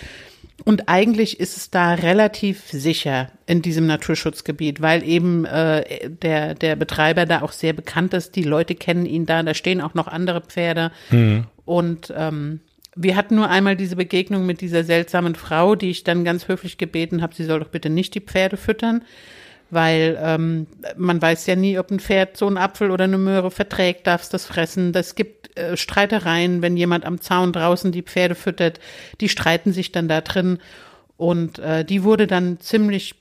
eigentlich 0.87 1.39
ist 1.39 1.57
es 1.57 1.71
da 1.71 1.93
relativ 1.93 2.69
sicher 2.69 3.29
in 3.45 3.61
diesem 3.61 3.85
Naturschutzgebiet, 3.85 4.81
weil 4.81 5.03
eben 5.03 5.43
äh, 5.45 6.09
der, 6.09 6.55
der 6.55 6.75
Betreiber 6.75 7.25
da 7.25 7.41
auch 7.41 7.51
sehr 7.51 7.73
bekannt 7.73 8.13
ist. 8.13 8.35
Die 8.35 8.43
Leute 8.43 8.75
kennen 8.75 9.05
ihn 9.05 9.25
da, 9.25 9.43
da 9.43 9.53
stehen 9.53 9.81
auch 9.81 9.93
noch 9.93 10.07
andere 10.07 10.41
Pferde. 10.41 10.91
Und 11.65 12.13
ähm, 12.15 12.61
wir 12.95 13.15
hatten 13.15 13.35
nur 13.35 13.49
einmal 13.49 13.75
diese 13.75 13.95
Begegnung 13.95 14.45
mit 14.45 14.61
dieser 14.61 14.83
seltsamen 14.83 15.35
Frau, 15.35 15.75
die 15.75 15.89
ich 15.89 16.03
dann 16.03 16.23
ganz 16.23 16.47
höflich 16.47 16.77
gebeten 16.77 17.21
habe, 17.21 17.35
sie 17.35 17.45
soll 17.45 17.59
doch 17.59 17.69
bitte 17.69 17.89
nicht 17.89 18.15
die 18.15 18.21
Pferde 18.21 18.55
füttern, 18.55 19.03
weil 19.69 20.17
ähm, 20.21 20.67
man 20.95 21.21
weiß 21.21 21.45
ja 21.47 21.55
nie, 21.55 21.77
ob 21.77 21.91
ein 21.91 21.99
Pferd 21.99 22.37
so 22.37 22.47
einen 22.47 22.57
Apfel 22.57 22.91
oder 22.91 23.05
eine 23.05 23.17
Möhre 23.17 23.51
verträgt, 23.51 24.07
darf 24.07 24.21
es 24.21 24.29
das 24.29 24.45
fressen. 24.45 24.93
Das 24.93 25.15
gibt 25.15 25.42
äh, 25.55 25.77
Streitereien, 25.77 26.61
wenn 26.61 26.77
jemand 26.77 27.05
am 27.05 27.21
Zaun 27.21 27.53
draußen 27.53 27.91
die 27.91 28.03
Pferde 28.03 28.35
füttert, 28.35 28.79
die 29.21 29.29
streiten 29.29 29.73
sich 29.73 29.91
dann 29.91 30.07
da 30.07 30.21
drin 30.21 30.59
und 31.17 31.59
äh, 31.59 31.85
die 31.85 32.03
wurde 32.03 32.27
dann 32.27 32.59
ziemlich 32.59 33.15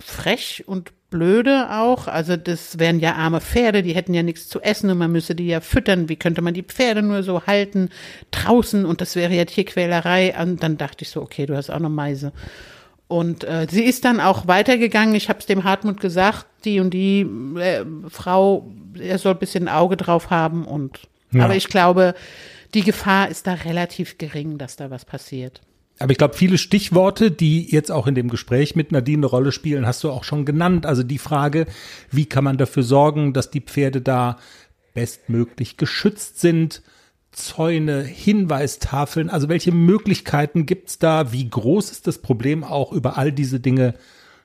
frech 0.00 0.64
und 0.66 0.92
blöde 1.10 1.70
auch. 1.70 2.06
Also 2.06 2.36
das 2.36 2.78
wären 2.78 3.00
ja 3.00 3.14
arme 3.14 3.40
Pferde, 3.40 3.82
die 3.82 3.94
hätten 3.94 4.14
ja 4.14 4.22
nichts 4.22 4.48
zu 4.48 4.60
essen 4.60 4.90
und 4.90 4.98
man 4.98 5.12
müsse 5.12 5.34
die 5.34 5.46
ja 5.46 5.60
füttern. 5.60 6.08
Wie 6.08 6.16
könnte 6.16 6.42
man 6.42 6.54
die 6.54 6.62
Pferde 6.62 7.02
nur 7.02 7.22
so 7.22 7.46
halten 7.46 7.88
draußen 8.30 8.84
und 8.84 9.00
das 9.00 9.16
wäre 9.16 9.34
ja 9.34 9.44
Tierquälerei. 9.44 10.34
Und 10.40 10.62
dann 10.62 10.76
dachte 10.76 11.02
ich 11.02 11.10
so, 11.10 11.22
okay, 11.22 11.46
du 11.46 11.56
hast 11.56 11.70
auch 11.70 11.78
noch 11.78 11.88
Meise. 11.88 12.32
Und 13.08 13.44
äh, 13.44 13.66
sie 13.70 13.84
ist 13.84 14.04
dann 14.04 14.20
auch 14.20 14.46
weitergegangen. 14.46 15.14
Ich 15.14 15.30
habe 15.30 15.38
es 15.38 15.46
dem 15.46 15.64
Hartmut 15.64 15.98
gesagt, 15.98 16.46
die 16.64 16.78
und 16.78 16.90
die 16.90 17.22
äh, 17.58 17.84
Frau, 18.08 18.70
er 18.98 19.18
soll 19.18 19.32
ein 19.32 19.38
bisschen 19.38 19.68
Auge 19.68 19.96
drauf 19.96 20.28
haben. 20.28 20.66
Und 20.66 21.00
Ja. 21.32 21.44
aber 21.44 21.56
ich 21.56 21.68
glaube, 21.68 22.14
die 22.74 22.82
Gefahr 22.82 23.28
ist 23.28 23.46
da 23.46 23.54
relativ 23.54 24.18
gering, 24.18 24.58
dass 24.58 24.76
da 24.76 24.90
was 24.90 25.04
passiert. 25.04 25.60
Aber 25.98 26.12
ich 26.12 26.18
glaube, 26.18 26.34
viele 26.34 26.58
Stichworte, 26.58 27.30
die 27.30 27.70
jetzt 27.70 27.90
auch 27.90 28.06
in 28.06 28.14
dem 28.14 28.28
Gespräch 28.28 28.76
mit 28.76 28.92
Nadine 28.92 29.18
eine 29.18 29.26
Rolle 29.26 29.52
spielen, 29.52 29.86
hast 29.86 30.04
du 30.04 30.10
auch 30.10 30.22
schon 30.24 30.44
genannt. 30.44 30.86
Also 30.86 31.02
die 31.02 31.18
Frage, 31.18 31.66
wie 32.10 32.26
kann 32.26 32.44
man 32.44 32.56
dafür 32.56 32.84
sorgen, 32.84 33.32
dass 33.32 33.50
die 33.50 33.60
Pferde 33.60 34.00
da 34.00 34.38
bestmöglich 34.94 35.76
geschützt 35.76 36.40
sind? 36.40 36.82
Zäune, 37.32 38.02
Hinweistafeln, 38.02 39.28
also 39.28 39.48
welche 39.48 39.70
Möglichkeiten 39.70 40.66
gibt's 40.66 40.98
da? 40.98 41.32
Wie 41.32 41.48
groß 41.48 41.90
ist 41.90 42.06
das 42.06 42.18
Problem 42.18 42.64
auch, 42.64 42.92
über 42.92 43.18
all 43.18 43.32
diese 43.32 43.60
Dinge 43.60 43.94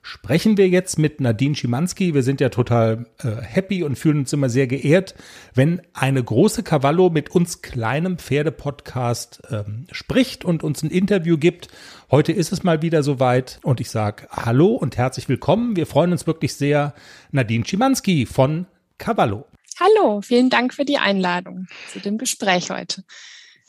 sprechen 0.03 0.57
wir 0.57 0.67
jetzt 0.67 0.99
mit 0.99 1.21
Nadine 1.21 1.55
Schimanski. 1.55 2.13
Wir 2.13 2.23
sind 2.23 2.41
ja 2.41 2.49
total 2.49 3.07
äh, 3.23 3.41
happy 3.41 3.83
und 3.83 3.97
fühlen 3.97 4.19
uns 4.19 4.33
immer 4.33 4.49
sehr 4.49 4.67
geehrt, 4.67 5.15
wenn 5.55 5.81
eine 5.93 6.21
große 6.21 6.61
Cavallo 6.61 7.09
mit 7.09 7.31
uns 7.31 7.61
kleinem 7.61 8.17
Pferdepodcast 8.17 9.41
ähm, 9.49 9.87
spricht 9.91 10.45
und 10.45 10.61
uns 10.61 10.83
ein 10.83 10.91
Interview 10.91 11.37
gibt. 11.37 11.69
Heute 12.11 12.33
ist 12.33 12.51
es 12.51 12.63
mal 12.63 12.81
wieder 12.81 13.01
soweit 13.01 13.59
und 13.63 13.79
ich 13.79 13.89
sage 13.89 14.27
Hallo 14.29 14.75
und 14.75 14.97
herzlich 14.97 15.29
willkommen. 15.29 15.77
Wir 15.77 15.87
freuen 15.87 16.11
uns 16.11 16.27
wirklich 16.27 16.53
sehr. 16.53 16.93
Nadine 17.31 17.65
Schimanski 17.65 18.25
von 18.25 18.67
Cavallo. 18.97 19.45
Hallo, 19.79 20.21
vielen 20.21 20.49
Dank 20.49 20.73
für 20.73 20.85
die 20.85 20.97
Einladung 20.97 21.67
zu 21.91 21.99
dem 21.99 22.17
Gespräch 22.17 22.69
heute. 22.69 23.03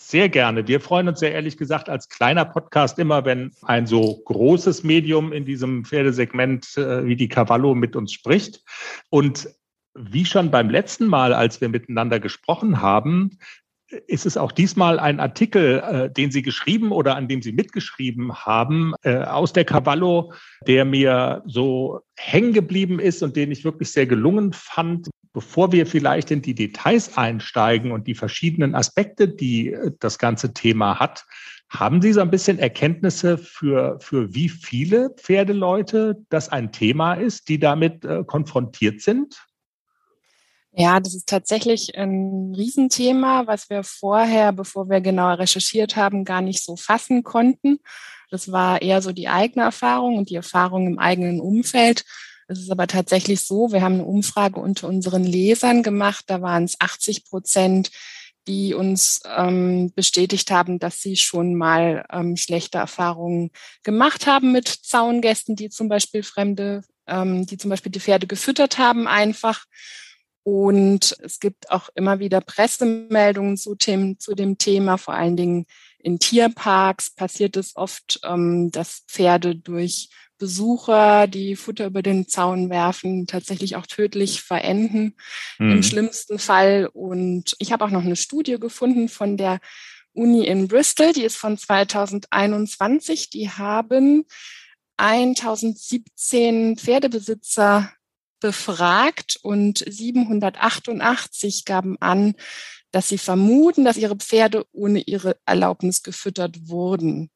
Sehr 0.06 0.28
gerne. 0.28 0.68
Wir 0.68 0.80
freuen 0.80 1.08
uns 1.08 1.20
sehr 1.20 1.32
ehrlich 1.32 1.56
gesagt 1.56 1.88
als 1.88 2.10
kleiner 2.10 2.44
Podcast 2.44 2.98
immer, 2.98 3.24
wenn 3.24 3.52
ein 3.62 3.86
so 3.86 4.20
großes 4.26 4.84
Medium 4.84 5.32
in 5.32 5.46
diesem 5.46 5.86
Pferdesegment 5.86 6.76
äh, 6.76 7.06
wie 7.06 7.16
die 7.16 7.28
Cavallo 7.28 7.74
mit 7.74 7.96
uns 7.96 8.12
spricht. 8.12 8.62
Und 9.08 9.48
wie 9.94 10.26
schon 10.26 10.50
beim 10.50 10.68
letzten 10.68 11.06
Mal, 11.06 11.32
als 11.32 11.62
wir 11.62 11.70
miteinander 11.70 12.20
gesprochen 12.20 12.82
haben, 12.82 13.38
ist 14.06 14.26
es 14.26 14.36
auch 14.36 14.52
diesmal 14.52 15.00
ein 15.00 15.20
Artikel, 15.20 15.80
äh, 15.80 16.10
den 16.10 16.30
Sie 16.30 16.42
geschrieben 16.42 16.92
oder 16.92 17.16
an 17.16 17.26
dem 17.26 17.40
Sie 17.40 17.52
mitgeschrieben 17.52 18.34
haben, 18.34 18.92
äh, 19.04 19.16
aus 19.16 19.54
der 19.54 19.64
Cavallo, 19.64 20.34
der 20.66 20.84
mir 20.84 21.42
so 21.46 22.00
hängen 22.14 22.52
geblieben 22.52 22.98
ist 22.98 23.22
und 23.22 23.36
den 23.36 23.50
ich 23.50 23.64
wirklich 23.64 23.90
sehr 23.90 24.06
gelungen 24.06 24.52
fand, 24.52 25.08
Bevor 25.35 25.73
wir 25.73 25.85
vielleicht 25.85 26.31
in 26.31 26.42
die 26.42 26.55
Details 26.55 27.18
einsteigen 27.18 27.90
und 27.90 28.07
die 28.07 28.14
verschiedenen 28.14 28.75
Aspekte, 28.75 29.29
die 29.29 29.73
äh, 29.73 29.90
das 29.99 30.18
ganze 30.18 30.55
Thema 30.55 30.99
hat, 30.99 31.27
haben 31.68 32.01
Sie 32.01 32.12
so 32.12 32.20
ein 32.20 32.31
bisschen 32.31 32.61
Erkenntnisse 32.61 33.37
für, 33.37 33.99
für 34.01 34.33
wie 34.33 34.49
viele 34.49 35.11
Pferdeleute 35.11 36.25
das 36.29 36.49
ein 36.49 36.70
Thema 36.70 37.14
ist, 37.14 37.49
die 37.49 37.59
damit 37.59 38.05
äh, 38.05 38.23
konfrontiert 38.25 39.01
sind? 39.01 39.44
Ja, 40.77 41.01
das 41.01 41.14
ist 41.14 41.29
tatsächlich 41.29 41.97
ein 41.97 42.53
Riesenthema, 42.57 43.47
was 43.47 43.70
wir 43.70 43.83
vorher, 43.83 44.53
bevor 44.53 44.88
wir 44.88 45.01
genauer 45.01 45.40
recherchiert 45.40 45.97
haben, 45.97 46.25
gar 46.25 46.42
nicht 46.42 46.62
so 46.62 46.77
fassen 46.77 47.25
konnten. 47.25 47.79
Das 48.31 48.53
war 48.53 48.83
eher 48.83 49.03
so 49.03 49.12
die 49.12 49.29
eigene 49.29 49.64
Erfahrung 49.64 50.16
und 50.16 50.31
die 50.31 50.37
Erfahrung 50.37 50.87
im 50.87 50.99
eigenen 50.99 51.40
Umfeld. 51.40 52.05
Es 52.48 52.59
ist 52.59 52.70
aber 52.70 52.87
tatsächlich 52.87 53.40
so, 53.40 53.72
wir 53.72 53.83
haben 53.83 53.94
eine 53.94 54.04
Umfrage 54.04 54.61
unter 54.61 54.88
unseren 54.88 55.24
Lesern 55.24 55.83
gemacht, 55.83 56.24
da 56.28 56.42
waren 56.42 56.64
es 56.64 56.80
80 56.80 57.24
Prozent, 57.24 57.90
die 58.46 58.74
uns 58.74 59.22
ähm, 59.24 59.92
bestätigt 59.94 60.50
haben, 60.50 60.78
dass 60.78 61.00
sie 61.00 61.16
schon 61.16 61.54
mal 61.54 62.04
ähm, 62.12 62.37
schlechte 62.37 62.78
Erfahrungen 62.78 63.50
gemacht 63.83 64.26
haben 64.26 64.52
mit 64.52 64.68
Zaungästen, 64.68 65.57
die 65.57 65.70
zum 65.70 65.88
Beispiel 65.88 66.22
Fremde, 66.22 66.83
ähm, 67.07 67.46
die 67.46 67.57
zum 67.57 67.70
Beispiel 67.70 67.92
die 67.92 68.00
Pferde 68.00 68.26
gefüttert 68.26 68.78
haben 68.78 69.09
einfach. 69.09 69.64
Und 70.42 71.16
es 71.22 71.40
gibt 71.40 71.70
auch 71.70 71.88
immer 71.94 72.18
wieder 72.18 72.42
Pressemeldungen 72.42 73.57
zu, 73.57 73.74
dem, 73.74 74.18
zu 74.18 74.35
dem 74.35 74.59
Thema, 74.59 74.98
vor 74.98 75.14
allen 75.14 75.37
Dingen 75.37 75.64
in 76.04 76.18
Tierparks 76.18 77.10
passiert 77.10 77.56
es 77.56 77.76
oft, 77.76 78.20
ähm, 78.24 78.70
dass 78.70 79.04
Pferde 79.08 79.56
durch 79.56 80.10
Besucher, 80.36 81.26
die 81.26 81.56
Futter 81.56 81.86
über 81.86 82.02
den 82.02 82.28
Zaun 82.28 82.68
werfen, 82.68 83.26
tatsächlich 83.26 83.76
auch 83.76 83.86
tödlich 83.86 84.42
verenden 84.42 85.16
mhm. 85.58 85.72
im 85.72 85.82
schlimmsten 85.82 86.38
Fall. 86.38 86.90
Und 86.92 87.56
ich 87.58 87.72
habe 87.72 87.84
auch 87.86 87.90
noch 87.90 88.04
eine 88.04 88.16
Studie 88.16 88.58
gefunden 88.60 89.08
von 89.08 89.38
der 89.38 89.60
Uni 90.12 90.46
in 90.46 90.68
Bristol, 90.68 91.14
die 91.14 91.22
ist 91.22 91.36
von 91.36 91.56
2021. 91.56 93.30
Die 93.30 93.48
haben 93.48 94.26
1017 94.98 96.76
Pferdebesitzer 96.76 97.90
befragt 98.40 99.38
und 99.42 99.85
788 99.87 101.64
gaben 101.64 101.97
an, 102.01 102.35
dass 102.90 103.09
sie 103.09 103.18
vermuten, 103.18 103.85
dass 103.85 103.97
ihre 103.97 104.16
Pferde 104.16 104.66
ohne 104.73 105.01
ihre 105.01 105.37
Erlaubnis 105.47 106.03
gefüttert 106.03 106.68
wurden. 106.68 107.31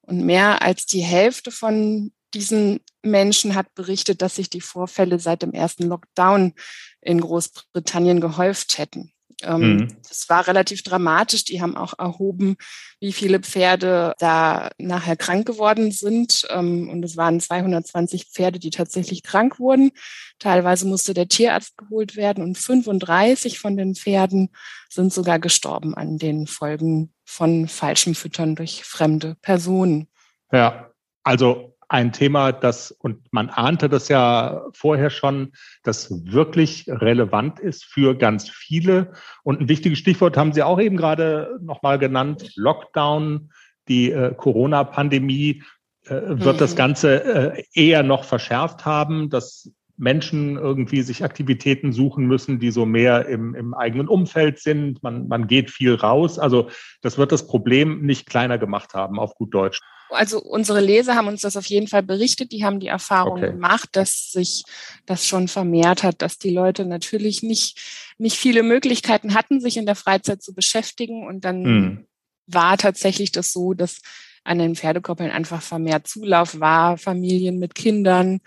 Und 0.00 0.24
mehr 0.24 0.62
als 0.62 0.86
die 0.86 1.00
Hälfte 1.00 1.50
von 1.50 2.12
diesen 2.34 2.80
Menschen 3.02 3.54
hat 3.54 3.74
berichtet, 3.74 4.20
dass 4.20 4.36
sich 4.36 4.50
die 4.50 4.60
Vorfälle 4.60 5.18
seit 5.18 5.42
dem 5.42 5.52
ersten 5.52 5.84
Lockdown 5.84 6.54
in 7.00 7.20
Großbritannien 7.20 8.20
gehäuft 8.20 8.78
hätten. 8.78 9.12
Ähm, 9.42 9.76
mhm. 9.76 9.96
Das 10.06 10.28
war 10.28 10.46
relativ 10.46 10.82
dramatisch. 10.82 11.44
Die 11.44 11.60
haben 11.62 11.76
auch 11.76 11.94
erhoben, 11.98 12.56
wie 13.00 13.12
viele 13.12 13.40
Pferde 13.40 14.14
da 14.18 14.70
nachher 14.78 15.16
krank 15.16 15.46
geworden 15.46 15.92
sind. 15.92 16.46
Ähm, 16.50 16.88
und 16.88 17.04
es 17.04 17.16
waren 17.16 17.40
220 17.40 18.26
Pferde, 18.26 18.58
die 18.58 18.70
tatsächlich 18.70 19.22
krank 19.22 19.58
wurden. 19.58 19.92
Teilweise 20.38 20.86
musste 20.86 21.14
der 21.14 21.28
Tierarzt 21.28 21.76
geholt 21.76 22.16
werden 22.16 22.42
und 22.42 22.58
35 22.58 23.58
von 23.58 23.76
den 23.76 23.94
Pferden 23.94 24.50
sind 24.88 25.12
sogar 25.12 25.38
gestorben 25.38 25.94
an 25.94 26.18
den 26.18 26.46
Folgen 26.46 27.12
von 27.24 27.68
falschem 27.68 28.14
Füttern 28.14 28.56
durch 28.56 28.84
fremde 28.84 29.36
Personen. 29.42 30.08
Ja, 30.50 30.90
also 31.22 31.77
ein 31.88 32.12
Thema, 32.12 32.52
das, 32.52 32.90
und 32.90 33.32
man 33.32 33.48
ahnte 33.48 33.88
das 33.88 34.08
ja 34.08 34.62
vorher 34.72 35.08
schon, 35.08 35.52
das 35.82 36.10
wirklich 36.26 36.84
relevant 36.86 37.58
ist 37.60 37.84
für 37.84 38.14
ganz 38.14 38.50
viele. 38.50 39.12
Und 39.42 39.60
ein 39.60 39.68
wichtiges 39.68 39.98
Stichwort 39.98 40.36
haben 40.36 40.52
Sie 40.52 40.62
auch 40.62 40.78
eben 40.78 40.98
gerade 40.98 41.58
nochmal 41.62 41.98
genannt, 41.98 42.52
Lockdown, 42.56 43.50
die 43.88 44.12
äh, 44.12 44.34
Corona-Pandemie 44.34 45.62
äh, 46.04 46.10
wird 46.10 46.56
mhm. 46.56 46.58
das 46.58 46.76
Ganze 46.76 47.24
äh, 47.56 47.64
eher 47.72 48.02
noch 48.02 48.24
verschärft 48.24 48.84
haben, 48.84 49.30
dass 49.30 49.72
Menschen 49.96 50.56
irgendwie 50.56 51.02
sich 51.02 51.24
Aktivitäten 51.24 51.92
suchen 51.92 52.26
müssen, 52.26 52.60
die 52.60 52.70
so 52.70 52.86
mehr 52.86 53.26
im, 53.26 53.54
im 53.54 53.74
eigenen 53.74 54.08
Umfeld 54.08 54.60
sind. 54.60 55.02
Man, 55.02 55.26
man 55.26 55.48
geht 55.48 55.70
viel 55.70 55.94
raus. 55.94 56.38
Also 56.38 56.70
das 57.00 57.18
wird 57.18 57.32
das 57.32 57.46
Problem 57.46 58.02
nicht 58.02 58.28
kleiner 58.28 58.58
gemacht 58.58 58.94
haben, 58.94 59.18
auf 59.18 59.34
gut 59.34 59.52
Deutsch. 59.52 59.80
Also 60.10 60.40
unsere 60.40 60.80
Leser 60.80 61.14
haben 61.14 61.28
uns 61.28 61.42
das 61.42 61.56
auf 61.56 61.66
jeden 61.66 61.88
Fall 61.88 62.02
berichtet. 62.02 62.52
Die 62.52 62.64
haben 62.64 62.80
die 62.80 62.88
Erfahrung 62.88 63.38
okay. 63.38 63.50
gemacht, 63.50 63.90
dass 63.92 64.30
sich 64.32 64.64
das 65.06 65.26
schon 65.26 65.48
vermehrt 65.48 66.02
hat, 66.02 66.22
dass 66.22 66.38
die 66.38 66.50
Leute 66.50 66.84
natürlich 66.84 67.42
nicht, 67.42 67.78
nicht 68.18 68.36
viele 68.36 68.62
Möglichkeiten 68.62 69.34
hatten, 69.34 69.60
sich 69.60 69.76
in 69.76 69.86
der 69.86 69.94
Freizeit 69.94 70.42
zu 70.42 70.54
beschäftigen. 70.54 71.26
Und 71.26 71.44
dann 71.44 71.64
hm. 71.64 72.06
war 72.46 72.78
tatsächlich 72.78 73.32
das 73.32 73.52
so, 73.52 73.74
dass 73.74 74.00
an 74.44 74.58
den 74.58 74.76
Pferdekoppeln 74.76 75.30
einfach 75.30 75.62
vermehrt 75.62 76.06
Zulauf 76.06 76.58
war, 76.58 76.96
Familien 76.96 77.58
mit 77.58 77.74
Kindern, 77.74 78.40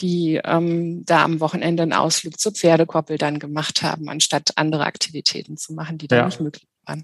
die 0.00 0.40
ähm, 0.44 1.04
da 1.04 1.24
am 1.24 1.40
Wochenende 1.40 1.82
einen 1.82 1.92
Ausflug 1.92 2.38
zur 2.38 2.52
Pferdekoppel 2.52 3.18
dann 3.18 3.38
gemacht 3.38 3.82
haben, 3.82 4.08
anstatt 4.08 4.52
andere 4.56 4.86
Aktivitäten 4.86 5.56
zu 5.56 5.74
machen, 5.74 5.98
die 5.98 6.08
ja. 6.10 6.24
nicht 6.24 6.40
möglich 6.40 6.66
waren. 6.86 7.02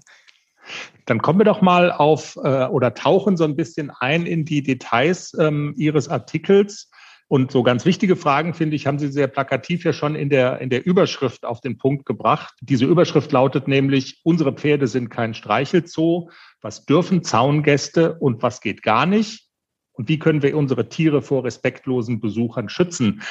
Dann 1.05 1.21
kommen 1.21 1.39
wir 1.39 1.45
doch 1.45 1.61
mal 1.61 1.91
auf 1.91 2.37
äh, 2.43 2.65
oder 2.65 2.93
tauchen 2.93 3.37
so 3.37 3.43
ein 3.43 3.55
bisschen 3.55 3.91
ein 3.99 4.25
in 4.25 4.45
die 4.45 4.63
Details 4.63 5.35
ähm, 5.39 5.73
Ihres 5.77 6.09
Artikels. 6.09 6.89
Und 7.29 7.51
so 7.51 7.61
ganz 7.61 7.83
wichtige 7.85 8.15
Fragen, 8.15 8.53
finde 8.53 8.77
ich, 8.77 8.87
haben 8.87 8.99
Sie 8.99 9.09
sehr 9.09 9.27
plakativ 9.27 9.83
ja 9.83 9.91
schon 9.91 10.15
in 10.15 10.29
der, 10.29 10.61
in 10.61 10.69
der 10.69 10.85
Überschrift 10.85 11.45
auf 11.45 11.59
den 11.59 11.77
Punkt 11.77 12.05
gebracht. 12.05 12.55
Diese 12.61 12.85
Überschrift 12.85 13.31
lautet 13.33 13.67
nämlich, 13.67 14.21
unsere 14.23 14.53
Pferde 14.53 14.87
sind 14.87 15.09
kein 15.09 15.33
Streichelzoo. 15.33 16.29
Was 16.61 16.85
dürfen 16.85 17.23
Zaungäste 17.23 18.17
und 18.19 18.41
was 18.43 18.61
geht 18.61 18.81
gar 18.81 19.05
nicht? 19.05 19.47
Und 19.91 20.07
wie 20.07 20.19
können 20.19 20.41
wir 20.41 20.55
unsere 20.55 20.87
Tiere 20.87 21.21
vor 21.21 21.43
respektlosen 21.43 22.21
Besuchern 22.21 22.69
schützen? 22.69 23.23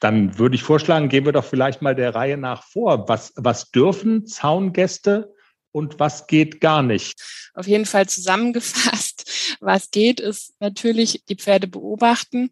Dann 0.00 0.38
würde 0.38 0.56
ich 0.56 0.62
vorschlagen, 0.62 1.08
gehen 1.08 1.24
wir 1.24 1.32
doch 1.32 1.44
vielleicht 1.44 1.82
mal 1.82 1.94
der 1.94 2.14
Reihe 2.14 2.36
nach 2.36 2.64
vor. 2.64 3.08
Was, 3.08 3.32
was 3.36 3.70
dürfen 3.70 4.26
Zaungäste 4.26 5.32
und 5.76 6.00
was 6.00 6.26
geht 6.26 6.62
gar 6.62 6.82
nicht? 6.82 7.20
Auf 7.52 7.66
jeden 7.66 7.84
Fall 7.84 8.08
zusammengefasst, 8.08 9.56
was 9.60 9.90
geht, 9.90 10.20
ist 10.20 10.54
natürlich 10.58 11.22
die 11.28 11.36
Pferde 11.36 11.66
beobachten. 11.66 12.50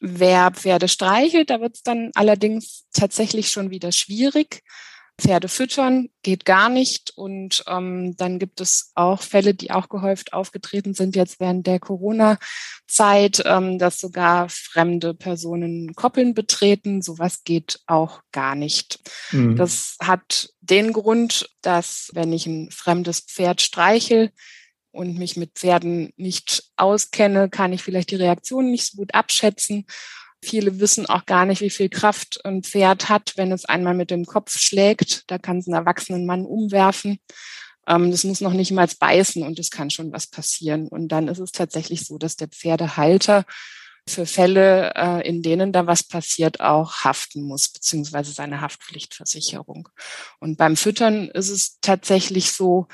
Wer 0.00 0.50
Pferde 0.50 0.88
streichelt, 0.88 1.50
da 1.50 1.60
wird 1.60 1.76
es 1.76 1.82
dann 1.84 2.10
allerdings 2.14 2.86
tatsächlich 2.92 3.52
schon 3.52 3.70
wieder 3.70 3.92
schwierig. 3.92 4.62
Pferde 5.20 5.48
füttern 5.48 6.08
geht 6.22 6.44
gar 6.44 6.68
nicht. 6.68 7.12
Und 7.16 7.62
ähm, 7.66 8.16
dann 8.16 8.38
gibt 8.38 8.60
es 8.60 8.92
auch 8.94 9.22
Fälle, 9.22 9.54
die 9.54 9.70
auch 9.70 9.88
gehäuft 9.88 10.32
aufgetreten 10.32 10.94
sind 10.94 11.16
jetzt 11.16 11.40
während 11.40 11.66
der 11.66 11.78
Corona-Zeit, 11.78 13.42
ähm, 13.44 13.78
dass 13.78 14.00
sogar 14.00 14.48
fremde 14.48 15.14
Personen 15.14 15.94
Koppeln 15.94 16.34
betreten. 16.34 17.02
Sowas 17.02 17.44
geht 17.44 17.80
auch 17.86 18.20
gar 18.32 18.54
nicht. 18.54 19.00
Mhm. 19.32 19.56
Das 19.56 19.96
hat 20.02 20.50
den 20.60 20.92
Grund, 20.92 21.50
dass 21.62 22.10
wenn 22.14 22.32
ich 22.32 22.46
ein 22.46 22.70
fremdes 22.70 23.20
Pferd 23.20 23.60
streichel, 23.60 24.32
und 24.92 25.18
mich 25.18 25.36
mit 25.36 25.52
Pferden 25.54 26.12
nicht 26.16 26.64
auskenne, 26.76 27.48
kann 27.48 27.72
ich 27.72 27.82
vielleicht 27.82 28.10
die 28.10 28.16
Reaktion 28.16 28.70
nicht 28.70 28.86
so 28.86 28.96
gut 28.96 29.14
abschätzen. 29.14 29.86
Viele 30.42 30.80
wissen 30.80 31.06
auch 31.06 31.26
gar 31.26 31.44
nicht, 31.44 31.60
wie 31.60 31.70
viel 31.70 31.88
Kraft 31.88 32.44
ein 32.44 32.62
Pferd 32.62 33.08
hat, 33.08 33.34
wenn 33.36 33.52
es 33.52 33.64
einmal 33.66 33.94
mit 33.94 34.10
dem 34.10 34.24
Kopf 34.24 34.58
schlägt. 34.58 35.30
Da 35.30 35.38
kann 35.38 35.58
es 35.58 35.66
einen 35.66 35.76
erwachsenen 35.76 36.26
Mann 36.26 36.46
umwerfen. 36.46 37.18
Ähm, 37.86 38.10
das 38.10 38.24
muss 38.24 38.40
noch 38.40 38.52
nicht 38.52 38.72
mal 38.72 38.88
beißen 38.98 39.42
und 39.42 39.58
es 39.58 39.70
kann 39.70 39.90
schon 39.90 40.12
was 40.12 40.26
passieren. 40.26 40.88
Und 40.88 41.08
dann 41.08 41.28
ist 41.28 41.38
es 41.38 41.52
tatsächlich 41.52 42.06
so, 42.06 42.18
dass 42.18 42.36
der 42.36 42.48
Pferdehalter 42.48 43.44
für 44.08 44.26
Fälle, 44.26 44.92
äh, 44.94 45.28
in 45.28 45.42
denen 45.42 45.72
da 45.72 45.86
was 45.86 46.02
passiert, 46.02 46.60
auch 46.60 47.04
haften 47.04 47.42
muss, 47.42 47.68
beziehungsweise 47.68 48.32
seine 48.32 48.60
Haftpflichtversicherung. 48.60 49.88
Und 50.38 50.56
beim 50.56 50.76
Füttern 50.76 51.28
ist 51.28 51.50
es 51.50 51.78
tatsächlich 51.80 52.52
so, 52.52 52.88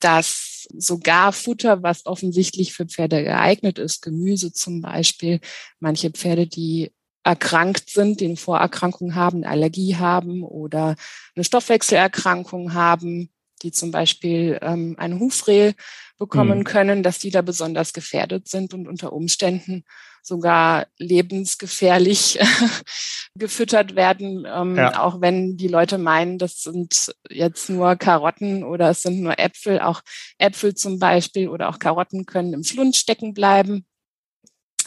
dass 0.00 0.66
sogar 0.76 1.32
Futter, 1.32 1.82
was 1.82 2.06
offensichtlich 2.06 2.72
für 2.72 2.86
Pferde 2.86 3.22
geeignet 3.22 3.78
ist, 3.78 4.02
Gemüse 4.02 4.52
zum 4.52 4.80
Beispiel, 4.80 5.40
manche 5.80 6.10
Pferde, 6.10 6.46
die 6.46 6.92
erkrankt 7.22 7.90
sind, 7.90 8.20
die 8.20 8.26
eine 8.26 8.36
Vorerkrankung 8.36 9.14
haben, 9.14 9.38
eine 9.38 9.48
Allergie 9.48 9.96
haben 9.96 10.42
oder 10.42 10.94
eine 11.34 11.44
Stoffwechselerkrankung 11.44 12.72
haben, 12.74 13.30
die 13.62 13.72
zum 13.72 13.90
Beispiel 13.90 14.58
ähm, 14.62 14.94
eine 14.98 15.18
Hufrehe 15.18 15.74
bekommen 16.18 16.60
mhm. 16.60 16.64
können, 16.64 17.02
dass 17.02 17.18
die 17.18 17.30
da 17.30 17.42
besonders 17.42 17.92
gefährdet 17.92 18.48
sind 18.48 18.72
und 18.74 18.88
unter 18.88 19.12
Umständen 19.12 19.84
sogar 20.22 20.86
lebensgefährlich 20.98 22.38
gefüttert 23.34 23.94
werden, 23.94 24.46
ähm, 24.52 24.76
ja. 24.76 25.00
auch 25.00 25.20
wenn 25.20 25.56
die 25.56 25.68
Leute 25.68 25.98
meinen, 25.98 26.38
das 26.38 26.62
sind 26.62 27.12
jetzt 27.30 27.68
nur 27.68 27.96
Karotten 27.96 28.64
oder 28.64 28.90
es 28.90 29.02
sind 29.02 29.20
nur 29.20 29.38
Äpfel. 29.38 29.80
Auch 29.80 30.02
Äpfel 30.38 30.74
zum 30.74 30.98
Beispiel 30.98 31.48
oder 31.48 31.68
auch 31.68 31.78
Karotten 31.78 32.26
können 32.26 32.54
im 32.54 32.64
Schlund 32.64 32.96
stecken 32.96 33.34
bleiben. 33.34 33.86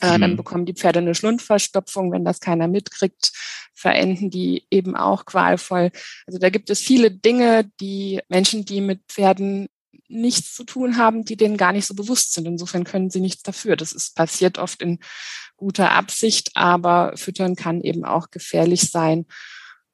Äh, 0.01 0.17
mhm. 0.17 0.21
Dann 0.21 0.37
bekommen 0.37 0.65
die 0.65 0.73
Pferde 0.73 0.99
eine 0.99 1.15
Schlundverstopfung, 1.15 2.11
wenn 2.11 2.25
das 2.25 2.39
keiner 2.39 2.67
mitkriegt, 2.67 3.31
verenden 3.73 4.29
die 4.29 4.65
eben 4.69 4.95
auch 4.95 5.25
qualvoll. 5.25 5.91
Also 6.25 6.39
da 6.39 6.49
gibt 6.49 6.69
es 6.69 6.81
viele 6.81 7.11
Dinge, 7.11 7.69
die 7.79 8.19
Menschen, 8.29 8.65
die 8.65 8.81
mit 8.81 9.01
Pferden 9.07 9.67
nichts 10.09 10.53
zu 10.55 10.63
tun 10.63 10.97
haben, 10.97 11.23
die 11.23 11.37
denen 11.37 11.57
gar 11.57 11.71
nicht 11.71 11.85
so 11.85 11.93
bewusst 11.93 12.33
sind. 12.33 12.47
Insofern 12.47 12.83
können 12.83 13.09
sie 13.09 13.21
nichts 13.21 13.43
dafür. 13.43 13.75
Das 13.75 13.93
ist 13.93 14.15
passiert 14.15 14.57
oft 14.57 14.81
in 14.81 14.99
guter 15.55 15.91
Absicht, 15.91 16.51
aber 16.55 17.13
Füttern 17.15 17.55
kann 17.55 17.81
eben 17.81 18.05
auch 18.05 18.31
gefährlich 18.31 18.89
sein. 18.89 19.25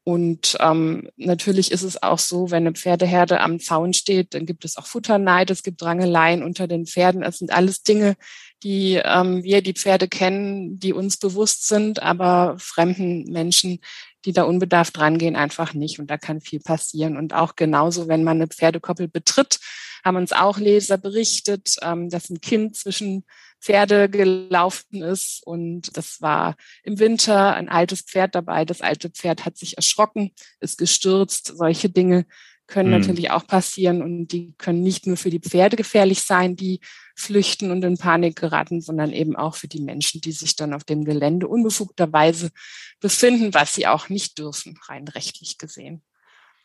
Und 0.07 0.55
ähm, 0.59 1.09
natürlich 1.17 1.71
ist 1.71 1.81
es 1.81 2.03
auch 2.03 2.19
so, 2.19 2.51
wenn 2.51 2.67
eine 2.67 2.73
Pferdeherde 2.73 3.41
am 3.41 3.59
Zaun 3.59 3.91
steht, 3.93 4.35
dann 4.35 4.45
gibt 4.45 4.63
es 4.63 4.77
auch 4.77 4.85
Futterneid, 4.85 5.49
es 5.49 5.63
gibt 5.63 5.81
Rangeleien 5.81 6.43
unter 6.43 6.67
den 6.67 6.85
Pferden. 6.85 7.21
Das 7.21 7.39
sind 7.39 7.51
alles 7.51 7.81
Dinge, 7.81 8.15
die 8.61 9.01
ähm, 9.03 9.43
wir, 9.43 9.63
die 9.63 9.73
Pferde 9.73 10.07
kennen, 10.07 10.77
die 10.77 10.93
uns 10.93 11.17
bewusst 11.17 11.67
sind, 11.67 12.03
aber 12.03 12.55
fremden 12.59 13.23
Menschen, 13.31 13.79
die 14.25 14.33
da 14.33 14.43
unbedarft 14.43 14.99
rangehen, 14.99 15.35
einfach 15.35 15.73
nicht. 15.73 15.99
Und 15.99 16.09
da 16.09 16.17
kann 16.17 16.41
viel 16.41 16.59
passieren. 16.59 17.15
Und 17.17 17.33
auch 17.33 17.55
genauso, 17.55 18.07
wenn 18.07 18.23
man 18.23 18.37
eine 18.37 18.47
Pferdekoppel 18.47 19.07
betritt, 19.07 19.59
haben 20.03 20.17
uns 20.17 20.33
auch 20.33 20.57
Leser 20.57 20.97
berichtet, 20.97 21.75
ähm, 21.81 22.09
dass 22.09 22.29
ein 22.29 22.41
Kind 22.41 22.75
zwischen 22.75 23.23
Pferde 23.61 24.09
gelaufen 24.09 25.01
ist 25.01 25.41
und 25.43 25.97
das 25.97 26.21
war 26.21 26.55
im 26.83 26.99
Winter 26.99 27.55
ein 27.55 27.67
altes 27.67 28.01
Pferd 28.01 28.35
dabei. 28.35 28.63
Das 28.63 28.81
alte 28.81 29.09
Pferd 29.09 29.43
hat 29.43 29.57
sich 29.57 29.77
erschrocken, 29.77 30.31
ist 30.59 30.77
gestürzt. 30.77 31.53
Solche 31.57 31.89
Dinge 31.89 32.27
können 32.67 32.91
mhm. 32.91 32.99
natürlich 32.99 33.31
auch 33.31 33.45
passieren 33.45 34.01
und 34.01 34.27
die 34.27 34.53
können 34.57 34.81
nicht 34.81 35.07
nur 35.07 35.17
für 35.17 35.29
die 35.29 35.39
Pferde 35.39 35.75
gefährlich 35.75 36.21
sein, 36.21 36.55
die 36.55 36.79
flüchten 37.15 37.71
und 37.71 37.83
in 37.83 37.97
Panik 37.97 38.35
geraten, 38.35 38.81
sondern 38.81 39.13
eben 39.13 39.35
auch 39.35 39.55
für 39.55 39.67
die 39.67 39.81
Menschen, 39.81 40.21
die 40.21 40.31
sich 40.31 40.55
dann 40.55 40.73
auf 40.73 40.83
dem 40.83 41.05
Gelände 41.05 41.47
unbefugterweise 41.47 42.49
befinden, 42.99 43.53
was 43.53 43.73
sie 43.73 43.87
auch 43.87 44.09
nicht 44.09 44.37
dürfen, 44.37 44.77
rein 44.87 45.07
rechtlich 45.07 45.57
gesehen. 45.57 46.01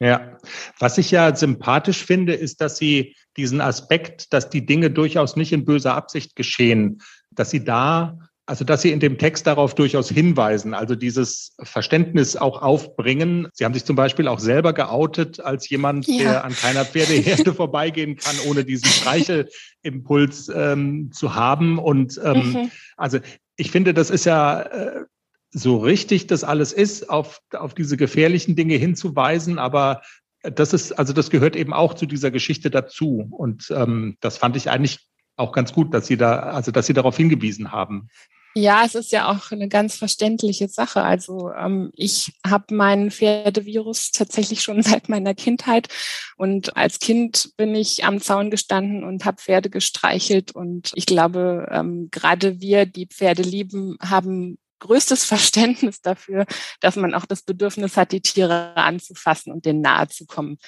Ja, 0.03 0.39
was 0.79 0.97
ich 0.97 1.11
ja 1.11 1.37
sympathisch 1.37 2.03
finde, 2.03 2.33
ist, 2.33 2.63
dass 2.63 2.79
Sie 2.79 3.15
diesen 3.37 3.61
Aspekt, 3.61 4.33
dass 4.33 4.49
die 4.49 4.65
Dinge 4.65 4.91
durchaus 4.91 5.37
nicht 5.37 5.53
in 5.53 5.67
böser 5.67 5.95
Absicht 5.95 6.37
geschehen, 6.37 7.03
dass 7.31 7.51
Sie 7.51 7.63
da, 7.63 8.19
also 8.47 8.65
dass 8.65 8.83
Sie 8.83 8.91
in 8.91 9.01
dem 9.01 9.17
Text 9.19 9.47
darauf 9.47 9.75
durchaus 9.75 10.09
hinweisen, 10.09 10.75
also 10.75 10.97
dieses 10.97 11.55
Verständnis 11.63 12.37
auch 12.37 12.63
aufbringen. 12.63 13.49
Sie 13.53 13.65
haben 13.65 13.75
sich 13.75 13.85
zum 13.85 13.97
Beispiel 13.97 14.27
auch 14.27 14.41
selber 14.41 14.73
geoutet 14.73 15.41
als 15.41 15.69
jemand, 15.69 16.07
ja. 16.09 16.19
der 16.19 16.45
an 16.45 16.55
keiner 16.55 16.85
Pferdeherde 16.85 17.55
vorbeigehen 17.55 18.17
kann, 18.17 18.37
ohne 18.49 18.65
diesen 18.65 18.89
Streichelimpuls 18.89 20.51
ähm, 20.55 21.11
zu 21.13 21.35
haben. 21.35 21.79
Und 21.79 22.21
ähm, 22.25 22.53
mhm. 22.53 22.71
also 22.97 23.19
ich 23.57 23.71
finde, 23.71 23.95
das 23.95 24.11
ist 24.11 24.25
ja 24.25 24.63
äh, 24.63 25.05
so 25.53 25.79
richtig 25.79 26.27
das 26.27 26.45
alles 26.45 26.73
ist, 26.73 27.11
auf, 27.11 27.41
auf 27.53 27.75
diese 27.75 27.97
gefährlichen 27.97 28.57
Dinge 28.57 28.75
hinzuweisen, 28.75 29.59
aber 29.59 30.03
das 30.43 30.73
ist, 30.73 30.93
also 30.93 31.13
das 31.13 31.31
gehört 31.31 31.55
eben 31.55 31.73
auch 31.73 31.95
zu 31.95 32.07
dieser 32.07 32.31
Geschichte 32.31 32.71
dazu. 32.71 33.29
Und 33.31 33.71
ähm, 33.71 34.17
das 34.21 34.39
fand 34.39 34.57
ich 34.57 34.71
eigentlich 34.71 35.10
auch 35.41 35.53
ganz 35.53 35.73
gut, 35.73 35.93
dass 35.95 36.07
Sie 36.07 36.17
da, 36.17 36.41
also 36.41 36.71
dass 36.71 36.87
Sie 36.87 36.93
darauf 36.93 37.17
hingewiesen 37.17 37.73
haben. 37.73 38.09
Ja, 38.55 38.83
es 38.85 38.97
ist 38.97 39.13
ja 39.13 39.31
auch 39.31 39.53
eine 39.53 39.69
ganz 39.69 39.95
verständliche 39.95 40.67
Sache. 40.67 41.03
Also 41.03 41.53
ähm, 41.53 41.93
ich 41.95 42.33
habe 42.45 42.75
meinen 42.75 43.13
Pferdevirus 43.13 44.11
tatsächlich 44.11 44.63
schon 44.63 44.83
seit 44.83 45.09
meiner 45.09 45.35
Kindheit 45.35 45.89
und 46.37 46.77
als 46.77 46.99
Kind 46.99 47.53
bin 47.57 47.75
ich 47.77 48.05
am 48.05 48.21
Zaun 48.21 48.51
gestanden 48.51 49.05
und 49.05 49.25
habe 49.25 49.41
Pferde 49.41 49.71
gestreichelt 49.71 50.53
und 50.53 50.91
ich 50.95 51.07
glaube, 51.07 51.69
ähm, 51.71 52.09
gerade 52.11 52.61
wir, 52.61 52.87
die 52.87 53.07
Pferde 53.07 53.43
lieben, 53.43 53.97
haben 54.01 54.59
größtes 54.81 55.25
Verständnis 55.31 56.01
dafür, 56.01 56.47
dass 56.81 56.97
man 56.97 57.15
auch 57.15 57.27
das 57.27 57.43
Bedürfnis 57.43 57.97
hat, 57.97 58.13
die 58.13 58.21
Tiere 58.21 58.77
anzufassen 58.77 59.53
und 59.53 59.65
denen 59.65 59.81
nahe 59.81 60.09
zu 60.09 60.27
kommen. 60.27 60.59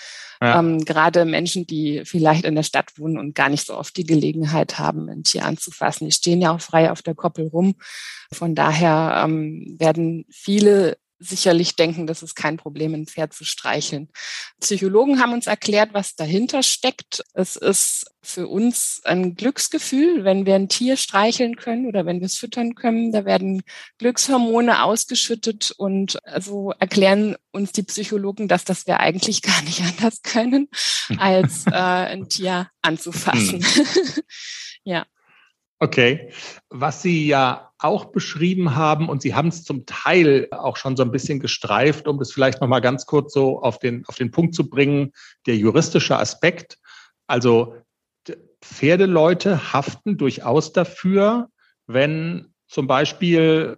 Ja. 0.40 0.58
Ähm, 0.58 0.84
gerade 0.84 1.24
Menschen, 1.24 1.66
die 1.66 2.02
vielleicht 2.04 2.44
in 2.44 2.54
der 2.54 2.62
Stadt 2.62 2.98
wohnen 2.98 3.18
und 3.18 3.34
gar 3.34 3.48
nicht 3.48 3.66
so 3.66 3.76
oft 3.76 3.96
die 3.96 4.06
Gelegenheit 4.06 4.78
haben, 4.78 5.08
ein 5.08 5.24
Tier 5.24 5.44
anzufassen, 5.44 6.06
die 6.06 6.12
stehen 6.12 6.40
ja 6.40 6.54
auch 6.54 6.60
frei 6.60 6.90
auf 6.90 7.02
der 7.02 7.14
Koppel 7.14 7.48
rum. 7.48 7.74
Von 8.32 8.54
daher 8.54 9.22
ähm, 9.24 9.76
werden 9.78 10.24
viele 10.30 10.96
sicherlich 11.22 11.76
denken, 11.76 12.06
das 12.06 12.22
ist 12.22 12.34
kein 12.34 12.56
Problem, 12.56 12.94
ein 12.94 13.06
Pferd 13.06 13.32
zu 13.32 13.44
streicheln. 13.44 14.08
Psychologen 14.60 15.20
haben 15.20 15.32
uns 15.32 15.46
erklärt, 15.46 15.94
was 15.94 16.14
dahinter 16.14 16.62
steckt. 16.62 17.24
Es 17.34 17.56
ist 17.56 18.06
für 18.22 18.46
uns 18.46 19.00
ein 19.04 19.34
Glücksgefühl, 19.34 20.24
wenn 20.24 20.46
wir 20.46 20.54
ein 20.54 20.68
Tier 20.68 20.96
streicheln 20.96 21.56
können 21.56 21.86
oder 21.86 22.06
wenn 22.06 22.20
wir 22.20 22.26
es 22.26 22.36
füttern 22.36 22.74
können. 22.74 23.12
Da 23.12 23.24
werden 23.24 23.62
Glückshormone 23.98 24.82
ausgeschüttet 24.84 25.72
und 25.76 26.18
so 26.38 26.72
erklären 26.78 27.36
uns 27.50 27.72
die 27.72 27.82
Psychologen, 27.82 28.48
dass 28.48 28.64
das 28.64 28.86
wir 28.86 29.00
eigentlich 29.00 29.42
gar 29.42 29.62
nicht 29.62 29.82
anders 29.82 30.22
können, 30.22 30.68
als 31.18 31.66
äh, 31.66 31.72
ein 31.72 32.28
Tier 32.28 32.68
anzufassen. 32.80 33.64
Hm. 33.64 34.22
ja. 34.84 35.06
Okay. 35.82 36.30
Was 36.70 37.02
Sie 37.02 37.26
ja 37.26 37.72
auch 37.78 38.04
beschrieben 38.04 38.76
haben, 38.76 39.08
und 39.08 39.20
Sie 39.20 39.34
haben 39.34 39.48
es 39.48 39.64
zum 39.64 39.84
Teil 39.84 40.46
auch 40.52 40.76
schon 40.76 40.96
so 40.96 41.02
ein 41.02 41.10
bisschen 41.10 41.40
gestreift, 41.40 42.06
um 42.06 42.20
das 42.20 42.30
vielleicht 42.30 42.60
nochmal 42.60 42.80
ganz 42.80 43.04
kurz 43.04 43.32
so 43.32 43.60
auf 43.60 43.80
den, 43.80 44.06
auf 44.06 44.14
den 44.14 44.30
Punkt 44.30 44.54
zu 44.54 44.70
bringen, 44.70 45.10
der 45.44 45.56
juristische 45.56 46.16
Aspekt. 46.16 46.78
Also 47.26 47.74
Pferdeleute 48.62 49.72
haften 49.72 50.18
durchaus 50.18 50.72
dafür, 50.72 51.48
wenn 51.88 52.54
zum 52.68 52.86
Beispiel 52.86 53.76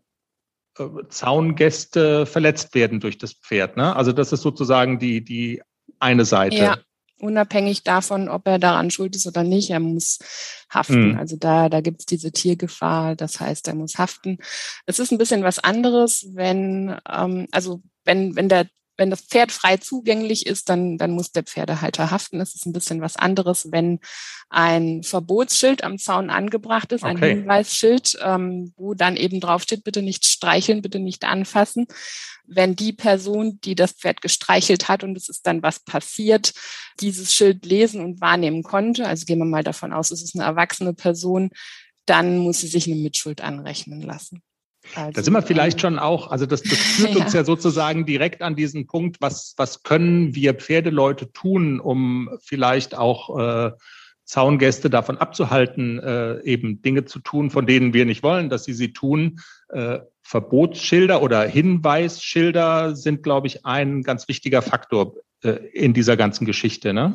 äh, 0.79 0.85
Zaungäste 1.09 2.27
verletzt 2.27 2.75
werden 2.75 3.01
durch 3.01 3.17
das 3.17 3.33
Pferd. 3.33 3.79
Ne? 3.79 3.97
Also 3.97 4.13
das 4.13 4.31
ist 4.31 4.43
sozusagen 4.43 4.99
die, 4.99 5.25
die 5.25 5.63
eine 6.01 6.27
Seite. 6.27 6.57
Ja 6.57 6.77
unabhängig 7.25 7.83
davon, 7.83 8.29
ob 8.29 8.47
er 8.47 8.59
daran 8.59 8.91
schuld 8.91 9.17
ist 9.17 9.27
oder 9.27 9.43
nicht, 9.43 9.71
er 9.71 9.81
muss 9.81 10.19
haften. 10.71 11.13
Mhm. 11.13 11.19
Also 11.19 11.37
da, 11.37 11.69
da 11.69 11.81
gibt 11.81 12.01
es 12.01 12.07
diese 12.07 12.33
Tiergefahr, 12.33 13.17
das 13.17 13.41
heißt, 13.41 13.69
er 13.69 13.75
muss 13.75 13.99
haften. 13.99 14.39
Es 14.87 14.99
ist 14.99 15.11
ein 15.11 15.19
bisschen 15.19 15.43
was 15.43 15.59
anderes, 15.59 16.27
wenn, 16.35 16.97
ähm, 17.11 17.49
also 17.51 17.83
wenn, 18.05 18.37
wenn 18.37 18.49
der 18.49 18.67
wenn 18.97 19.11
das 19.11 19.23
Pferd 19.23 19.53
frei 19.53 19.77
zugänglich 19.77 20.47
ist, 20.47 20.69
dann, 20.69 20.99
dann 20.99 21.13
muss 21.13 21.33
der 21.33 21.43
Pferdehalter 21.43 22.11
haften. 22.11 22.39
Das 22.39 22.55
ist 22.55 22.67
ein 22.67 22.73
bisschen 22.73 23.01
was 23.01 23.17
anderes, 23.17 23.73
wenn 23.73 24.01
ein 24.49 25.03
Verbotsschild 25.03 25.83
am 25.83 25.99
Zaun 25.99 26.31
angebracht 26.31 26.93
ist, 26.93 27.03
ein 27.05 27.19
Hinweisschild, 27.19 28.19
ähm, 28.23 28.73
wo 28.77 28.95
dann 28.95 29.17
eben 29.17 29.41
draufsteht, 29.41 29.85
bitte 29.85 30.03
nicht 30.03 30.25
streicheln, 30.25 30.83
bitte 30.83 31.01
nicht 31.01 31.25
anfassen. 31.25 31.87
Wenn 32.47 32.77
die 32.77 32.93
Person, 32.93 33.59
die 33.65 33.75
das 33.75 33.93
Pferd 33.93 34.21
gestreichelt 34.21 34.89
hat 34.89 35.03
und 35.03 35.17
es 35.17 35.29
ist 35.29 35.47
dann 35.47 35.63
was 35.63 35.81
passiert, 35.81 36.53
dieses 37.01 37.35
Schild 37.35 37.65
lesen 37.67 38.05
und 38.05 38.21
wahrnehmen 38.21 38.63
konnte, 38.63 39.07
also 39.07 39.25
gehen 39.25 39.39
wir 39.39 39.45
mal 39.45 39.65
davon 39.65 39.93
aus, 39.93 40.11
es 40.11 40.23
ist 40.23 40.35
eine 40.35 40.45
erwachsene 40.45 40.95
Person, 40.95 41.51
dann 42.07 42.39
muss 42.39 42.61
sie 42.61 42.69
sich 42.69 42.87
eine 42.87 42.97
Mitschuld 42.97 43.41
anrechnen 43.41 44.03
lassen. 44.03 44.43
Also, 44.95 45.13
da 45.13 45.23
sind 45.23 45.33
wir 45.33 45.43
vielleicht 45.43 45.81
schon 45.81 45.99
auch, 45.99 46.31
also 46.31 46.47
das, 46.47 46.63
das 46.63 46.79
führt 46.79 47.17
uns 47.17 47.33
ja 47.33 47.45
sozusagen 47.45 48.07
direkt 48.07 48.43
an 48.43 48.57
diesen 48.57 48.87
Punkt, 48.87 49.21
was, 49.21 49.55
was 49.57 49.83
können 49.83 50.35
wir 50.35 50.55
Pferdeleute 50.55 51.33
tun, 51.33 51.81
um 51.81 52.31
vielleicht 52.43 52.95
auch 52.95 53.39
äh, 53.39 53.73
Zaungäste 54.25 54.89
davon 54.91 55.19
abzuhalten, 55.19 55.99
äh, 55.99 56.41
eben 56.43 56.81
Dinge 56.83 57.05
zu 57.05 57.19
tun, 57.19 57.51
von 57.51 57.67
denen 57.67 57.93
wir 57.93 58.07
nicht 58.07 58.23
wollen, 58.23 58.49
dass 58.49 58.65
sie 58.65 58.73
sie 58.73 58.93
tun. 58.93 59.41
Äh, 59.69 60.01
Verbotsschilder 60.23 61.23
oder 61.23 61.43
Hinweisschilder 61.47 62.97
sind, 62.97 63.23
glaube 63.23 63.47
ich, 63.47 63.67
ein 63.67 64.03
ganz 64.03 64.27
wichtiger 64.29 64.63
Faktor 64.63 65.17
äh, 65.43 65.51
in 65.73 65.93
dieser 65.93 66.17
ganzen 66.17 66.47
Geschichte. 66.47 66.95
Ne? 66.95 67.13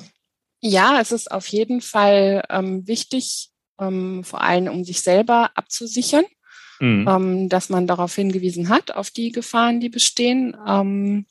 Ja, 0.61 0.99
es 1.01 1.11
ist 1.11 1.31
auf 1.31 1.47
jeden 1.47 1.81
Fall 1.81 2.43
ähm, 2.49 2.87
wichtig, 2.87 3.49
ähm, 3.79 4.23
vor 4.23 4.41
allem 4.41 4.67
um 4.67 4.83
sich 4.83 5.01
selber 5.01 5.51
abzusichern 5.55 6.25
mhm. 6.79 7.07
ähm, 7.07 7.49
dass 7.49 7.69
man 7.69 7.87
darauf 7.87 8.15
hingewiesen 8.15 8.69
hat, 8.69 8.91
auf 8.95 9.11
die 9.11 9.31
Gefahren, 9.31 9.79
die 9.79 9.89
bestehen. 9.89 10.55
Ähm, 10.67 11.25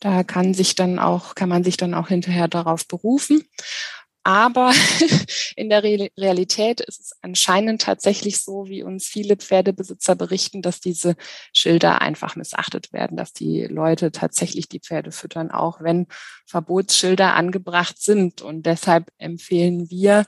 da 0.00 0.24
kann 0.24 0.52
sich 0.54 0.74
dann 0.74 0.98
auch, 0.98 1.34
kann 1.34 1.48
man 1.48 1.62
sich 1.64 1.76
dann 1.76 1.94
auch 1.94 2.08
hinterher 2.08 2.48
darauf 2.48 2.88
berufen. 2.88 3.44
Aber 4.24 4.72
in 5.56 5.68
der 5.68 5.82
Re 5.82 6.10
Realität 6.16 6.80
ist 6.80 7.00
es 7.00 7.12
anscheinend 7.22 7.82
tatsächlich 7.82 8.40
so, 8.40 8.68
wie 8.68 8.84
uns 8.84 9.06
viele 9.06 9.36
Pferdebesitzer 9.36 10.14
berichten, 10.14 10.62
dass 10.62 10.80
diese 10.80 11.16
Schilder 11.52 12.00
einfach 12.00 12.36
missachtet 12.36 12.92
werden, 12.92 13.16
dass 13.16 13.32
die 13.32 13.64
Leute 13.64 14.12
tatsächlich 14.12 14.68
die 14.68 14.78
Pferde 14.78 15.10
füttern, 15.10 15.50
auch 15.50 15.80
wenn 15.80 16.06
Verbotsschilder 16.46 17.34
angebracht 17.34 18.00
sind. 18.00 18.42
Und 18.42 18.64
deshalb 18.64 19.10
empfehlen 19.18 19.90
wir, 19.90 20.24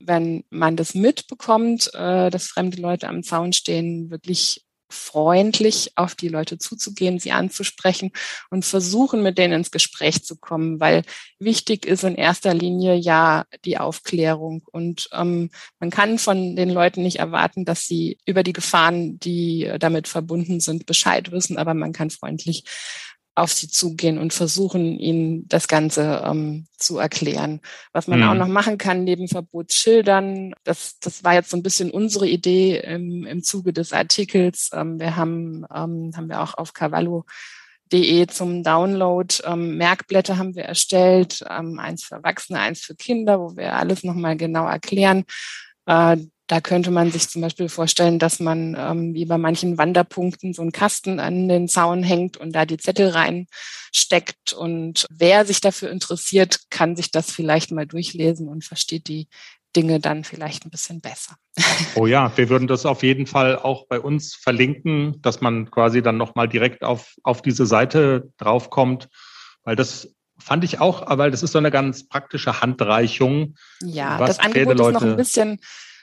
wenn 0.00 0.44
man 0.50 0.76
das 0.76 0.94
mitbekommt, 0.94 1.90
äh, 1.94 2.30
dass 2.30 2.48
fremde 2.48 2.80
Leute 2.80 3.08
am 3.08 3.22
Zaun 3.22 3.52
stehen, 3.52 4.10
wirklich 4.10 4.64
freundlich 4.92 5.92
auf 5.94 6.14
die 6.14 6.28
Leute 6.28 6.58
zuzugehen, 6.58 7.18
sie 7.18 7.32
anzusprechen 7.32 8.10
und 8.50 8.64
versuchen, 8.64 9.22
mit 9.22 9.38
denen 9.38 9.54
ins 9.54 9.70
Gespräch 9.70 10.24
zu 10.24 10.36
kommen, 10.36 10.80
weil 10.80 11.04
wichtig 11.38 11.86
ist 11.86 12.04
in 12.04 12.16
erster 12.16 12.54
Linie 12.54 12.94
ja 12.94 13.44
die 13.64 13.78
Aufklärung. 13.78 14.62
Und 14.70 15.08
ähm, 15.12 15.50
man 15.78 15.90
kann 15.90 16.18
von 16.18 16.56
den 16.56 16.70
Leuten 16.70 17.02
nicht 17.02 17.20
erwarten, 17.20 17.64
dass 17.64 17.86
sie 17.86 18.18
über 18.26 18.42
die 18.42 18.52
Gefahren, 18.52 19.18
die 19.20 19.70
damit 19.78 20.08
verbunden 20.08 20.60
sind, 20.60 20.86
Bescheid 20.86 21.30
wissen, 21.30 21.56
aber 21.56 21.74
man 21.74 21.92
kann 21.92 22.10
freundlich 22.10 22.64
auf 23.34 23.52
sie 23.52 23.68
zugehen 23.68 24.18
und 24.18 24.32
versuchen, 24.32 24.98
ihnen 24.98 25.48
das 25.48 25.68
Ganze 25.68 26.22
ähm, 26.24 26.66
zu 26.76 26.98
erklären. 26.98 27.60
Was 27.92 28.06
man 28.06 28.20
mhm. 28.20 28.28
auch 28.28 28.34
noch 28.34 28.48
machen 28.48 28.76
kann, 28.76 29.04
neben 29.04 29.28
Verbotsschildern, 29.28 30.52
das, 30.64 30.98
das 30.98 31.22
war 31.24 31.34
jetzt 31.34 31.50
so 31.50 31.56
ein 31.56 31.62
bisschen 31.62 31.90
unsere 31.90 32.28
Idee 32.28 32.78
im, 32.78 33.24
im 33.24 33.42
Zuge 33.42 33.72
des 33.72 33.92
Artikels. 33.92 34.70
Ähm, 34.74 34.98
wir 34.98 35.16
haben, 35.16 35.64
ähm, 35.74 36.12
haben 36.14 36.28
wir 36.28 36.42
auch 36.42 36.54
auf 36.54 36.72
cavallo.de 36.72 38.26
zum 38.26 38.62
Download. 38.62 39.34
Ähm, 39.44 39.76
Merkblätter 39.76 40.36
haben 40.36 40.54
wir 40.54 40.64
erstellt, 40.64 41.44
ähm, 41.48 41.78
eins 41.78 42.04
für 42.04 42.16
Erwachsene, 42.16 42.58
eins 42.58 42.80
für 42.80 42.96
Kinder, 42.96 43.40
wo 43.40 43.56
wir 43.56 43.74
alles 43.74 44.02
nochmal 44.02 44.36
genau 44.36 44.66
erklären. 44.66 45.24
Äh, 45.86 46.16
da 46.50 46.60
könnte 46.60 46.90
man 46.90 47.12
sich 47.12 47.28
zum 47.28 47.42
Beispiel 47.42 47.68
vorstellen, 47.68 48.18
dass 48.18 48.40
man 48.40 48.76
ähm, 48.76 49.14
wie 49.14 49.24
bei 49.24 49.38
manchen 49.38 49.78
Wanderpunkten 49.78 50.52
so 50.52 50.62
einen 50.62 50.72
Kasten 50.72 51.20
an 51.20 51.48
den 51.48 51.68
Zaun 51.68 52.02
hängt 52.02 52.38
und 52.38 52.52
da 52.52 52.64
die 52.66 52.76
Zettel 52.76 53.10
reinsteckt. 53.10 54.52
Und 54.52 55.06
wer 55.10 55.46
sich 55.46 55.60
dafür 55.60 55.90
interessiert, 55.90 56.62
kann 56.68 56.96
sich 56.96 57.12
das 57.12 57.30
vielleicht 57.30 57.70
mal 57.70 57.86
durchlesen 57.86 58.48
und 58.48 58.64
versteht 58.64 59.06
die 59.06 59.28
Dinge 59.76 60.00
dann 60.00 60.24
vielleicht 60.24 60.66
ein 60.66 60.70
bisschen 60.70 61.00
besser. 61.00 61.36
Oh 61.94 62.06
ja, 62.06 62.36
wir 62.36 62.48
würden 62.48 62.66
das 62.66 62.84
auf 62.84 63.04
jeden 63.04 63.26
Fall 63.28 63.56
auch 63.56 63.86
bei 63.86 64.00
uns 64.00 64.34
verlinken, 64.34 65.22
dass 65.22 65.40
man 65.40 65.70
quasi 65.70 66.02
dann 66.02 66.16
nochmal 66.16 66.48
direkt 66.48 66.82
auf, 66.82 67.14
auf 67.22 67.42
diese 67.42 67.64
Seite 67.66 68.32
draufkommt, 68.38 69.08
weil 69.62 69.76
das 69.76 70.12
fand 70.38 70.64
ich 70.64 70.80
auch, 70.80 71.04
weil 71.16 71.30
das 71.30 71.44
ist 71.44 71.52
so 71.52 71.58
eine 71.58 71.70
ganz 71.70 72.08
praktische 72.08 72.60
Handreichung. 72.60 73.54
Ja, 73.82 74.18
das 74.18 74.40
Angebot 74.40 74.74
ist 74.74 74.92
noch 74.92 75.02
ein 75.02 75.16
bisschen 75.16 75.60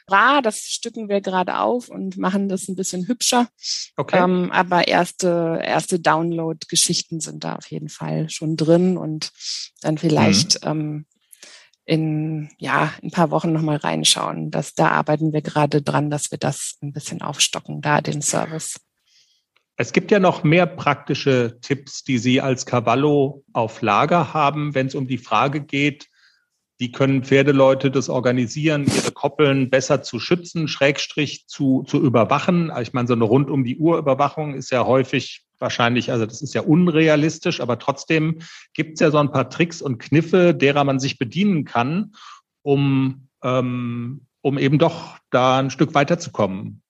Bra, 0.07 0.41
das 0.41 0.61
stücken 0.61 1.09
wir 1.09 1.21
gerade 1.21 1.59
auf 1.59 1.89
und 1.89 2.17
machen 2.17 2.47
das 2.47 2.67
ein 2.67 2.75
bisschen 2.75 3.07
hübscher. 3.07 3.49
Okay. 3.97 4.23
Ähm, 4.23 4.51
aber 4.51 4.87
erste, 4.87 5.61
erste 5.61 5.99
Download-Geschichten 5.99 7.19
sind 7.19 7.43
da 7.43 7.55
auf 7.55 7.67
jeden 7.67 7.89
Fall 7.89 8.29
schon 8.29 8.55
drin 8.55 8.97
und 8.97 9.31
dann 9.81 9.97
vielleicht 9.97 10.63
mhm. 10.63 10.69
ähm, 10.69 11.05
in 11.83 12.49
ja 12.57 12.93
ein 13.03 13.11
paar 13.11 13.31
Wochen 13.31 13.51
nochmal 13.51 13.77
reinschauen. 13.77 14.49
Das, 14.49 14.73
da 14.73 14.89
arbeiten 14.89 15.33
wir 15.33 15.41
gerade 15.41 15.81
dran, 15.81 16.09
dass 16.09 16.31
wir 16.31 16.37
das 16.37 16.77
ein 16.81 16.93
bisschen 16.93 17.21
aufstocken, 17.21 17.81
da 17.81 18.01
den 18.01 18.21
Service. 18.21 18.79
Es 19.75 19.93
gibt 19.93 20.09
ja 20.09 20.19
noch 20.19 20.43
mehr 20.43 20.65
praktische 20.65 21.59
Tipps, 21.61 22.03
die 22.03 22.17
Sie 22.17 22.41
als 22.41 22.65
Cavallo 22.65 23.43
auf 23.53 23.81
Lager 23.81 24.33
haben, 24.33 24.73
wenn 24.73 24.87
es 24.87 24.95
um 24.95 25.07
die 25.07 25.19
Frage 25.19 25.61
geht, 25.61 26.07
wie 26.77 26.91
können 26.91 27.23
Pferdeleute 27.23 27.89
das 27.89 28.07
organisieren, 28.07 28.85
ihre 28.85 29.11
Koppeln 29.11 29.69
besser 29.69 30.03
zu 30.03 30.19
schützen, 30.19 30.67
Schrägstrich 30.67 31.47
zu, 31.47 31.83
zu 31.83 32.01
überwachen? 32.01 32.71
Ich 32.81 32.93
meine, 32.93 33.07
so 33.07 33.13
eine 33.13 33.23
rund 33.23 33.49
um 33.49 33.63
die 33.63 33.77
Uhr 33.77 33.97
Überwachung 33.97 34.53
ist 34.53 34.71
ja 34.71 34.85
häufig 34.85 35.43
wahrscheinlich, 35.59 36.11
also 36.11 36.27
das 36.27 36.43
ist 36.43 36.53
ja 36.53 36.61
unrealistisch, 36.61 37.61
aber 37.61 37.79
trotzdem 37.79 38.39
gibt 38.73 38.93
es 38.93 38.99
ja 38.99 39.09
so 39.09 39.17
ein 39.17 39.31
paar 39.31 39.49
Tricks 39.49 39.81
und 39.81 39.97
Kniffe, 39.97 40.53
derer 40.53 40.83
man 40.83 40.99
sich 40.99 41.17
bedienen 41.17 41.65
kann, 41.65 42.13
um, 42.61 43.27
ähm, 43.43 44.27
um 44.41 44.59
eben 44.59 44.77
doch 44.77 45.17
da 45.31 45.57
ein 45.57 45.71
Stück 45.71 45.95
weiterzukommen. 45.95 46.83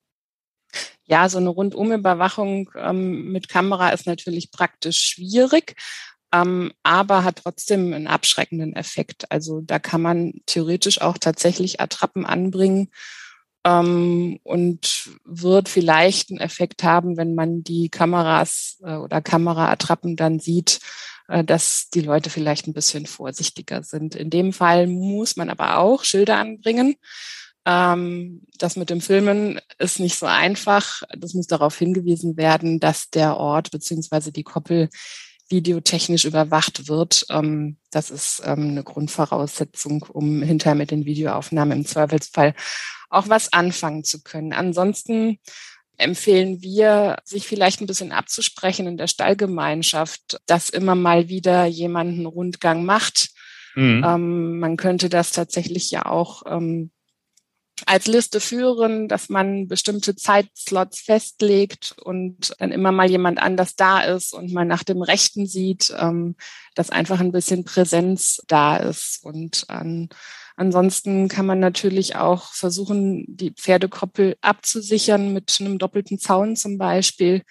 Ja, 1.04 1.30
so 1.30 1.38
eine 1.38 1.48
Rundumüberwachung 1.48 2.70
ähm, 2.76 3.32
mit 3.32 3.48
Kamera 3.48 3.88
ist 3.88 4.06
natürlich 4.06 4.50
praktisch 4.50 4.98
schwierig 4.98 5.76
ähm, 6.32 6.72
aber 6.82 7.24
hat 7.24 7.40
trotzdem 7.42 7.92
einen 7.92 8.06
abschreckenden 8.06 8.74
Effekt. 8.74 9.30
Also 9.30 9.60
da 9.60 9.78
kann 9.78 10.02
man 10.02 10.34
theoretisch 10.46 11.00
auch 11.00 11.18
tatsächlich 11.18 11.80
Attrappen 11.80 12.26
anbringen 12.26 12.90
ähm, 13.64 14.38
und 14.42 15.10
wird 15.24 15.68
vielleicht 15.68 16.30
einen 16.30 16.40
Effekt 16.40 16.82
haben, 16.82 17.16
wenn 17.16 17.34
man 17.34 17.62
die 17.62 17.88
Kameras 17.88 18.78
äh, 18.82 18.96
oder 18.96 19.20
Kameraattrappen 19.20 20.16
dann 20.16 20.38
sieht, 20.38 20.80
äh, 21.28 21.44
dass 21.44 21.88
die 21.92 22.00
Leute 22.00 22.30
vielleicht 22.30 22.66
ein 22.66 22.74
bisschen 22.74 23.06
vorsichtiger 23.06 23.82
sind. 23.82 24.14
In 24.14 24.30
dem 24.30 24.52
Fall 24.52 24.86
muss 24.86 25.36
man 25.36 25.50
aber 25.50 25.78
auch 25.78 26.04
Schilder 26.04 26.36
anbringen. 26.38 26.96
Ähm, 27.64 28.42
das 28.58 28.76
mit 28.76 28.90
dem 28.90 29.00
Filmen 29.00 29.60
ist 29.78 30.00
nicht 30.00 30.18
so 30.18 30.26
einfach. 30.26 31.02
Das 31.16 31.34
muss 31.34 31.46
darauf 31.46 31.76
hingewiesen 31.76 32.36
werden, 32.36 32.80
dass 32.80 33.10
der 33.10 33.36
Ort 33.36 33.70
beziehungsweise 33.70 34.32
die 34.32 34.44
Koppel 34.44 34.88
videotechnisch 35.48 36.24
überwacht 36.24 36.88
wird. 36.88 37.26
Ähm, 37.30 37.78
das 37.90 38.10
ist 38.10 38.42
ähm, 38.44 38.70
eine 38.70 38.84
Grundvoraussetzung, 38.84 40.06
um 40.12 40.42
hinterher 40.42 40.74
mit 40.74 40.90
den 40.90 41.04
Videoaufnahmen 41.04 41.78
im 41.78 41.86
Zweifelsfall 41.86 42.54
auch 43.10 43.28
was 43.28 43.52
anfangen 43.52 44.04
zu 44.04 44.22
können. 44.22 44.52
Ansonsten 44.52 45.38
empfehlen 45.96 46.62
wir, 46.62 47.16
sich 47.24 47.46
vielleicht 47.46 47.80
ein 47.80 47.86
bisschen 47.86 48.12
abzusprechen 48.12 48.86
in 48.86 48.96
der 48.96 49.08
Stallgemeinschaft, 49.08 50.40
dass 50.46 50.70
immer 50.70 50.94
mal 50.94 51.28
wieder 51.28 51.66
jemand 51.66 52.14
einen 52.14 52.26
Rundgang 52.26 52.84
macht. 52.84 53.30
Mhm. 53.74 54.04
Ähm, 54.06 54.58
man 54.60 54.76
könnte 54.76 55.08
das 55.08 55.32
tatsächlich 55.32 55.90
ja 55.90 56.06
auch 56.06 56.42
ähm, 56.46 56.90
als 57.86 58.06
Liste 58.06 58.40
führen, 58.40 59.08
dass 59.08 59.28
man 59.28 59.68
bestimmte 59.68 60.16
Zeitslots 60.16 61.00
festlegt 61.00 61.94
und 62.02 62.54
dann 62.58 62.72
immer 62.72 62.92
mal 62.92 63.10
jemand 63.10 63.40
anders 63.40 63.76
da 63.76 64.00
ist 64.00 64.32
und 64.32 64.52
man 64.52 64.68
nach 64.68 64.84
dem 64.84 65.02
Rechten 65.02 65.46
sieht, 65.46 65.92
ähm, 65.98 66.36
dass 66.74 66.90
einfach 66.90 67.20
ein 67.20 67.32
bisschen 67.32 67.64
Präsenz 67.64 68.42
da 68.48 68.76
ist. 68.76 69.20
Und 69.22 69.66
ähm, 69.68 70.08
ansonsten 70.56 71.28
kann 71.28 71.46
man 71.46 71.60
natürlich 71.60 72.16
auch 72.16 72.52
versuchen, 72.52 73.24
die 73.28 73.52
Pferdekoppel 73.52 74.36
abzusichern 74.40 75.32
mit 75.32 75.56
einem 75.60 75.78
doppelten 75.78 76.18
Zaun 76.18 76.56
zum 76.56 76.78
Beispiel 76.78 77.42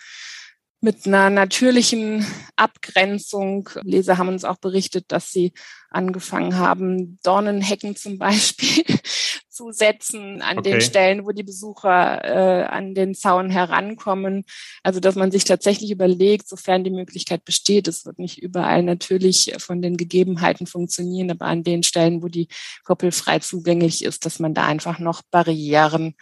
mit 0.79 1.07
einer 1.07 1.29
natürlichen 1.29 2.25
Abgrenzung. 2.55 3.69
Leser 3.83 4.17
haben 4.17 4.29
uns 4.29 4.43
auch 4.43 4.57
berichtet, 4.57 5.05
dass 5.07 5.31
sie 5.31 5.53
angefangen 5.89 6.57
haben, 6.57 7.19
Dornenhecken 7.23 7.95
zum 7.95 8.19
Beispiel 8.19 8.83
zu 9.49 9.71
setzen 9.71 10.43
an 10.43 10.59
okay. 10.59 10.71
den 10.71 10.81
Stellen, 10.81 11.25
wo 11.25 11.31
die 11.31 11.43
Besucher 11.43 12.23
äh, 12.23 12.65
an 12.65 12.93
den 12.93 13.15
Zaun 13.15 13.49
herankommen. 13.49 14.43
Also 14.83 14.99
dass 14.99 15.15
man 15.15 15.31
sich 15.31 15.45
tatsächlich 15.45 15.89
überlegt, 15.89 16.47
sofern 16.47 16.83
die 16.83 16.91
Möglichkeit 16.91 17.43
besteht, 17.43 17.87
es 17.87 18.05
wird 18.05 18.19
nicht 18.19 18.37
überall 18.37 18.83
natürlich 18.83 19.55
von 19.57 19.81
den 19.81 19.97
Gegebenheiten 19.97 20.67
funktionieren, 20.67 21.31
aber 21.31 21.45
an 21.45 21.63
den 21.63 21.81
Stellen, 21.81 22.21
wo 22.21 22.27
die 22.27 22.49
Koppel 22.83 23.11
frei 23.11 23.39
zugänglich 23.39 24.03
ist, 24.03 24.25
dass 24.25 24.37
man 24.37 24.53
da 24.53 24.65
einfach 24.67 24.99
noch 24.99 25.23
Barrieren 25.31 26.13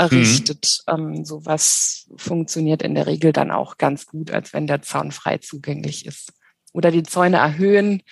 errichtet. 0.00 0.82
Mhm. 0.88 1.16
Ähm, 1.16 1.24
sowas 1.24 2.08
funktioniert 2.16 2.82
in 2.82 2.94
der 2.94 3.06
Regel 3.06 3.32
dann 3.32 3.50
auch 3.50 3.76
ganz 3.76 4.06
gut, 4.06 4.30
als 4.30 4.52
wenn 4.52 4.66
der 4.66 4.82
Zaun 4.82 5.12
frei 5.12 5.38
zugänglich 5.38 6.06
ist. 6.06 6.32
Oder 6.72 6.90
die 6.90 7.02
Zäune 7.02 7.36
erhöhen, 7.36 8.02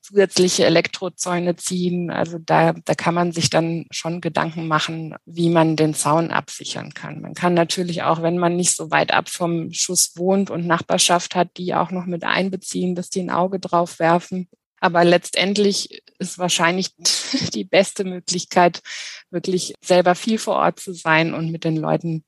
zusätzliche 0.00 0.64
Elektrozäune 0.64 1.56
ziehen. 1.56 2.10
Also 2.10 2.38
da, 2.38 2.72
da 2.72 2.94
kann 2.94 3.14
man 3.14 3.32
sich 3.32 3.50
dann 3.50 3.86
schon 3.90 4.20
Gedanken 4.20 4.68
machen, 4.68 5.14
wie 5.24 5.50
man 5.50 5.76
den 5.76 5.94
Zaun 5.94 6.30
absichern 6.30 6.94
kann. 6.94 7.20
Man 7.20 7.34
kann 7.34 7.54
natürlich 7.54 8.02
auch, 8.02 8.22
wenn 8.22 8.38
man 8.38 8.56
nicht 8.56 8.74
so 8.76 8.90
weit 8.90 9.12
ab 9.12 9.28
vom 9.28 9.72
Schuss 9.72 10.12
wohnt 10.16 10.50
und 10.50 10.66
Nachbarschaft 10.66 11.34
hat, 11.34 11.56
die 11.56 11.74
auch 11.74 11.90
noch 11.90 12.06
mit 12.06 12.24
einbeziehen, 12.24 12.94
dass 12.94 13.10
die 13.10 13.20
ein 13.20 13.30
Auge 13.30 13.58
drauf 13.58 13.98
werfen. 13.98 14.48
Aber 14.84 15.02
letztendlich 15.02 16.02
ist 16.18 16.36
wahrscheinlich 16.36 16.90
die 17.54 17.64
beste 17.64 18.04
Möglichkeit, 18.04 18.82
wirklich 19.30 19.72
selber 19.82 20.14
viel 20.14 20.36
vor 20.36 20.56
Ort 20.56 20.78
zu 20.78 20.92
sein 20.92 21.32
und 21.32 21.50
mit 21.50 21.64
den 21.64 21.78
Leuten 21.78 22.26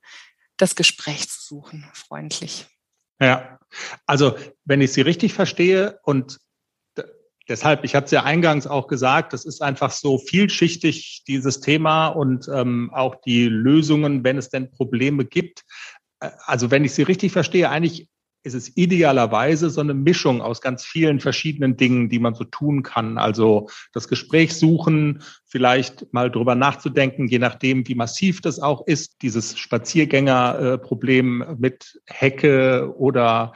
das 0.57 0.75
Gespräch 0.75 1.29
zu 1.29 1.39
suchen, 1.43 1.87
freundlich. 1.93 2.67
Ja, 3.21 3.59
also 4.07 4.39
wenn 4.65 4.81
ich 4.81 4.95
Sie 4.95 5.03
richtig 5.03 5.35
verstehe 5.35 6.01
und 6.03 6.39
deshalb, 7.47 7.85
ich 7.85 7.95
hatte 7.95 8.07
es 8.07 8.11
ja 8.13 8.23
eingangs 8.23 8.67
auch 8.67 8.89
gesagt, 8.89 9.35
das 9.35 9.45
ist 9.45 9.61
einfach 9.61 9.91
so 9.91 10.17
vielschichtig, 10.17 11.25
dieses 11.29 11.61
Thema 11.61 12.09
und 12.09 12.49
ähm, 12.49 12.91
auch 12.95 13.17
die 13.17 13.49
Lösungen, 13.49 14.25
wenn 14.25 14.39
es 14.39 14.49
denn 14.49 14.71
Probleme 14.71 15.27
gibt. 15.27 15.63
also 16.21 16.71
wenn 16.71 16.87
ich 16.87 16.95
Sie 16.95 17.03
richtig 17.03 17.33
verstehe, 17.33 17.69
eigentlich 17.69 18.09
ist 18.47 18.55
es 18.55 18.77
idealerweise 18.77 19.69
so 19.69 19.81
eine 19.81 19.93
Mischung 19.93 20.41
aus 20.41 20.61
ganz 20.61 20.85
vielen 20.85 21.21
verschiedenen 21.21 21.77
Dingen, 21.77 22.09
die 22.09 22.21
man 22.21 22.35
so 22.35 22.45
tun 22.45 22.83
kann. 22.83 23.19
Also 23.19 23.69
das 23.93 24.09
Gespräch 24.09 24.55
suchen, 24.55 25.23
vielleicht 25.45 26.13
mal 26.13 26.31
drüber 26.31 26.55
nachzudenken, 26.55 27.27
je 27.27 27.41
nachdem, 27.41 27.87
wie 27.89 27.97
massiv 27.97 28.41
das 28.41 28.61
auch 28.61 28.87
ist, 28.87 29.23
dieses 29.23 29.59
Spaziergängerproblem 29.59 31.57
mit 31.59 32.01
Hecke 32.07 32.95
oder 32.97 33.53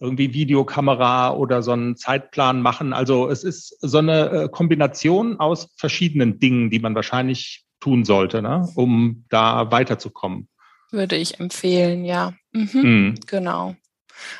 irgendwie 0.00 0.34
Videokamera 0.34 1.34
oder 1.34 1.62
so 1.62 1.72
einen 1.72 1.96
Zeitplan 1.96 2.60
machen. 2.60 2.92
Also 2.92 3.28
es 3.28 3.44
ist 3.44 3.76
so 3.80 3.98
eine 3.98 4.30
äh, 4.30 4.48
Kombination 4.48 5.38
aus 5.38 5.68
verschiedenen 5.76 6.40
Dingen, 6.40 6.70
die 6.70 6.80
man 6.80 6.94
wahrscheinlich 6.94 7.64
tun 7.78 8.04
sollte, 8.04 8.42
ne, 8.42 8.68
um 8.74 9.24
da 9.28 9.70
weiterzukommen. 9.70 10.48
Würde 10.90 11.16
ich 11.16 11.38
empfehlen, 11.38 12.04
ja. 12.04 12.34
Mhm, 12.52 12.80
mhm. 12.82 13.14
Genau. 13.26 13.76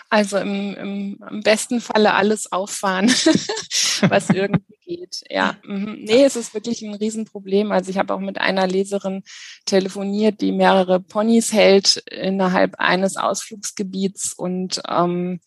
Also 0.08 0.38
im, 0.38 0.74
im, 0.74 1.24
im 1.30 1.40
besten 1.42 1.80
Falle 1.80 2.14
alles 2.14 2.50
auffahren, 2.52 3.08
was 4.08 4.30
irgendwie 4.30 4.76
geht. 4.84 5.24
Ja, 5.28 5.56
mhm. 5.64 5.98
nee, 6.02 6.24
es 6.24 6.36
ist 6.36 6.54
wirklich 6.54 6.82
ein 6.82 6.94
Riesenproblem. 6.94 7.72
Also 7.72 7.90
ich 7.90 7.98
habe 7.98 8.14
auch 8.14 8.20
mit 8.20 8.38
einer 8.38 8.66
Leserin 8.66 9.22
telefoniert, 9.64 10.40
die 10.40 10.52
mehrere 10.52 11.00
Ponys 11.00 11.52
hält 11.52 11.96
innerhalb 12.10 12.76
eines 12.78 13.16
Ausflugsgebiets 13.16 14.32
und 14.34 14.82
ähm, 14.88 15.40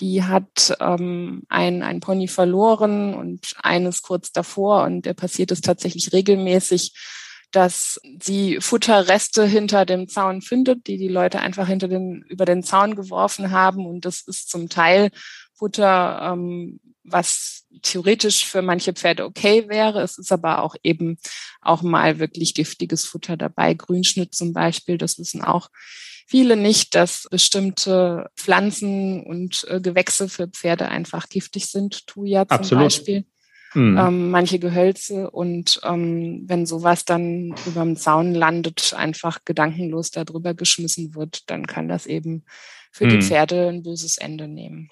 die 0.00 0.22
hat 0.22 0.76
ähm, 0.80 1.42
ein, 1.48 1.82
ein 1.82 2.00
Pony 2.00 2.28
verloren 2.28 3.14
und 3.14 3.54
eines 3.62 4.02
kurz 4.02 4.30
davor 4.32 4.84
und 4.84 5.06
der 5.06 5.14
passiert 5.14 5.50
es 5.52 5.60
tatsächlich 5.60 6.12
regelmäßig 6.12 6.92
dass 7.56 7.98
sie 8.22 8.58
Futterreste 8.60 9.46
hinter 9.46 9.86
dem 9.86 10.08
Zaun 10.08 10.42
findet, 10.42 10.86
die 10.86 10.98
die 10.98 11.08
Leute 11.08 11.40
einfach 11.40 11.66
hinter 11.66 11.88
den, 11.88 12.20
über 12.28 12.44
den 12.44 12.62
Zaun 12.62 12.94
geworfen 12.94 13.50
haben. 13.50 13.86
Und 13.86 14.04
das 14.04 14.20
ist 14.20 14.50
zum 14.50 14.68
Teil 14.68 15.10
Futter, 15.54 16.20
ähm, 16.32 16.80
was 17.02 17.64
theoretisch 17.80 18.44
für 18.44 18.60
manche 18.60 18.92
Pferde 18.92 19.24
okay 19.24 19.70
wäre. 19.70 20.02
Es 20.02 20.18
ist 20.18 20.32
aber 20.32 20.62
auch 20.62 20.76
eben 20.82 21.16
auch 21.62 21.80
mal 21.80 22.18
wirklich 22.18 22.52
giftiges 22.52 23.06
Futter 23.06 23.38
dabei. 23.38 23.72
Grünschnitt 23.72 24.34
zum 24.34 24.52
Beispiel, 24.52 24.98
das 24.98 25.18
wissen 25.18 25.40
auch 25.40 25.70
viele 26.26 26.56
nicht, 26.56 26.94
dass 26.94 27.26
bestimmte 27.30 28.28
Pflanzen 28.36 29.22
und 29.24 29.64
äh, 29.70 29.80
Gewächse 29.80 30.28
für 30.28 30.46
Pferde 30.46 30.88
einfach 30.88 31.30
giftig 31.30 31.68
sind. 31.68 32.06
Thuja 32.06 32.46
zum 32.46 32.58
Absolut. 32.58 32.84
Beispiel 32.84 33.24
mhm. 33.76 33.98
ähm, 33.98 34.30
manche 34.30 34.58
Gehölze. 34.58 35.30
Und 35.30 35.80
ähm, 35.84 36.44
wenn 36.46 36.66
sowas 36.66 37.04
dann 37.04 37.54
über 37.66 37.82
dem 37.82 37.96
Zaun 37.96 38.34
landet, 38.34 38.94
einfach 38.96 39.40
gedankenlos 39.44 40.10
darüber 40.10 40.54
geschmissen 40.54 41.14
wird, 41.14 41.48
dann 41.50 41.66
kann 41.66 41.88
das 41.88 42.06
eben 42.06 42.44
für 42.90 43.06
mhm. 43.06 43.10
die 43.10 43.22
Pferde 43.22 43.68
ein 43.68 43.82
böses 43.82 44.18
Ende 44.18 44.48
nehmen. 44.48 44.90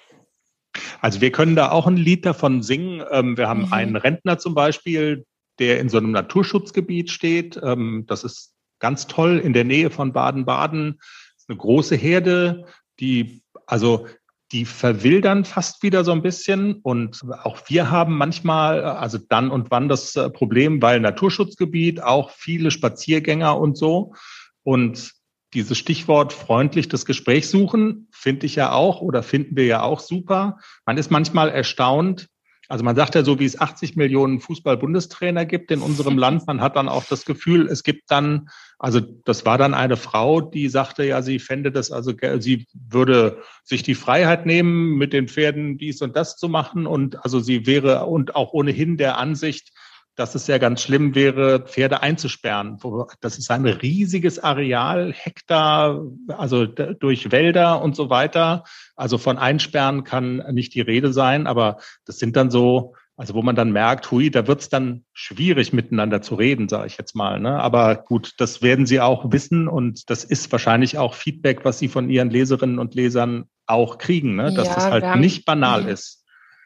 Also 1.01 1.21
wir 1.21 1.33
können 1.33 1.57
da 1.57 1.71
auch 1.71 1.87
ein 1.87 1.97
Lied 1.97 2.27
davon 2.27 2.63
singen. 2.63 3.03
Ähm, 3.11 3.37
wir 3.37 3.49
haben 3.49 3.67
mhm. 3.67 3.73
einen 3.73 3.97
Rentner 3.97 4.39
zum 4.39 4.55
Beispiel, 4.55 5.25
der 5.59 5.81
in 5.81 5.89
so 5.89 5.99
einem 5.99 6.11
Naturschutzgebiet 6.11 7.11
steht. 7.11 7.59
Ähm, 7.63 8.05
das 8.07 8.25
ist 8.25 8.53
ganz 8.81 9.07
toll 9.07 9.39
in 9.39 9.53
der 9.53 9.65
Nähe 9.65 9.91
von 9.91 10.13
Baden-Baden. 10.13 11.01
Eine 11.49 11.57
große 11.57 11.97
Herde, 11.97 12.67
die 13.01 13.43
also 13.67 14.07
die 14.55 14.65
verwildern 14.65 15.45
fast 15.45 15.83
wieder 15.83 16.05
so 16.05 16.13
ein 16.13 16.23
bisschen. 16.23 16.75
Und 16.83 17.21
auch 17.43 17.59
wir 17.67 17.91
haben 17.91 18.17
manchmal, 18.17 18.85
also 18.85 19.19
dann 19.19 19.51
und 19.51 19.73
wann 19.73 19.89
das 19.89 20.15
äh, 20.15 20.31
Problem, 20.31 20.81
weil 20.81 21.01
Naturschutzgebiet, 21.01 22.01
auch 22.01 22.31
viele 22.31 22.71
Spaziergänger 22.71 23.59
und 23.59 23.77
so. 23.77 24.15
Und 24.63 25.13
dieses 25.55 25.77
Stichwort 25.77 26.33
freundlich 26.33 26.89
das 26.89 27.05
Gespräch 27.05 27.49
suchen, 27.49 28.09
finde 28.13 28.47
ich 28.47 28.55
ja 28.55 28.73
auch 28.73 29.01
oder 29.01 29.25
finden 29.25 29.57
wir 29.57 29.67
ja 29.67 29.83
auch 29.83 29.99
super. 29.99 30.59
Man 30.87 30.99
ist 30.99 31.11
manchmal 31.11 31.49
erstaunt, 31.49 32.29
also 32.69 32.85
man 32.85 32.97
sagt 32.97 33.15
ja 33.15 33.25
so, 33.25 33.39
wie 33.39 33.45
es 33.45 33.61
80 33.61 33.97
Millionen 33.97 34.41
Fußball-Bundestrainer 34.41 35.45
gibt 35.45 35.71
in 35.71 35.81
unserem 35.81 36.19
Land, 36.19 36.47
man 36.47 36.61
hat 36.61 36.77
dann 36.77 36.89
auch 36.89 37.05
das 37.05 37.25
Gefühl, 37.25 37.69
es 37.69 37.83
gibt 37.83 38.11
dann, 38.11 38.49
also 38.79 39.01
das 39.01 39.45
war 39.45 39.59
dann 39.59 39.75
eine 39.75 39.97
Frau, 39.97 40.41
die 40.41 40.69
sagte 40.69 41.05
ja, 41.05 41.23
sie 41.23 41.39
fände 41.39 41.71
das, 41.71 41.91
also 41.91 42.13
sie 42.39 42.67
würde 42.73 43.43
sich 43.63 43.83
die 43.83 43.95
Freiheit 43.95 44.47
nehmen, 44.47 44.97
mit 44.97 45.13
den 45.13 45.29
Pferden 45.29 45.79
dies 45.79 46.03
und 46.03 46.17
das 46.17 46.37
zu 46.37 46.49
machen 46.49 46.87
und 46.87 47.23
also 47.25 47.41
sie 47.41 47.67
wäre 47.67 48.07
und 48.07 48.35
auch 48.35 48.53
ohnehin 48.53 48.97
der 48.97 49.19
Ansicht, 49.19 49.73
dass 50.17 50.35
es 50.35 50.47
ja 50.47 50.59
ganz 50.59 50.83
schlimm 50.83 51.15
wäre, 51.15 51.61
Pferde 51.61 52.03
einzusperren. 52.03 52.79
Das 53.21 53.39
ist 53.39 53.51
ein 53.51 53.65
riesiges 53.65 54.39
Areal, 54.39 55.13
Hektar, 55.13 56.03
also 56.29 56.67
durch 56.67 57.33
Wälder 57.33 57.83
und 57.83 57.97
so 57.97 58.11
weiter. 58.11 58.65
Also 58.97 59.19
von 59.19 59.39
Einsperren 59.39 60.05
kann 60.05 60.37
nicht 60.53 60.75
die 60.75 60.81
Rede 60.81 61.13
sein, 61.13 61.47
aber 61.47 61.79
das 62.05 62.19
sind 62.19 62.37
dann 62.37 62.51
so, 62.51 62.95
also 63.17 63.35
wo 63.35 63.43
man 63.43 63.57
dann 63.57 63.73
merkt, 63.73 64.11
hui, 64.11 64.31
da 64.31 64.47
wird's 64.47 64.69
dann 64.69 65.05
schwierig 65.13 65.73
miteinander 65.73 66.23
zu 66.23 66.37
reden, 66.37 66.69
sage 66.69 66.87
ich 66.87 66.97
jetzt 66.97 67.15
mal. 67.15 67.41
Ne? 67.41 67.61
Aber 67.61 67.97
gut, 67.97 68.35
das 68.39 68.63
werden 68.63 68.87
Sie 68.87 69.01
auch 69.01 69.33
wissen 69.33 69.69
und 69.69 70.11
das 70.11 70.25
ist 70.25 70.51
wahrscheinlich 70.53 70.99
auch 70.99 71.15
Feedback, 71.15 71.65
was 71.65 71.79
Sie 71.79 71.89
von 71.89 72.09
Ihren 72.09 72.31
Leserinnen 72.31 72.79
und 72.79 72.95
Lesern 72.95 73.47
auch 73.67 73.99
kriegen, 73.99 74.37
ne? 74.37 74.53
dass 74.55 74.69
ja, 74.69 74.75
das 74.75 74.85
halt 74.87 75.21
nicht 75.21 75.45
banal 75.45 75.89
ist. 75.89 76.24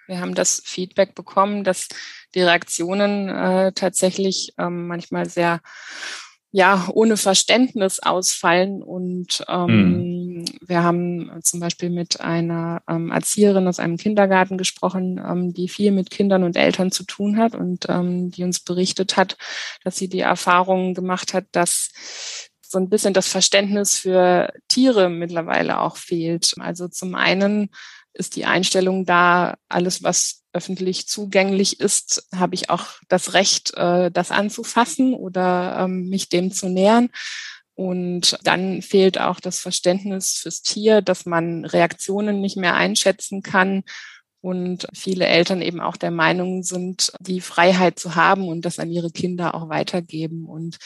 Wir 0.09 0.21
haben 0.21 0.35
das 0.35 0.63
Feedback 0.65 1.15
bekommen, 1.15 1.65
dass 1.65 1.89
die 2.35 2.41
Reaktionen 2.41 3.29
äh, 3.29 3.73
tatsächlich 3.73 4.55
ähm, 4.59 4.87
manchmal 4.89 5.29
sehr 5.29 5.61
ja, 6.51 6.89
ohne 6.95 7.19
Verständnis 7.19 8.01
ausfallen. 8.01 8.83
Und 8.83 9.45
ähm, 9.49 10.39
mhm. 10.39 10.45
wir 10.67 10.83
haben 10.83 11.31
zum 11.43 11.61
Beispiel 11.61 11.91
mit 11.91 12.21
einer 12.21 12.83
ähm, 12.89 13.11
Erzieherin 13.11 13.69
aus 13.69 13.79
einem 13.79 13.99
Kindergarten 13.99 14.57
gesprochen, 14.57 15.21
ähm, 15.25 15.53
die 15.53 15.69
viel 15.69 15.93
mit 15.93 16.11
Kindern 16.11 16.45
und 16.45 16.57
Eltern 16.57 16.91
zu 16.91 17.05
tun 17.05 17.37
hat 17.37 17.55
und 17.55 17.87
ähm, 17.91 18.31
die 18.31 18.45
uns 18.45 18.61
berichtet 18.61 19.19
hat, 19.19 19.37
dass 19.85 19.97
sie 19.97 20.09
die 20.09 20.21
Erfahrung 20.21 20.95
gemacht 20.95 21.35
hat, 21.35 21.45
dass 21.53 21.91
so 22.63 22.79
ein 22.79 22.89
bisschen 22.89 23.15
das 23.15 23.29
Verständnis 23.29 23.99
für 23.99 24.53
Tiere 24.69 25.09
mittlerweile 25.11 25.81
auch 25.81 25.97
fehlt. 25.97 26.55
Also 26.59 26.89
zum 26.89 27.15
einen 27.15 27.71
ist 28.19 28.37
die 28.37 28.45
Einstellung 28.45 29.07
da, 29.07 29.57
alles, 29.69 30.03
was 30.03 30.45
öffentlich 30.53 31.07
zugänglich 31.07 31.81
ist, 31.81 32.29
habe 32.35 32.55
ich 32.55 32.71
auch 32.71 32.87
das 33.09 33.35
Recht, 33.35 33.75
äh, 33.77 34.11
das 34.11 34.31
anzufassen 34.31 35.15
oder 35.15 35.79
ähm, 35.81 36.09
mich 36.09 36.29
dem 36.29 36.51
zu 36.51 36.69
nähern. 36.69 37.11
Und 37.75 38.37
dann 38.43 38.83
fehlt 38.83 39.21
auch 39.21 39.39
das 39.39 39.61
Verständnis 39.61 40.33
fürs 40.33 40.63
Tier, 40.63 41.01
dass 41.01 41.27
man 41.27 41.65
Reaktionen 41.65 42.41
nicht 42.41 42.57
mehr 42.57 42.75
einschätzen 42.75 43.43
kann 43.43 43.85
und 44.41 44.87
viele 44.95 45.27
Eltern 45.27 45.63
eben 45.63 45.81
auch 45.81 45.97
der 45.97 46.11
Meinung 46.11 46.63
sind, 46.63 47.13
die 47.21 47.41
Freiheit 47.41 47.99
zu 47.99 48.15
haben 48.15 48.49
und 48.49 48.63
das 48.63 48.79
an 48.79 48.91
ihre 48.91 49.11
Kinder 49.11 49.55
auch 49.55 49.69
weitergeben. 49.69 50.47
Und 50.47 50.79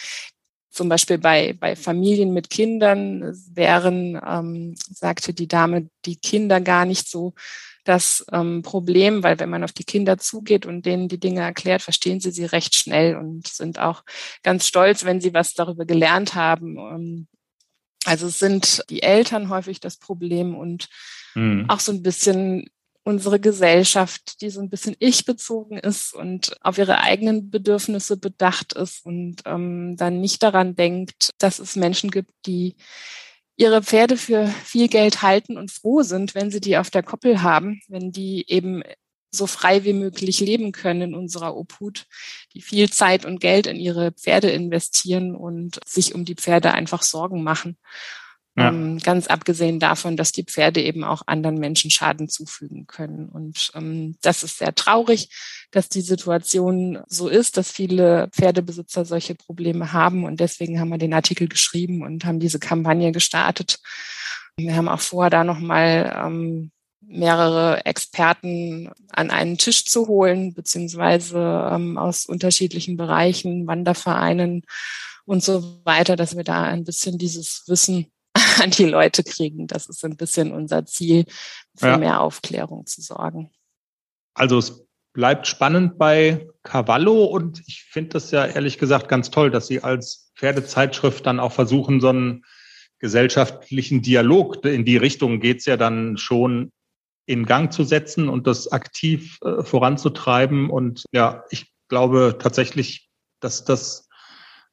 zum 0.72 0.88
Beispiel 0.88 1.18
bei, 1.18 1.52
bei 1.52 1.76
Familien 1.76 2.32
mit 2.32 2.50
Kindern 2.50 3.32
wären, 3.52 4.20
ähm, 4.26 4.74
sagte 4.90 5.34
die 5.34 5.46
Dame, 5.46 5.88
die 6.06 6.16
Kinder 6.16 6.60
gar 6.60 6.86
nicht 6.86 7.08
so 7.08 7.34
das 7.84 8.24
ähm, 8.32 8.62
Problem, 8.62 9.22
weil 9.22 9.38
wenn 9.38 9.50
man 9.50 9.64
auf 9.64 9.72
die 9.72 9.84
Kinder 9.84 10.16
zugeht 10.16 10.66
und 10.66 10.86
denen 10.86 11.08
die 11.08 11.20
Dinge 11.20 11.40
erklärt, 11.40 11.82
verstehen 11.82 12.20
sie 12.20 12.30
sie 12.30 12.44
recht 12.44 12.74
schnell 12.74 13.16
und 13.16 13.48
sind 13.48 13.78
auch 13.78 14.04
ganz 14.42 14.66
stolz, 14.66 15.04
wenn 15.04 15.20
sie 15.20 15.34
was 15.34 15.54
darüber 15.54 15.84
gelernt 15.84 16.34
haben. 16.34 16.78
Ähm, 16.78 17.26
also 18.04 18.28
sind 18.28 18.84
die 18.88 19.02
Eltern 19.02 19.48
häufig 19.48 19.78
das 19.80 19.96
Problem 19.96 20.54
und 20.54 20.88
mhm. 21.34 21.66
auch 21.68 21.80
so 21.80 21.92
ein 21.92 22.02
bisschen 22.02 22.70
unsere 23.04 23.40
Gesellschaft, 23.40 24.40
die 24.40 24.50
so 24.50 24.60
ein 24.60 24.70
bisschen 24.70 24.94
ich-bezogen 24.98 25.78
ist 25.78 26.14
und 26.14 26.56
auf 26.60 26.78
ihre 26.78 27.00
eigenen 27.00 27.50
Bedürfnisse 27.50 28.16
bedacht 28.16 28.74
ist 28.74 29.04
und 29.04 29.42
ähm, 29.44 29.96
dann 29.96 30.20
nicht 30.20 30.42
daran 30.42 30.76
denkt, 30.76 31.30
dass 31.38 31.58
es 31.58 31.76
Menschen 31.76 32.10
gibt, 32.10 32.30
die 32.46 32.76
ihre 33.56 33.82
Pferde 33.82 34.16
für 34.16 34.46
viel 34.64 34.88
Geld 34.88 35.22
halten 35.22 35.58
und 35.58 35.70
froh 35.70 36.02
sind, 36.02 36.34
wenn 36.34 36.50
sie 36.50 36.60
die 36.60 36.78
auf 36.78 36.90
der 36.90 37.02
Koppel 37.02 37.42
haben, 37.42 37.80
wenn 37.88 38.12
die 38.12 38.44
eben 38.48 38.82
so 39.34 39.46
frei 39.46 39.84
wie 39.84 39.94
möglich 39.94 40.40
leben 40.40 40.72
können 40.72 41.02
in 41.02 41.14
unserer 41.14 41.56
Obhut, 41.56 42.06
die 42.54 42.60
viel 42.60 42.90
Zeit 42.90 43.24
und 43.24 43.40
Geld 43.40 43.66
in 43.66 43.76
ihre 43.76 44.12
Pferde 44.12 44.50
investieren 44.50 45.34
und 45.34 45.80
sich 45.86 46.14
um 46.14 46.24
die 46.24 46.34
Pferde 46.34 46.72
einfach 46.72 47.02
Sorgen 47.02 47.42
machen. 47.42 47.78
Ja. 48.54 48.68
Ähm, 48.68 48.98
ganz 48.98 49.28
abgesehen 49.28 49.80
davon, 49.80 50.16
dass 50.16 50.30
die 50.30 50.44
Pferde 50.44 50.82
eben 50.82 51.04
auch 51.04 51.22
anderen 51.26 51.56
Menschen 51.56 51.90
Schaden 51.90 52.28
zufügen 52.28 52.86
können. 52.86 53.28
Und 53.30 53.70
ähm, 53.74 54.16
das 54.20 54.42
ist 54.42 54.58
sehr 54.58 54.74
traurig, 54.74 55.30
dass 55.70 55.88
die 55.88 56.02
Situation 56.02 57.02
so 57.06 57.28
ist, 57.28 57.56
dass 57.56 57.70
viele 57.70 58.28
Pferdebesitzer 58.32 59.06
solche 59.06 59.34
Probleme 59.34 59.94
haben. 59.94 60.24
Und 60.24 60.40
deswegen 60.40 60.78
haben 60.80 60.90
wir 60.90 60.98
den 60.98 61.14
Artikel 61.14 61.48
geschrieben 61.48 62.02
und 62.02 62.26
haben 62.26 62.40
diese 62.40 62.58
Kampagne 62.58 63.10
gestartet. 63.10 63.78
Wir 64.56 64.76
haben 64.76 64.88
auch 64.88 65.00
vor, 65.00 65.30
da 65.30 65.44
nochmal 65.44 66.14
ähm, 66.22 66.72
mehrere 67.00 67.86
Experten 67.86 68.90
an 69.10 69.30
einen 69.30 69.56
Tisch 69.56 69.86
zu 69.86 70.08
holen, 70.08 70.52
beziehungsweise 70.52 71.70
ähm, 71.72 71.96
aus 71.96 72.26
unterschiedlichen 72.26 72.98
Bereichen, 72.98 73.66
Wandervereinen 73.66 74.62
und 75.24 75.42
so 75.42 75.80
weiter, 75.84 76.16
dass 76.16 76.36
wir 76.36 76.44
da 76.44 76.64
ein 76.64 76.84
bisschen 76.84 77.16
dieses 77.16 77.64
Wissen 77.66 78.12
an 78.62 78.70
die 78.70 78.84
Leute 78.84 79.22
kriegen. 79.24 79.66
Das 79.66 79.88
ist 79.88 80.04
ein 80.04 80.16
bisschen 80.16 80.52
unser 80.52 80.86
Ziel, 80.86 81.24
für 81.76 81.86
ja. 81.86 81.96
mehr 81.98 82.20
Aufklärung 82.20 82.86
zu 82.86 83.00
sorgen. 83.00 83.50
Also 84.34 84.58
es 84.58 84.86
bleibt 85.12 85.46
spannend 85.46 85.98
bei 85.98 86.46
Cavallo 86.62 87.24
und 87.24 87.62
ich 87.66 87.84
finde 87.84 88.10
das 88.10 88.30
ja 88.30 88.46
ehrlich 88.46 88.78
gesagt 88.78 89.08
ganz 89.08 89.30
toll, 89.30 89.50
dass 89.50 89.66
Sie 89.66 89.82
als 89.82 90.32
Pferdezeitschrift 90.36 91.26
dann 91.26 91.40
auch 91.40 91.52
versuchen, 91.52 92.00
so 92.00 92.08
einen 92.08 92.44
gesellschaftlichen 92.98 94.00
Dialog, 94.00 94.64
in 94.64 94.84
die 94.84 94.96
Richtung 94.96 95.40
geht's 95.40 95.66
ja 95.66 95.76
dann 95.76 96.16
schon 96.16 96.72
in 97.26 97.46
Gang 97.46 97.72
zu 97.72 97.84
setzen 97.84 98.28
und 98.28 98.46
das 98.46 98.70
aktiv 98.70 99.38
äh, 99.42 99.62
voranzutreiben. 99.62 100.70
Und 100.70 101.04
ja, 101.12 101.44
ich 101.50 101.72
glaube 101.88 102.36
tatsächlich, 102.38 103.10
dass 103.40 103.64
das 103.64 104.08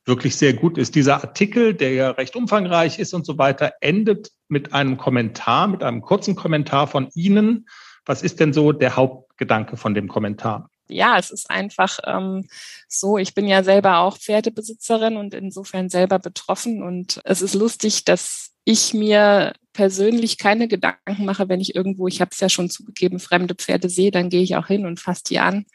wirklich 0.10 0.36
sehr 0.36 0.54
gut 0.54 0.78
ist. 0.78 0.96
Dieser 0.96 1.24
Artikel, 1.24 1.74
der 1.74 1.94
ja 1.94 2.12
recht 2.12 2.36
umfangreich 2.36 3.00
ist 3.00 3.14
und 3.14 3.26
so 3.26 3.38
weiter, 3.38 3.72
endet 3.80 4.32
mit 4.50 4.74
einem 4.74 4.98
Kommentar, 4.98 5.68
mit 5.68 5.84
einem 5.84 6.02
kurzen 6.02 6.36
Kommentar 6.36 6.88
von 6.88 7.08
Ihnen. 7.16 7.70
Was 8.06 8.22
ist 8.22 8.42
denn 8.42 8.52
so 8.52 8.74
der 8.74 8.98
Hauptgedanke 8.98 9.78
von 9.78 9.94
dem 9.94 10.10
Kommentar? 10.10 10.70
ja, 10.90 11.18
es 11.18 11.30
ist 11.30 11.50
einfach 11.50 12.00
ähm, 12.06 12.48
so, 12.88 13.18
ich 13.18 13.34
bin 13.34 13.48
ja 13.48 13.64
selber 13.64 14.00
auch 14.00 14.18
Pferdebesitzerin 14.18 15.18
und 15.18 15.34
insofern 15.34 15.90
selber 15.90 16.20
betroffen. 16.20 16.84
Und 16.84 17.22
es 17.24 17.42
ist 17.42 17.54
lustig, 17.54 18.06
dass 18.06 18.52
ich 18.66 18.94
mir 18.94 19.54
persönlich 19.74 20.38
keine 20.38 20.68
Gedanken 20.68 21.26
mache, 21.26 21.48
wenn 21.48 21.62
ich 21.62 21.76
irgendwo, 21.76 22.08
ich 22.08 22.22
habe 22.22 22.32
es 22.34 22.40
ja 22.40 22.50
schon 22.50 22.70
zugegeben, 22.70 23.20
fremde 23.20 23.56
Pferde 23.56 23.90
sehe, 23.90 24.12
dann 24.12 24.30
gehe 24.30 24.42
ich 24.42 24.56
auch 24.56 24.68
hin 24.68 24.86
und 24.86 25.00
fasse 25.00 25.24
die 25.30 25.40
an. 25.40 25.66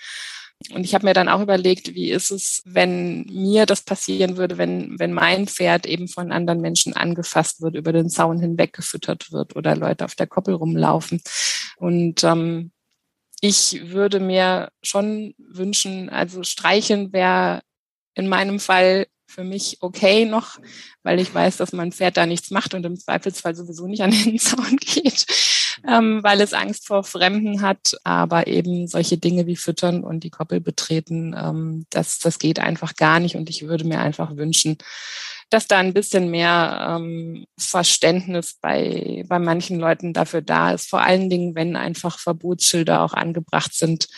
Und 0.72 0.84
ich 0.84 0.94
habe 0.94 1.06
mir 1.06 1.12
dann 1.12 1.28
auch 1.28 1.42
überlegt, 1.42 1.94
wie 1.94 2.10
ist 2.10 2.30
es, 2.30 2.62
wenn 2.64 3.26
mir 3.26 3.66
das 3.66 3.82
passieren 3.82 4.38
würde, 4.38 4.56
wenn, 4.56 4.98
wenn 4.98 5.12
mein 5.12 5.46
Pferd 5.46 5.84
eben 5.84 6.08
von 6.08 6.32
anderen 6.32 6.60
Menschen 6.60 6.94
angefasst 6.94 7.60
wird, 7.60 7.74
über 7.74 7.92
den 7.92 8.08
Zaun 8.08 8.40
hinweg 8.40 8.72
gefüttert 8.72 9.30
wird 9.30 9.56
oder 9.56 9.76
Leute 9.76 10.06
auf 10.06 10.14
der 10.14 10.26
Koppel 10.26 10.54
rumlaufen. 10.54 11.20
Und 11.76 12.24
ähm, 12.24 12.72
ich 13.40 13.90
würde 13.90 14.20
mir 14.20 14.70
schon 14.82 15.34
wünschen, 15.36 16.08
also 16.08 16.42
streicheln 16.44 17.12
wäre 17.12 17.60
in 18.14 18.28
meinem 18.28 18.58
Fall 18.58 19.06
für 19.26 19.44
mich 19.44 19.78
okay 19.80 20.24
noch, 20.24 20.58
weil 21.02 21.20
ich 21.20 21.34
weiß, 21.34 21.58
dass 21.58 21.72
mein 21.72 21.92
Pferd 21.92 22.16
da 22.16 22.24
nichts 22.24 22.50
macht 22.50 22.72
und 22.72 22.86
im 22.86 22.98
Zweifelsfall 22.98 23.54
sowieso 23.54 23.86
nicht 23.86 24.02
an 24.02 24.12
den 24.12 24.38
Zaun 24.38 24.76
geht, 24.76 25.26
ähm, 25.86 26.22
weil 26.22 26.40
es 26.40 26.52
Angst 26.52 26.86
vor 26.86 27.04
Fremden 27.04 27.62
hat. 27.62 27.96
Aber 28.04 28.46
eben 28.46 28.86
solche 28.86 29.18
Dinge 29.18 29.46
wie 29.46 29.56
Füttern 29.56 30.04
und 30.04 30.24
die 30.24 30.30
Koppel 30.30 30.60
betreten, 30.60 31.34
ähm, 31.36 31.86
das, 31.90 32.18
das 32.18 32.38
geht 32.38 32.58
einfach 32.58 32.96
gar 32.96 33.20
nicht. 33.20 33.36
Und 33.36 33.50
ich 33.50 33.66
würde 33.66 33.84
mir 33.84 34.00
einfach 34.00 34.36
wünschen, 34.36 34.78
dass 35.50 35.66
da 35.68 35.78
ein 35.78 35.94
bisschen 35.94 36.30
mehr 36.30 36.96
ähm, 36.96 37.46
Verständnis 37.58 38.58
bei, 38.60 39.24
bei 39.28 39.38
manchen 39.38 39.78
Leuten 39.78 40.12
dafür 40.12 40.42
da 40.42 40.72
ist. 40.72 40.88
Vor 40.88 41.02
allen 41.02 41.30
Dingen, 41.30 41.54
wenn 41.54 41.76
einfach 41.76 42.18
Verbotsschilder 42.18 43.02
auch 43.02 43.12
angebracht 43.12 43.74
sind, 43.74 44.08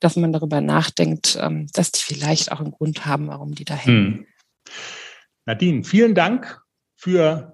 dass 0.00 0.16
man 0.16 0.32
darüber 0.32 0.60
nachdenkt, 0.60 1.38
ähm, 1.40 1.66
dass 1.72 1.90
die 1.92 2.02
vielleicht 2.02 2.52
auch 2.52 2.60
einen 2.60 2.70
Grund 2.72 3.06
haben, 3.06 3.28
warum 3.28 3.54
die 3.54 3.64
da 3.64 3.74
hängen. 3.74 4.18
Hm. 4.18 4.26
Nadine, 5.46 5.84
vielen 5.84 6.14
Dank 6.14 6.60
für 6.96 7.53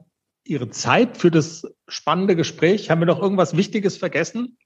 Ihre 0.51 0.69
Zeit, 0.71 1.17
für 1.17 1.31
das 1.31 1.63
spannende 1.89 2.35
Gespräch. 2.35 2.91
Haben 2.91 3.01
wir 3.01 3.07
noch 3.07 3.23
irgendwas 3.23 3.57
Wichtiges 3.57 3.97
vergessen? 3.97 4.59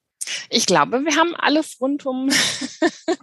Ich 0.48 0.64
glaube, 0.64 1.04
wir 1.04 1.16
haben 1.16 1.34
alles 1.36 1.76
rundum. 1.80 2.30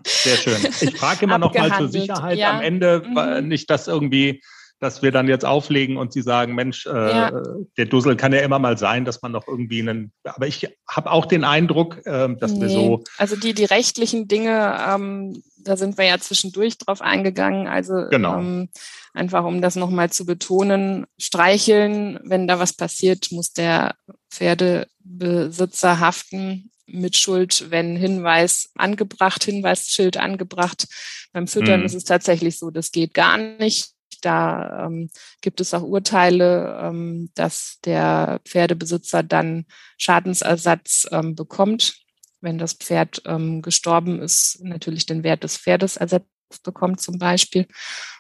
Sehr 0.06 0.38
schön. 0.38 0.68
Ich 0.82 0.96
frage 0.98 1.26
immer 1.26 1.40
noch 1.40 1.54
mal 1.54 1.76
zur 1.76 1.90
Sicherheit 1.90 2.38
ja. 2.38 2.52
am 2.52 2.62
Ende, 2.62 3.04
mhm. 3.04 3.48
nicht, 3.48 3.70
dass 3.70 3.88
irgendwie 3.88 4.42
dass 4.82 5.04
wir 5.04 5.12
dann 5.12 5.28
jetzt 5.28 5.46
auflegen 5.46 5.96
und 5.98 6.12
sie 6.12 6.24
sagen, 6.24 6.56
Mensch, 6.56 6.88
äh, 6.88 6.90
ja. 6.90 7.44
der 7.78 7.86
Dussel 7.86 8.16
kann 8.16 8.34
ja 8.34 8.40
immer 8.40 8.58
mal 8.58 8.80
sein, 8.80 9.06
dass 9.06 9.22
man 9.22 9.32
noch 9.32 9.48
irgendwie 9.48 9.80
einen, 9.80 10.12
aber 10.24 10.48
ich 10.48 10.68
habe 10.90 11.12
auch 11.12 11.28
den 11.28 11.44
Eindruck, 11.44 12.04
äh, 12.08 12.36
dass 12.36 12.54
nee. 12.54 12.62
wir 12.62 12.70
so. 12.70 13.04
Also 13.20 13.36
die, 13.36 13.54
die 13.54 13.66
rechtlichen 13.66 14.28
Dinge, 14.28 14.76
ähm, 14.90 15.44
da 15.58 15.78
sind 15.78 16.00
wir 16.00 16.06
ja 16.06 16.18
zwischendurch 16.18 16.80
drauf 16.80 17.00
eingegangen. 17.02 17.68
Also 17.68 18.08
genau. 18.10 18.40
ähm, 18.40 18.70
einfach 19.14 19.46
um 19.46 19.62
das 19.62 19.76
nochmal 19.76 20.10
zu 20.10 20.26
betonen, 20.26 21.06
streicheln, 21.18 22.20
wenn 22.24 22.48
da 22.48 22.60
was 22.60 22.74
passiert, 22.74 23.32
muss 23.32 23.54
der 23.54 23.96
Pferdebesitzer 24.32 26.00
haften 26.00 26.72
mit 26.88 27.18
Schuld, 27.18 27.70
wenn 27.70 27.96
Hinweis 27.96 28.72
angebracht, 28.76 29.44
Hinweisschild 29.44 30.18
angebracht. 30.18 30.88
Beim 31.32 31.48
Füttern 31.48 31.82
hm. 31.82 31.86
ist 31.86 31.96
es 31.96 32.04
tatsächlich 32.04 32.58
so, 32.58 32.70
das 32.70 32.92
geht 32.92 33.14
gar 33.14 33.38
nicht. 33.38 33.92
Da 34.22 34.86
ähm, 34.86 35.10
gibt 35.42 35.62
es 35.62 35.74
auch 35.74 35.82
Urteile, 35.82 36.80
ähm, 36.84 37.32
dass 37.34 37.80
der 37.86 38.40
Pferdebesitzer 38.46 39.24
dann 39.24 39.66
Schadensersatz 39.98 41.08
ähm, 41.12 41.36
bekommt, 41.36 41.96
wenn 42.40 42.58
das 42.58 42.74
Pferd 42.74 43.22
ähm, 43.26 43.62
gestorben 43.62 44.22
ist, 44.22 44.60
natürlich 44.62 45.06
den 45.06 45.24
Wert 45.24 45.44
des 45.44 45.58
Pferdes 45.58 45.98
ersetzt 45.98 46.28
bekommt 46.60 47.02
zum 47.02 47.18
Beispiel. 47.18 47.68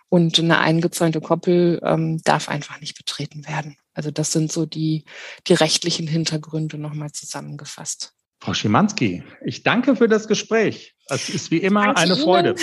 Und 0.09 0.37
eine 0.39 0.59
eingezäunte 0.59 1.21
Koppel 1.21 1.79
ähm, 1.83 2.21
darf 2.23 2.49
einfach 2.49 2.81
nicht 2.81 2.97
betreten 2.97 3.47
werden. 3.47 3.77
Also 3.93 4.11
das 4.11 4.31
sind 4.31 4.51
so 4.51 4.65
die, 4.65 5.05
die 5.47 5.53
rechtlichen 5.53 6.07
Hintergründe 6.07 6.77
nochmal 6.77 7.11
zusammengefasst. 7.11 8.13
Frau 8.43 8.55
Schimanski, 8.55 9.23
ich 9.45 9.61
danke 9.61 9.95
für 9.95 10.07
das 10.07 10.27
Gespräch. 10.27 10.95
Es 11.07 11.29
ist 11.29 11.51
wie 11.51 11.57
immer 11.57 11.85
danke 11.85 12.01
eine 12.01 12.15
Freude. 12.15 12.55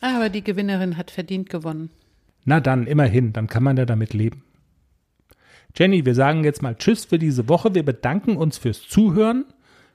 Aber 0.00 0.28
die 0.28 0.44
Gewinnerin 0.44 0.96
hat 0.96 1.10
verdient 1.10 1.50
gewonnen. 1.50 1.90
Na 2.44 2.60
dann, 2.60 2.86
immerhin, 2.86 3.32
dann 3.32 3.46
kann 3.46 3.62
man 3.62 3.76
ja 3.76 3.84
damit 3.84 4.14
leben. 4.14 4.44
Jenny, 5.76 6.04
wir 6.04 6.14
sagen 6.14 6.44
jetzt 6.44 6.62
mal 6.62 6.74
Tschüss 6.74 7.04
für 7.04 7.18
diese 7.18 7.48
Woche. 7.48 7.74
Wir 7.74 7.84
bedanken 7.84 8.36
uns 8.36 8.58
fürs 8.58 8.88
Zuhören. 8.88 9.44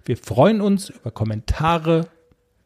Wir 0.06 0.18
freuen 0.18 0.62
uns 0.62 0.90
über 0.90 1.12
Kommentare 1.12 2.08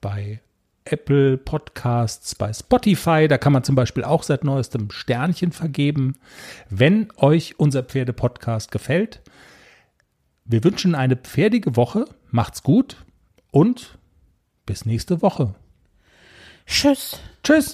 bei 0.02 0.42
Apple 0.86 1.38
Podcasts, 1.38 2.36
bei 2.36 2.52
Spotify. 2.54 3.28
Da 3.28 3.38
kann 3.38 3.54
man 3.54 3.64
zum 3.64 3.76
Beispiel 3.76 4.04
auch 4.04 4.24
seit 4.24 4.44
neuestem 4.44 4.92
Sternchen 4.92 5.52
vergeben. 5.52 6.16
Wenn 6.70 7.10
euch 7.18 7.60
unser 7.60 7.84
Pferde-Podcast 7.84 8.72
gefällt, 8.72 9.22
wir 10.46 10.64
wünschen 10.64 10.96
eine 10.96 11.16
pferdige 11.16 11.76
Woche. 11.76 12.06
Macht's 12.32 12.64
gut 12.64 12.98
und 13.52 13.98
bis 14.66 14.86
nächste 14.86 15.22
Woche. 15.22 15.56
Tschüss. 16.66 17.20
Tschüss. 17.44 17.68